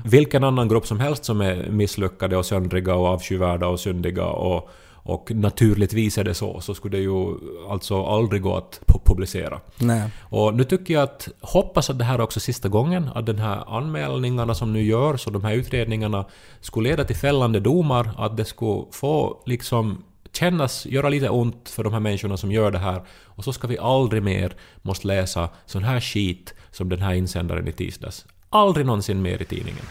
Vilken 0.06 0.44
annan 0.44 0.68
grupp 0.68 0.88
som 0.88 1.00
helst 1.00 1.26
som 1.26 1.42
är 1.42 1.70
misslyckade 1.70 2.38
och 2.38 2.46
söndriga 2.46 2.96
och 2.96 3.06
avskyvärda 3.08 3.68
och 3.68 3.80
syndiga 3.80 4.26
och, 4.26 4.70
och 5.04 5.32
naturligtvis 5.32 6.18
är 6.18 6.24
det 6.24 6.34
så, 6.34 6.62
så 6.62 6.74
skulle 6.74 6.98
det 6.98 7.04
ju 7.04 7.38
alltså 7.70 8.06
aldrig 8.06 8.42
gå 8.42 8.56
att 8.56 8.80
pu- 8.88 9.02
publicera. 9.06 9.60
nej. 9.78 10.10
Och 10.22 10.54
nu 10.54 10.64
tycker 10.64 10.94
jag 10.94 11.04
att, 11.04 11.28
hoppas 11.42 11.90
att 11.90 11.98
det 11.98 12.04
här 12.04 12.16
är 12.16 12.22
också 12.22 12.40
sista 12.40 12.70
gången, 12.70 13.10
att 13.16 13.26
den 13.26 13.40
här 13.40 13.78
anmälningarna 13.78 14.56
som 14.56 14.74
nu 14.74 14.84
görs 14.84 15.28
och 15.28 15.34
de 15.34 15.44
här 15.44 15.54
utredningarna 15.54 16.26
skulle 16.62 16.90
leda 16.90 17.04
till 17.04 17.16
fällande 17.16 17.60
domar, 17.60 18.12
att 18.18 18.38
det 18.38 18.46
skulle 18.46 18.84
få 18.92 19.44
liksom 19.46 20.04
kännas, 20.34 20.86
göra 20.86 21.10
lite 21.10 21.30
ont 21.30 21.70
för 21.70 21.84
de 21.84 21.94
här 21.94 22.00
människorna 22.00 22.38
som 22.38 22.52
gör 22.52 22.72
det 22.72 22.80
här. 22.80 23.02
Och 23.26 23.44
så 23.44 23.54
ska 23.54 23.68
vi 23.68 23.78
aldrig 23.78 24.24
mer 24.24 24.54
måste 24.82 25.08
läsa 25.08 25.50
sån 25.66 25.84
här 25.84 26.00
skit 26.00 26.54
som 26.72 26.90
den 26.90 27.02
här 27.02 27.14
insändaren 27.14 27.68
i 27.68 27.72
tisdags. 27.72 28.26
Aldrig 28.50 28.86
någonsin 28.86 29.22
mer 29.22 29.42
i 29.42 29.46
tidningen. 29.46 29.86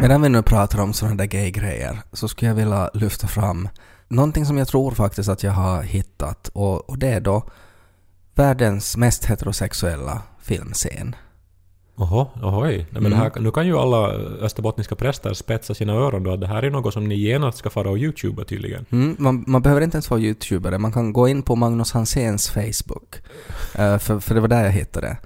Medan 0.00 0.22
vi 0.22 0.28
nu 0.28 0.42
pratar 0.42 0.80
om 0.80 0.92
sådana 0.92 1.16
där 1.16 1.24
gay-grejer 1.24 1.98
så 2.12 2.28
skulle 2.28 2.50
jag 2.50 2.56
vilja 2.56 2.90
lyfta 2.94 3.26
fram 3.26 3.68
någonting 4.08 4.46
som 4.46 4.58
jag 4.58 4.68
tror 4.68 4.90
faktiskt 4.90 5.28
att 5.28 5.42
jag 5.42 5.52
har 5.52 5.82
hittat 5.82 6.48
och, 6.48 6.90
och 6.90 6.98
det 6.98 7.08
är 7.08 7.20
då 7.20 7.42
världens 8.34 8.96
mest 8.96 9.24
heterosexuella 9.24 10.22
filmscen. 10.42 11.16
Oho, 11.96 12.26
ohoj. 12.42 12.86
Nej, 12.90 13.02
men 13.02 13.10
det 13.10 13.16
här, 13.16 13.32
nu 13.40 13.50
kan 13.50 13.66
ju 13.66 13.78
alla 13.78 14.08
österbottniska 14.40 14.94
präster 14.94 15.34
spetsa 15.34 15.74
sina 15.74 15.92
öron 15.92 16.22
då. 16.22 16.32
att 16.32 16.40
Det 16.40 16.46
här 16.46 16.62
är 16.62 16.70
något 16.70 16.94
som 16.94 17.08
ni 17.08 17.14
genast 17.14 17.58
ska 17.58 17.70
fara 17.70 17.90
och 17.90 17.98
youtuba 17.98 18.44
tydligen. 18.44 18.86
Mm, 18.90 19.16
man, 19.18 19.44
man 19.46 19.62
behöver 19.62 19.82
inte 19.82 19.96
ens 19.96 20.10
vara 20.10 20.20
youtubare, 20.20 20.78
man 20.78 20.92
kan 20.92 21.12
gå 21.12 21.28
in 21.28 21.42
på 21.42 21.56
Magnus 21.56 21.92
Hanséns 21.92 22.50
Facebook. 22.50 23.14
Eh, 23.74 23.98
för, 23.98 24.20
för 24.20 24.34
det 24.34 24.40
var 24.40 24.48
där 24.48 24.64
jag 24.64 24.72
hittade. 24.72 25.16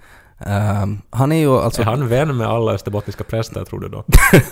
Uh, 0.47 0.85
han 1.09 1.31
är 1.31 1.35
ju 1.35 1.49
alltså... 1.49 1.81
är 1.81 1.85
han 1.85 2.07
vän 2.07 2.37
med 2.37 2.47
alla 2.47 2.71
österbottniska 2.71 3.23
präster 3.23 3.65
tror 3.65 3.79
du 3.79 3.87
då? 3.89 4.03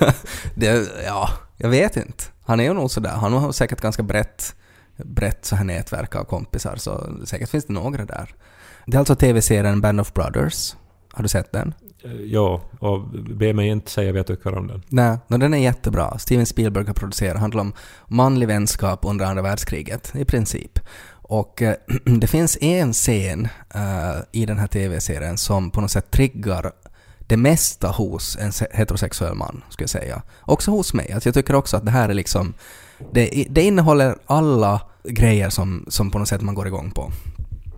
Det, 0.55 0.87
ja, 1.05 1.29
jag 1.57 1.69
vet 1.69 1.97
inte. 1.97 2.23
Han 2.45 2.59
är 2.59 2.63
ju 2.63 2.73
nog 2.73 2.91
sådär. 2.91 3.09
Han 3.09 3.33
har 3.33 3.51
säkert 3.51 3.81
ganska 3.81 4.03
brett, 4.03 4.55
brett 4.95 5.45
så 5.45 5.55
här 5.55 5.63
nätverk 5.63 6.15
av 6.15 6.23
kompisar, 6.23 6.75
så 6.75 7.09
säkert 7.25 7.49
finns 7.49 7.65
det 7.65 7.73
några 7.73 8.05
där. 8.05 8.35
Det 8.85 8.97
är 8.97 8.99
alltså 8.99 9.15
tv-serien 9.15 9.81
Band 9.81 10.01
of 10.01 10.13
Brothers. 10.13 10.75
Har 11.13 11.23
du 11.23 11.29
sett 11.29 11.51
den? 11.51 11.73
Eh, 12.03 12.11
Ja, 12.11 12.61
och 12.79 13.01
be 13.09 13.53
mig 13.53 13.67
inte 13.67 13.91
säga 13.91 14.11
vad 14.11 14.19
jag 14.19 14.27
tycker 14.27 14.57
om 14.57 14.67
den. 14.67 14.81
Nej, 14.87 15.17
no, 15.27 15.37
den 15.37 15.53
är 15.53 15.57
jättebra. 15.57 16.17
Steven 16.17 16.45
Spielberg 16.45 16.85
har 16.85 16.93
producerat. 16.93 17.39
handlar 17.39 17.61
om 17.61 17.73
manlig 18.07 18.47
vänskap 18.47 18.99
under 19.05 19.25
andra 19.25 19.41
världskriget, 19.41 20.15
i 20.15 20.25
princip. 20.25 20.79
Och 21.27 21.61
eh, 21.61 21.75
det 22.05 22.27
finns 22.27 22.57
en 22.61 22.93
scen 22.93 23.47
eh, 23.73 24.17
i 24.31 24.45
den 24.45 24.59
här 24.59 24.67
tv-serien 24.67 25.37
som 25.37 25.71
på 25.71 25.81
något 25.81 25.91
sätt 25.91 26.11
triggar 26.11 26.71
det 27.27 27.37
mesta 27.37 27.87
hos 27.87 28.37
en 28.41 28.51
se- 28.51 28.67
heterosexuell 28.71 29.35
man, 29.35 29.63
skulle 29.69 29.83
jag 29.83 29.89
säga. 29.89 30.21
Också 30.41 30.71
hos 30.71 30.93
mig. 30.93 31.11
Alltså 31.11 31.29
jag 31.29 31.33
tycker 31.33 31.55
också 31.55 31.77
att 31.77 31.85
det 31.85 31.91
här 31.91 32.09
är 32.09 32.13
liksom... 32.13 32.53
Det, 33.11 33.47
det 33.49 33.61
innehåller 33.61 34.15
alla 34.25 34.81
grejer 35.03 35.49
som, 35.49 35.85
som 35.87 36.11
på 36.11 36.19
något 36.19 36.27
sätt 36.27 36.41
man 36.41 36.55
går 36.55 36.67
igång 36.67 36.91
på. 36.91 37.11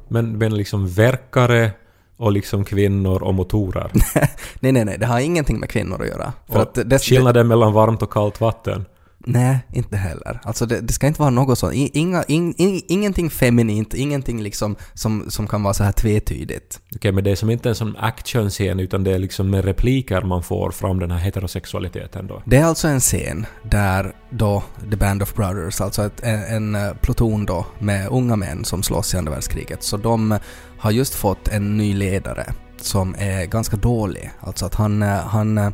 Men, 0.08 0.38
men 0.38 0.58
liksom 0.58 0.88
verkare 0.88 1.72
och 2.18 2.32
liksom 2.32 2.66
kvinnor 2.66 3.24
och 3.24 3.34
motorer. 3.34 3.92
nej, 4.60 4.72
nej, 4.72 4.86
nej, 4.86 4.98
det 4.98 5.06
har 5.06 5.20
ingenting 5.20 5.60
med 5.60 5.70
kvinnor 5.70 6.02
att 6.02 6.08
göra. 6.08 6.34
För 6.48 6.56
och 6.56 6.62
att 6.62 6.90
det, 6.90 7.00
skillnaden 7.00 7.48
mellan 7.48 7.74
varmt 7.74 8.02
och 8.02 8.14
kallt 8.14 8.42
vatten. 8.42 8.86
Nej, 9.26 9.60
inte 9.74 9.98
heller. 9.98 10.40
Alltså 10.44 10.66
det, 10.66 10.82
det 10.82 10.94
ska 10.94 11.08
inte 11.08 11.22
vara 11.22 11.30
något 11.30 11.60
sånt. 11.60 11.74
Inga, 11.74 12.24
in, 12.24 12.54
in, 12.58 12.82
ingenting 12.88 13.30
feminint, 13.30 13.94
ingenting 13.94 14.44
liksom 14.44 14.76
som, 14.94 15.26
som 15.30 15.48
kan 15.48 15.64
vara 15.64 15.74
så 15.74 15.84
här 15.84 15.92
tvetydigt. 15.92 16.80
Okej, 16.96 17.12
men 17.12 17.24
det 17.24 17.32
är 17.32 17.36
som 17.36 17.50
inte 17.50 17.70
en 17.70 17.76
sån 17.76 17.96
actionscen 17.98 18.80
utan 18.80 19.04
det 19.04 19.12
är 19.12 19.20
liksom 19.20 19.50
med 19.50 19.66
repliker 19.66 20.22
man 20.22 20.44
får 20.44 20.72
fram 20.72 21.00
den 21.00 21.12
här 21.12 21.20
heterosexualiteten 21.20 22.28
då. 22.28 22.44
Det 22.46 22.58
är 22.58 22.66
alltså 22.66 22.88
en 22.88 23.00
scen 23.00 23.46
där 23.64 24.16
då 24.30 24.64
The 24.92 24.98
Band 24.98 25.22
of 25.24 25.36
Brothers, 25.36 25.82
alltså 25.82 26.06
ett, 26.06 26.24
en, 26.24 26.44
en 26.44 26.76
eh, 26.76 26.94
pluton 27.02 27.46
då 27.46 27.66
med 27.80 28.08
unga 28.08 28.36
män 28.36 28.66
som 28.66 28.84
slåss 28.84 29.14
i 29.14 29.18
andra 29.18 29.32
världskriget, 29.32 29.84
så 29.84 29.98
de 29.98 30.40
har 30.78 30.92
just 30.92 31.16
fått 31.16 31.48
en 31.48 31.78
ny 31.78 31.94
ledare 31.94 32.54
som 32.82 33.16
är 33.18 33.46
ganska 33.46 33.78
dålig. 33.78 34.32
Alltså 34.40 34.66
att 34.66 34.76
han, 34.76 35.04
eh, 35.04 35.10
han, 35.10 35.58
eh, 35.58 35.70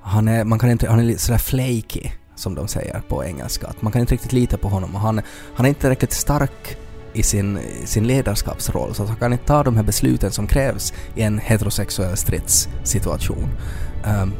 han 0.00 0.28
är, 0.28 0.44
man 0.44 0.58
kan 0.58 0.70
inte, 0.70 0.88
han 0.88 0.98
är 0.98 1.04
lite 1.04 1.20
sådär 1.20 1.38
flaky 1.38 2.10
som 2.36 2.54
de 2.54 2.68
säger 2.68 3.02
på 3.08 3.24
engelska. 3.24 3.66
Att 3.66 3.82
man 3.82 3.92
kan 3.92 4.00
inte 4.00 4.14
riktigt 4.14 4.32
lita 4.32 4.56
på 4.56 4.68
honom 4.68 4.94
och 4.94 5.00
han, 5.00 5.20
han 5.54 5.66
är 5.66 5.68
inte 5.68 5.90
riktigt 5.90 6.12
stark 6.12 6.76
i 7.12 7.22
sin, 7.22 7.58
sin 7.84 8.06
ledarskapsroll 8.06 8.94
så 8.94 9.02
att 9.02 9.08
han 9.08 9.18
kan 9.18 9.32
inte 9.32 9.44
ta 9.44 9.62
de 9.62 9.76
här 9.76 9.82
besluten 9.82 10.32
som 10.32 10.46
krävs 10.46 10.92
i 11.14 11.22
en 11.22 11.38
heterosexuell 11.38 12.16
stridssituation. 12.16 13.48
Um, 14.22 14.32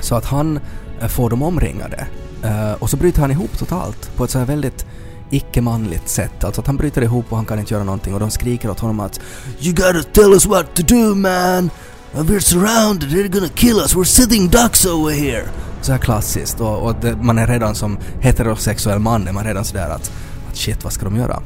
så 0.00 0.14
att 0.14 0.24
han 0.24 0.60
eh, 1.00 1.08
får 1.08 1.30
dem 1.30 1.42
omringade. 1.42 2.06
uh, 2.44 2.72
och 2.72 2.90
så 2.90 2.96
bryter 2.96 3.20
han 3.20 3.30
ihop 3.30 3.58
totalt 3.58 4.16
på 4.16 4.24
ett 4.24 4.30
så 4.30 4.38
här 4.38 4.46
väldigt 4.46 4.86
icke-manligt 5.30 6.08
sätt. 6.08 6.44
Alltså 6.44 6.60
att 6.60 6.66
han 6.66 6.76
bryter 6.76 7.02
ihop 7.02 7.26
och 7.28 7.36
han 7.36 7.46
kan 7.46 7.58
inte 7.58 7.74
göra 7.74 7.84
någonting 7.84 8.14
och 8.14 8.20
de 8.20 8.30
skriker 8.30 8.70
åt 8.70 8.80
honom 8.80 9.00
att 9.00 9.20
“You 9.60 9.74
gotta 9.74 10.02
tell 10.12 10.32
us 10.32 10.46
what 10.46 10.74
to 10.74 10.82
do 10.82 11.14
man! 11.14 11.70
We're 12.14 12.40
surrounded, 12.40 13.08
they're 13.08 13.28
gonna 13.28 13.48
kill 13.48 13.76
us, 13.76 13.94
we're 13.94 14.04
sitting 14.04 14.48
ducks 14.48 14.86
over 14.86 15.12
here!” 15.12 15.71
Så 15.82 15.92
här 15.92 15.98
klassiskt 15.98 16.60
och, 16.60 16.82
och 16.82 16.94
det, 17.00 17.16
man 17.16 17.38
är 17.38 17.46
redan 17.46 17.74
som 17.74 17.98
heterosexuell 18.20 18.98
man 18.98 19.28
är 19.28 19.32
man 19.32 19.44
redan 19.44 19.64
sådär 19.64 19.90
att, 19.90 20.12
att 20.50 20.56
shit 20.56 20.84
vad 20.84 20.92
ska 20.92 21.04
de 21.04 21.16
göra? 21.16 21.42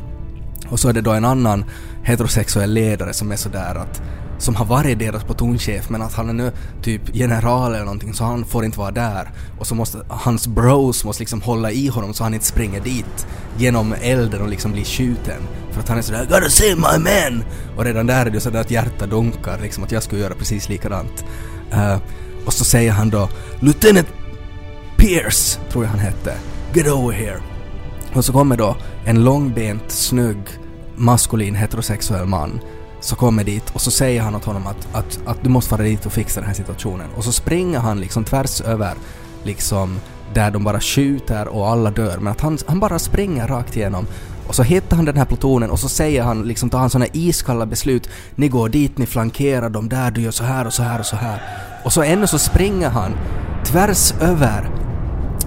Och 0.69 0.81
så 0.81 0.89
är 0.89 0.93
det 0.93 1.01
då 1.01 1.13
en 1.13 1.25
annan 1.25 1.65
heterosexuell 2.03 2.73
ledare 2.73 3.13
som 3.13 3.33
är 3.33 3.37
sådär 3.37 3.75
att 3.75 4.03
som 4.39 4.55
har 4.55 4.65
varit 4.65 4.99
deras 4.99 5.25
plutonchef 5.25 5.91
men 5.91 6.03
att 6.03 6.15
han 6.15 6.29
är 6.29 6.33
nu 6.33 6.53
typ 6.83 7.03
general 7.13 7.75
eller 7.75 7.85
någonting 7.85 8.15
så 8.15 8.25
han 8.25 8.45
får 8.45 8.65
inte 8.65 8.79
vara 8.79 8.91
där. 8.91 9.31
Och 9.59 9.67
så 9.67 9.75
måste 9.75 9.99
hans 10.09 10.47
bros 10.49 11.05
måste 11.05 11.23
liksom 11.23 11.43
hålla 11.43 11.71
i 11.71 11.89
honom 11.89 12.15
så 12.15 12.25
han 12.25 12.35
inte 12.35 12.47
springer 12.47 12.81
dit 12.81 13.27
genom 13.59 13.95
elden 14.03 14.43
och 14.43 14.49
liksom 14.49 14.73
blir 14.73 14.85
skjuten. 14.85 15.43
För 15.71 15.81
att 15.81 15.89
han 15.89 15.99
är 15.99 16.03
sådär 16.03 16.23
I 16.23 16.27
gotta 16.27 16.51
save 16.51 16.75
my 16.75 17.05
man 17.05 17.45
Och 17.77 17.85
redan 17.85 18.07
där 18.07 18.27
är 18.27 18.31
det 18.31 18.41
sådär 18.41 18.61
att 18.61 18.71
hjärtat 18.71 19.11
dunkar 19.11 19.59
liksom 19.63 19.85
att 19.85 19.93
jag 19.93 20.03
skulle 20.03 20.21
göra 20.21 20.35
precis 20.35 20.69
likadant. 20.69 21.25
Uh, 21.73 21.97
och 22.47 22.53
så 22.53 22.65
säger 22.65 22.93
han 22.93 23.11
då 23.11 23.29
Lieutenant 23.61 24.09
Pierce, 24.97 25.59
tror 25.71 25.85
jag 25.85 25.91
han 25.91 26.01
hette. 26.01 26.35
Get 26.75 26.87
over 26.87 27.13
here. 27.13 27.41
Och 28.15 28.25
så 28.25 28.33
kommer 28.33 28.57
då 28.57 28.77
en 29.05 29.25
långbent, 29.25 29.91
snygg, 29.91 30.39
maskulin, 30.97 31.55
heterosexuell 31.55 32.27
man 32.27 32.61
så 33.01 33.17
kommer 33.17 33.45
dit 33.45 33.71
och 33.71 33.81
så 33.81 33.91
säger 33.91 34.23
han 34.23 34.35
åt 34.35 34.45
honom 34.45 34.67
att, 34.67 34.89
att, 34.95 35.21
att 35.27 35.45
du 35.45 35.51
måste 35.51 35.71
fara 35.71 35.83
dit 35.83 36.07
och 36.07 36.13
fixa 36.13 36.41
den 36.41 36.49
här 36.49 36.55
situationen. 36.55 37.07
Och 37.17 37.25
så 37.25 37.33
springer 37.33 37.79
han 37.79 38.01
liksom 38.01 38.25
tvärs 38.25 38.61
över 38.61 38.95
liksom 39.43 40.01
där 40.35 40.51
de 40.51 40.65
bara 40.65 40.81
skjuter 40.81 41.49
och 41.49 41.69
alla 41.69 41.91
dör. 41.91 42.17
Men 42.19 42.33
att 42.33 42.41
han, 42.41 42.59
han 42.67 42.81
bara 42.81 42.99
springer 42.99 43.49
rakt 43.49 43.77
igenom. 43.77 44.07
Och 44.49 44.55
så 44.55 44.63
hittar 44.63 44.97
han 44.97 45.05
den 45.05 45.17
här 45.17 45.25
plutonen 45.25 45.71
och 45.71 45.79
så 45.79 45.89
säger 45.89 46.23
han 46.23 46.43
liksom, 46.43 46.71
tar 46.71 46.79
han 46.79 46.91
sådana 46.91 47.07
iskalla 47.13 47.67
beslut. 47.67 48.09
Ni 48.35 48.49
går 48.49 48.69
dit, 48.69 48.99
ni 48.99 49.07
flankerar 49.07 49.71
dem 49.71 49.89
där, 49.89 50.11
du 50.11 50.21
gör 50.21 50.31
så 50.31 50.45
här 50.45 50.67
och 50.67 50.75
så 50.75 50.83
här 50.83 51.01
och 51.01 51.07
så 51.07 51.17
här. 51.17 51.43
Och 51.85 51.93
så 51.93 52.03
ännu 52.03 52.27
så 52.27 52.39
springer 52.39 52.89
han 52.89 53.13
tvärs 53.65 54.15
över 54.21 54.86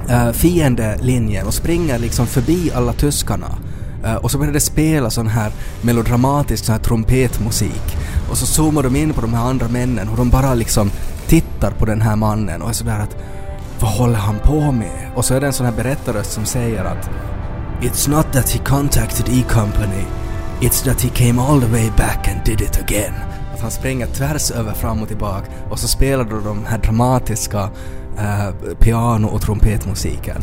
uh, 0.09 0.31
fiendelinjen 0.31 1.47
och 1.47 1.53
springer 1.53 1.99
liksom 1.99 2.27
förbi 2.27 2.71
alla 2.75 2.93
tyskarna. 2.93 3.57
Eh, 4.03 4.15
och 4.15 4.31
så 4.31 4.37
börjar 4.37 4.53
det 4.53 4.59
spela 4.59 5.09
sån 5.09 5.27
här 5.27 5.51
melodramatisk 5.81 6.65
sån 6.65 6.73
här 6.73 6.81
trumpetmusik. 6.81 7.97
Och 8.29 8.37
så 8.37 8.45
zoomar 8.45 8.83
de 8.83 8.95
in 8.95 9.13
på 9.13 9.21
de 9.21 9.33
här 9.33 9.43
andra 9.43 9.67
männen 9.67 10.09
och 10.09 10.17
de 10.17 10.29
bara 10.29 10.53
liksom 10.53 10.91
tittar 11.27 11.71
på 11.71 11.85
den 11.85 12.01
här 12.01 12.15
mannen 12.15 12.61
och 12.61 12.69
är 12.69 12.73
sådär 12.73 12.99
att 12.99 13.17
vad 13.79 13.91
håller 13.91 14.19
han 14.19 14.39
på 14.39 14.71
med? 14.71 15.11
Och 15.15 15.25
så 15.25 15.33
är 15.33 15.41
det 15.41 15.47
en 15.47 15.53
sån 15.53 15.65
här 15.65 15.73
berättarröst 15.73 16.31
som 16.31 16.45
säger 16.45 16.85
att 16.85 17.09
It's 17.81 18.09
not 18.09 18.33
that 18.33 18.49
he 18.49 18.59
contacted 18.59 19.29
E-company. 19.29 20.03
It's 20.61 20.83
that 20.85 21.01
he 21.01 21.09
came 21.09 21.41
all 21.41 21.61
the 21.61 21.67
way 21.67 21.89
back 21.97 22.27
and 22.27 22.45
did 22.45 22.61
it 22.61 22.79
again. 22.81 23.13
Att 23.53 23.61
han 23.61 23.71
springer 23.71 24.07
tvärs 24.07 24.51
över 24.51 24.73
fram 24.73 25.01
och 25.01 25.07
tillbaka 25.07 25.45
och 25.69 25.79
så 25.79 25.87
spelar 25.87 26.23
då 26.23 26.39
de 26.39 26.65
här 26.65 26.77
dramatiska 26.77 27.69
eh, 28.19 28.75
piano 28.79 29.27
och 29.27 29.41
trumpetmusiken. 29.41 30.41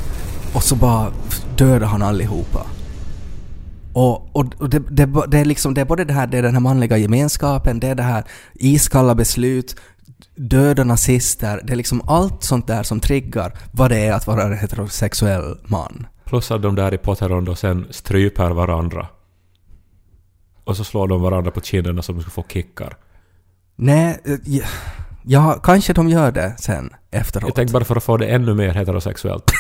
Och 0.55 0.63
så 0.63 0.77
bara 0.77 1.13
dödar 1.57 1.87
han 1.87 2.03
allihopa. 2.03 2.67
Och, 3.93 4.37
och, 4.37 4.47
och 4.59 4.71
det, 4.71 4.79
det, 4.79 5.07
det, 5.29 5.39
är 5.39 5.45
liksom, 5.45 5.75
det 5.75 5.81
är 5.81 5.85
både 5.85 6.05
det 6.05 6.13
här, 6.13 6.27
det 6.27 6.39
är 6.39 6.43
den 6.43 6.53
här 6.53 6.61
manliga 6.61 6.97
gemenskapen, 6.97 7.81
det 7.81 7.89
är 7.89 7.95
det 7.95 8.03
här 8.03 8.25
iskalla 8.55 9.15
beslut, 9.15 9.77
döda 10.35 10.85
nazister, 10.85 11.61
det 11.65 11.73
är 11.73 11.77
liksom 11.77 12.03
allt 12.07 12.43
sånt 12.43 12.67
där 12.67 12.83
som 12.83 13.01
triggar 13.01 13.53
vad 13.73 13.91
det 13.91 13.99
är 13.99 14.13
att 14.13 14.27
vara 14.27 14.43
en 14.43 14.59
heterosexuell 14.59 15.59
man. 15.65 16.07
Plus 16.25 16.51
att 16.51 16.63
de 16.63 16.75
där 16.75 16.95
i 16.95 16.99
Potteron 16.99 17.49
och 17.49 17.59
sen 17.59 17.87
stryper 17.91 18.51
varandra. 18.51 19.07
Och 20.65 20.77
så 20.77 20.85
slår 20.85 21.09
de 21.09 21.23
varandra 21.23 21.51
på 21.51 21.61
kinderna 21.61 22.03
de 22.07 22.23
ska 22.23 22.31
få 22.31 22.45
kickar. 22.49 22.97
Nej, 23.77 24.21
eh, 24.25 24.39
ja, 24.45 24.65
ja, 25.27 25.61
kanske 25.63 25.93
de 25.93 26.09
gör 26.09 26.33
det 26.33 26.55
sen 26.59 26.91
efteråt. 27.11 27.49
Jag 27.49 27.55
tänkte 27.55 27.73
bara 27.73 27.85
för 27.85 27.97
att 27.97 28.05
få 28.05 28.17
det 28.17 28.27
ännu 28.27 28.55
mer 28.55 28.75
heterosexuellt. 28.75 29.51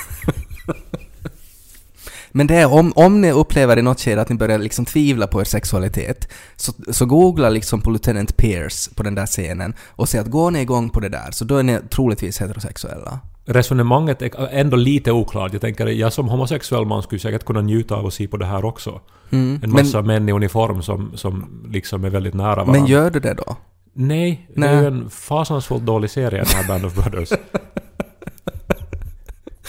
Men 2.32 2.46
det 2.46 2.54
är 2.54 2.72
om, 2.72 2.92
om 2.96 3.20
ni 3.20 3.32
upplever 3.32 3.78
i 3.78 3.82
något 3.82 4.00
skede 4.00 4.20
att 4.20 4.28
ni 4.28 4.34
börjar 4.34 4.58
liksom 4.58 4.84
tvivla 4.84 5.26
på 5.26 5.40
er 5.40 5.44
sexualitet, 5.44 6.28
så, 6.56 6.72
så 6.92 7.06
googla 7.06 7.48
liksom 7.48 7.80
på 7.80 7.90
Lieutenant 7.90 8.36
Pierce 8.36 8.90
på 8.94 9.02
den 9.02 9.14
där 9.14 9.26
scenen 9.26 9.74
och 9.88 10.08
se 10.08 10.18
att 10.18 10.26
går 10.26 10.50
ni 10.50 10.60
igång 10.60 10.90
på 10.90 11.00
det 11.00 11.08
där, 11.08 11.30
så 11.30 11.44
då 11.44 11.56
är 11.56 11.62
ni 11.62 11.78
troligtvis 11.90 12.40
heterosexuella. 12.40 13.20
Resonemanget 13.44 14.22
är 14.22 14.48
ändå 14.50 14.76
lite 14.76 15.12
oklart. 15.12 15.52
Jag 15.52 15.60
tänker, 15.60 15.86
jag 15.86 16.12
som 16.12 16.28
homosexuell 16.28 16.84
man 16.84 17.02
skulle 17.02 17.18
säkert 17.18 17.44
kunna 17.44 17.60
njuta 17.60 17.94
av 17.94 18.06
att 18.06 18.14
se 18.14 18.28
på 18.28 18.36
det 18.36 18.46
här 18.46 18.64
också. 18.64 19.00
Mm. 19.30 19.60
En 19.62 19.72
massa 19.72 20.02
män 20.02 20.28
i 20.28 20.32
uniform 20.32 20.82
som, 20.82 21.12
som 21.14 21.62
liksom 21.70 22.04
är 22.04 22.10
väldigt 22.10 22.34
nära 22.34 22.54
varandra. 22.54 22.72
Men 22.72 22.86
gör 22.86 23.10
du 23.10 23.20
det 23.20 23.34
då? 23.34 23.56
Nej, 23.98 24.50
det 24.54 24.66
är 24.66 24.80
ju 24.80 24.86
en 24.86 25.10
fasansfullt 25.10 25.86
dålig 25.86 26.10
serie 26.10 26.44
den 26.44 26.54
här 26.54 26.68
Band 26.68 26.84
of 26.84 26.94
Brothers. 26.94 27.28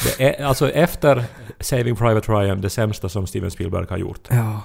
det 0.03 0.23
är, 0.23 0.45
alltså 0.45 0.71
efter 0.71 1.25
Saving 1.59 1.95
Private 1.95 2.32
Ryan 2.32 2.61
det 2.61 2.69
sämsta 2.69 3.09
som 3.09 3.28
Steven 3.28 3.51
Spielberg 3.51 3.86
har 3.89 3.97
gjort. 3.97 4.28
Ja. 4.30 4.61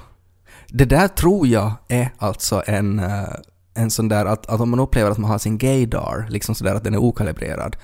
Det 0.69 0.85
där 0.85 1.09
tror 1.09 1.47
jag 1.47 1.73
är 1.89 2.11
alltså 2.19 2.63
en, 2.67 2.99
eh, 2.99 3.29
en 3.75 3.91
sån 3.91 4.09
där 4.09 4.27
att, 4.27 4.47
att 4.47 4.61
om 4.61 4.71
man 4.71 4.81
upplever 4.81 5.11
att 5.11 5.19
man 5.19 5.31
har 5.31 5.39
sin 5.39 5.59
gaydar, 5.59 6.27
liksom 6.29 6.55
sådär 6.55 6.75
att 6.75 6.85
den 6.85 6.95
är 6.95 6.99
okalibrerad, 6.99 7.77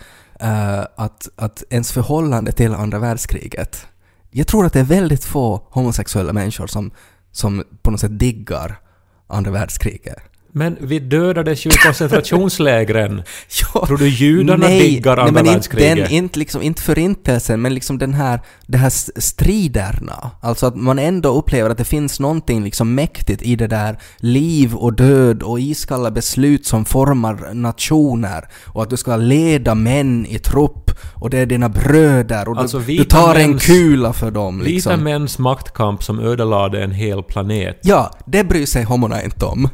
uh, 0.42 0.80
att, 0.96 1.28
att 1.36 1.64
ens 1.70 1.92
förhållande 1.92 2.52
till 2.52 2.74
andra 2.74 2.98
världskriget, 2.98 3.86
jag 4.30 4.46
tror 4.46 4.66
att 4.66 4.72
det 4.72 4.80
är 4.80 4.84
väldigt 4.84 5.24
få 5.24 5.62
homosexuella 5.70 6.32
människor 6.32 6.66
som, 6.66 6.90
som 7.32 7.64
på 7.82 7.90
något 7.90 8.00
sätt 8.00 8.18
diggar 8.18 8.80
andra 9.26 9.50
världskriget. 9.50 10.18
Men 10.52 10.76
vi 10.80 10.98
dödades 10.98 11.66
ju 11.66 11.70
i 11.70 11.72
koncentrationslägren. 11.72 13.22
Ja, 13.74 13.86
Tror 13.86 13.98
du 13.98 14.08
judarna 14.08 14.66
nej, 14.66 14.80
diggar 14.80 15.16
nej, 15.16 15.22
andra 15.22 15.32
men 15.32 15.46
inte, 15.46 15.52
världskriget? 15.54 15.96
den, 15.96 16.10
inte, 16.10 16.38
liksom, 16.38 16.62
inte 16.62 16.82
förintelsen, 16.82 17.62
men 17.62 17.74
liksom 17.74 17.98
den 17.98 18.14
här, 18.14 18.40
de 18.66 18.78
här 18.78 18.92
striderna. 19.20 20.30
Alltså 20.40 20.66
att 20.66 20.76
man 20.76 20.98
ändå 20.98 21.28
upplever 21.28 21.70
att 21.70 21.78
det 21.78 21.84
finns 21.84 22.20
någonting 22.20 22.64
liksom 22.64 22.94
mäktigt 22.94 23.42
i 23.42 23.56
det 23.56 23.66
där 23.66 23.98
liv 24.16 24.74
och 24.74 24.92
död 24.92 25.42
och 25.42 25.60
iskalla 25.60 26.10
beslut 26.10 26.66
som 26.66 26.84
formar 26.84 27.54
nationer. 27.54 28.44
Och 28.66 28.82
att 28.82 28.90
du 28.90 28.96
ska 28.96 29.16
leda 29.16 29.74
män 29.74 30.26
i 30.26 30.38
trupp 30.38 30.90
och 31.14 31.30
det 31.30 31.38
är 31.38 31.46
dina 31.46 31.68
bröder 31.68 32.48
och 32.48 32.56
Alltså, 32.58 32.78
du, 32.78 32.84
du 32.84 32.92
vita 32.92 33.16
tar 33.16 33.34
en 33.34 33.50
mäns- 33.54 33.66
kula 33.66 34.12
för 34.12 34.30
dem. 34.30 34.58
Vita 34.58 34.70
Liksom. 34.70 35.04
mäns 35.04 35.38
maktkamp 35.38 36.02
som 36.04 36.20
ödelade 36.20 36.82
en 36.84 36.92
hel 36.92 37.22
planet. 37.22 37.78
Ja, 37.82 38.10
det 38.26 38.44
bryr 38.44 38.66
sig 38.66 38.84
homorna 38.84 39.22
inte 39.22 39.44
om. 39.44 39.68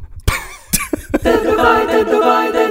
Tanto 1.23 1.57
vai, 1.57 1.87
tanto 1.87 2.19
vai, 2.19 2.53
tanto. 2.53 2.64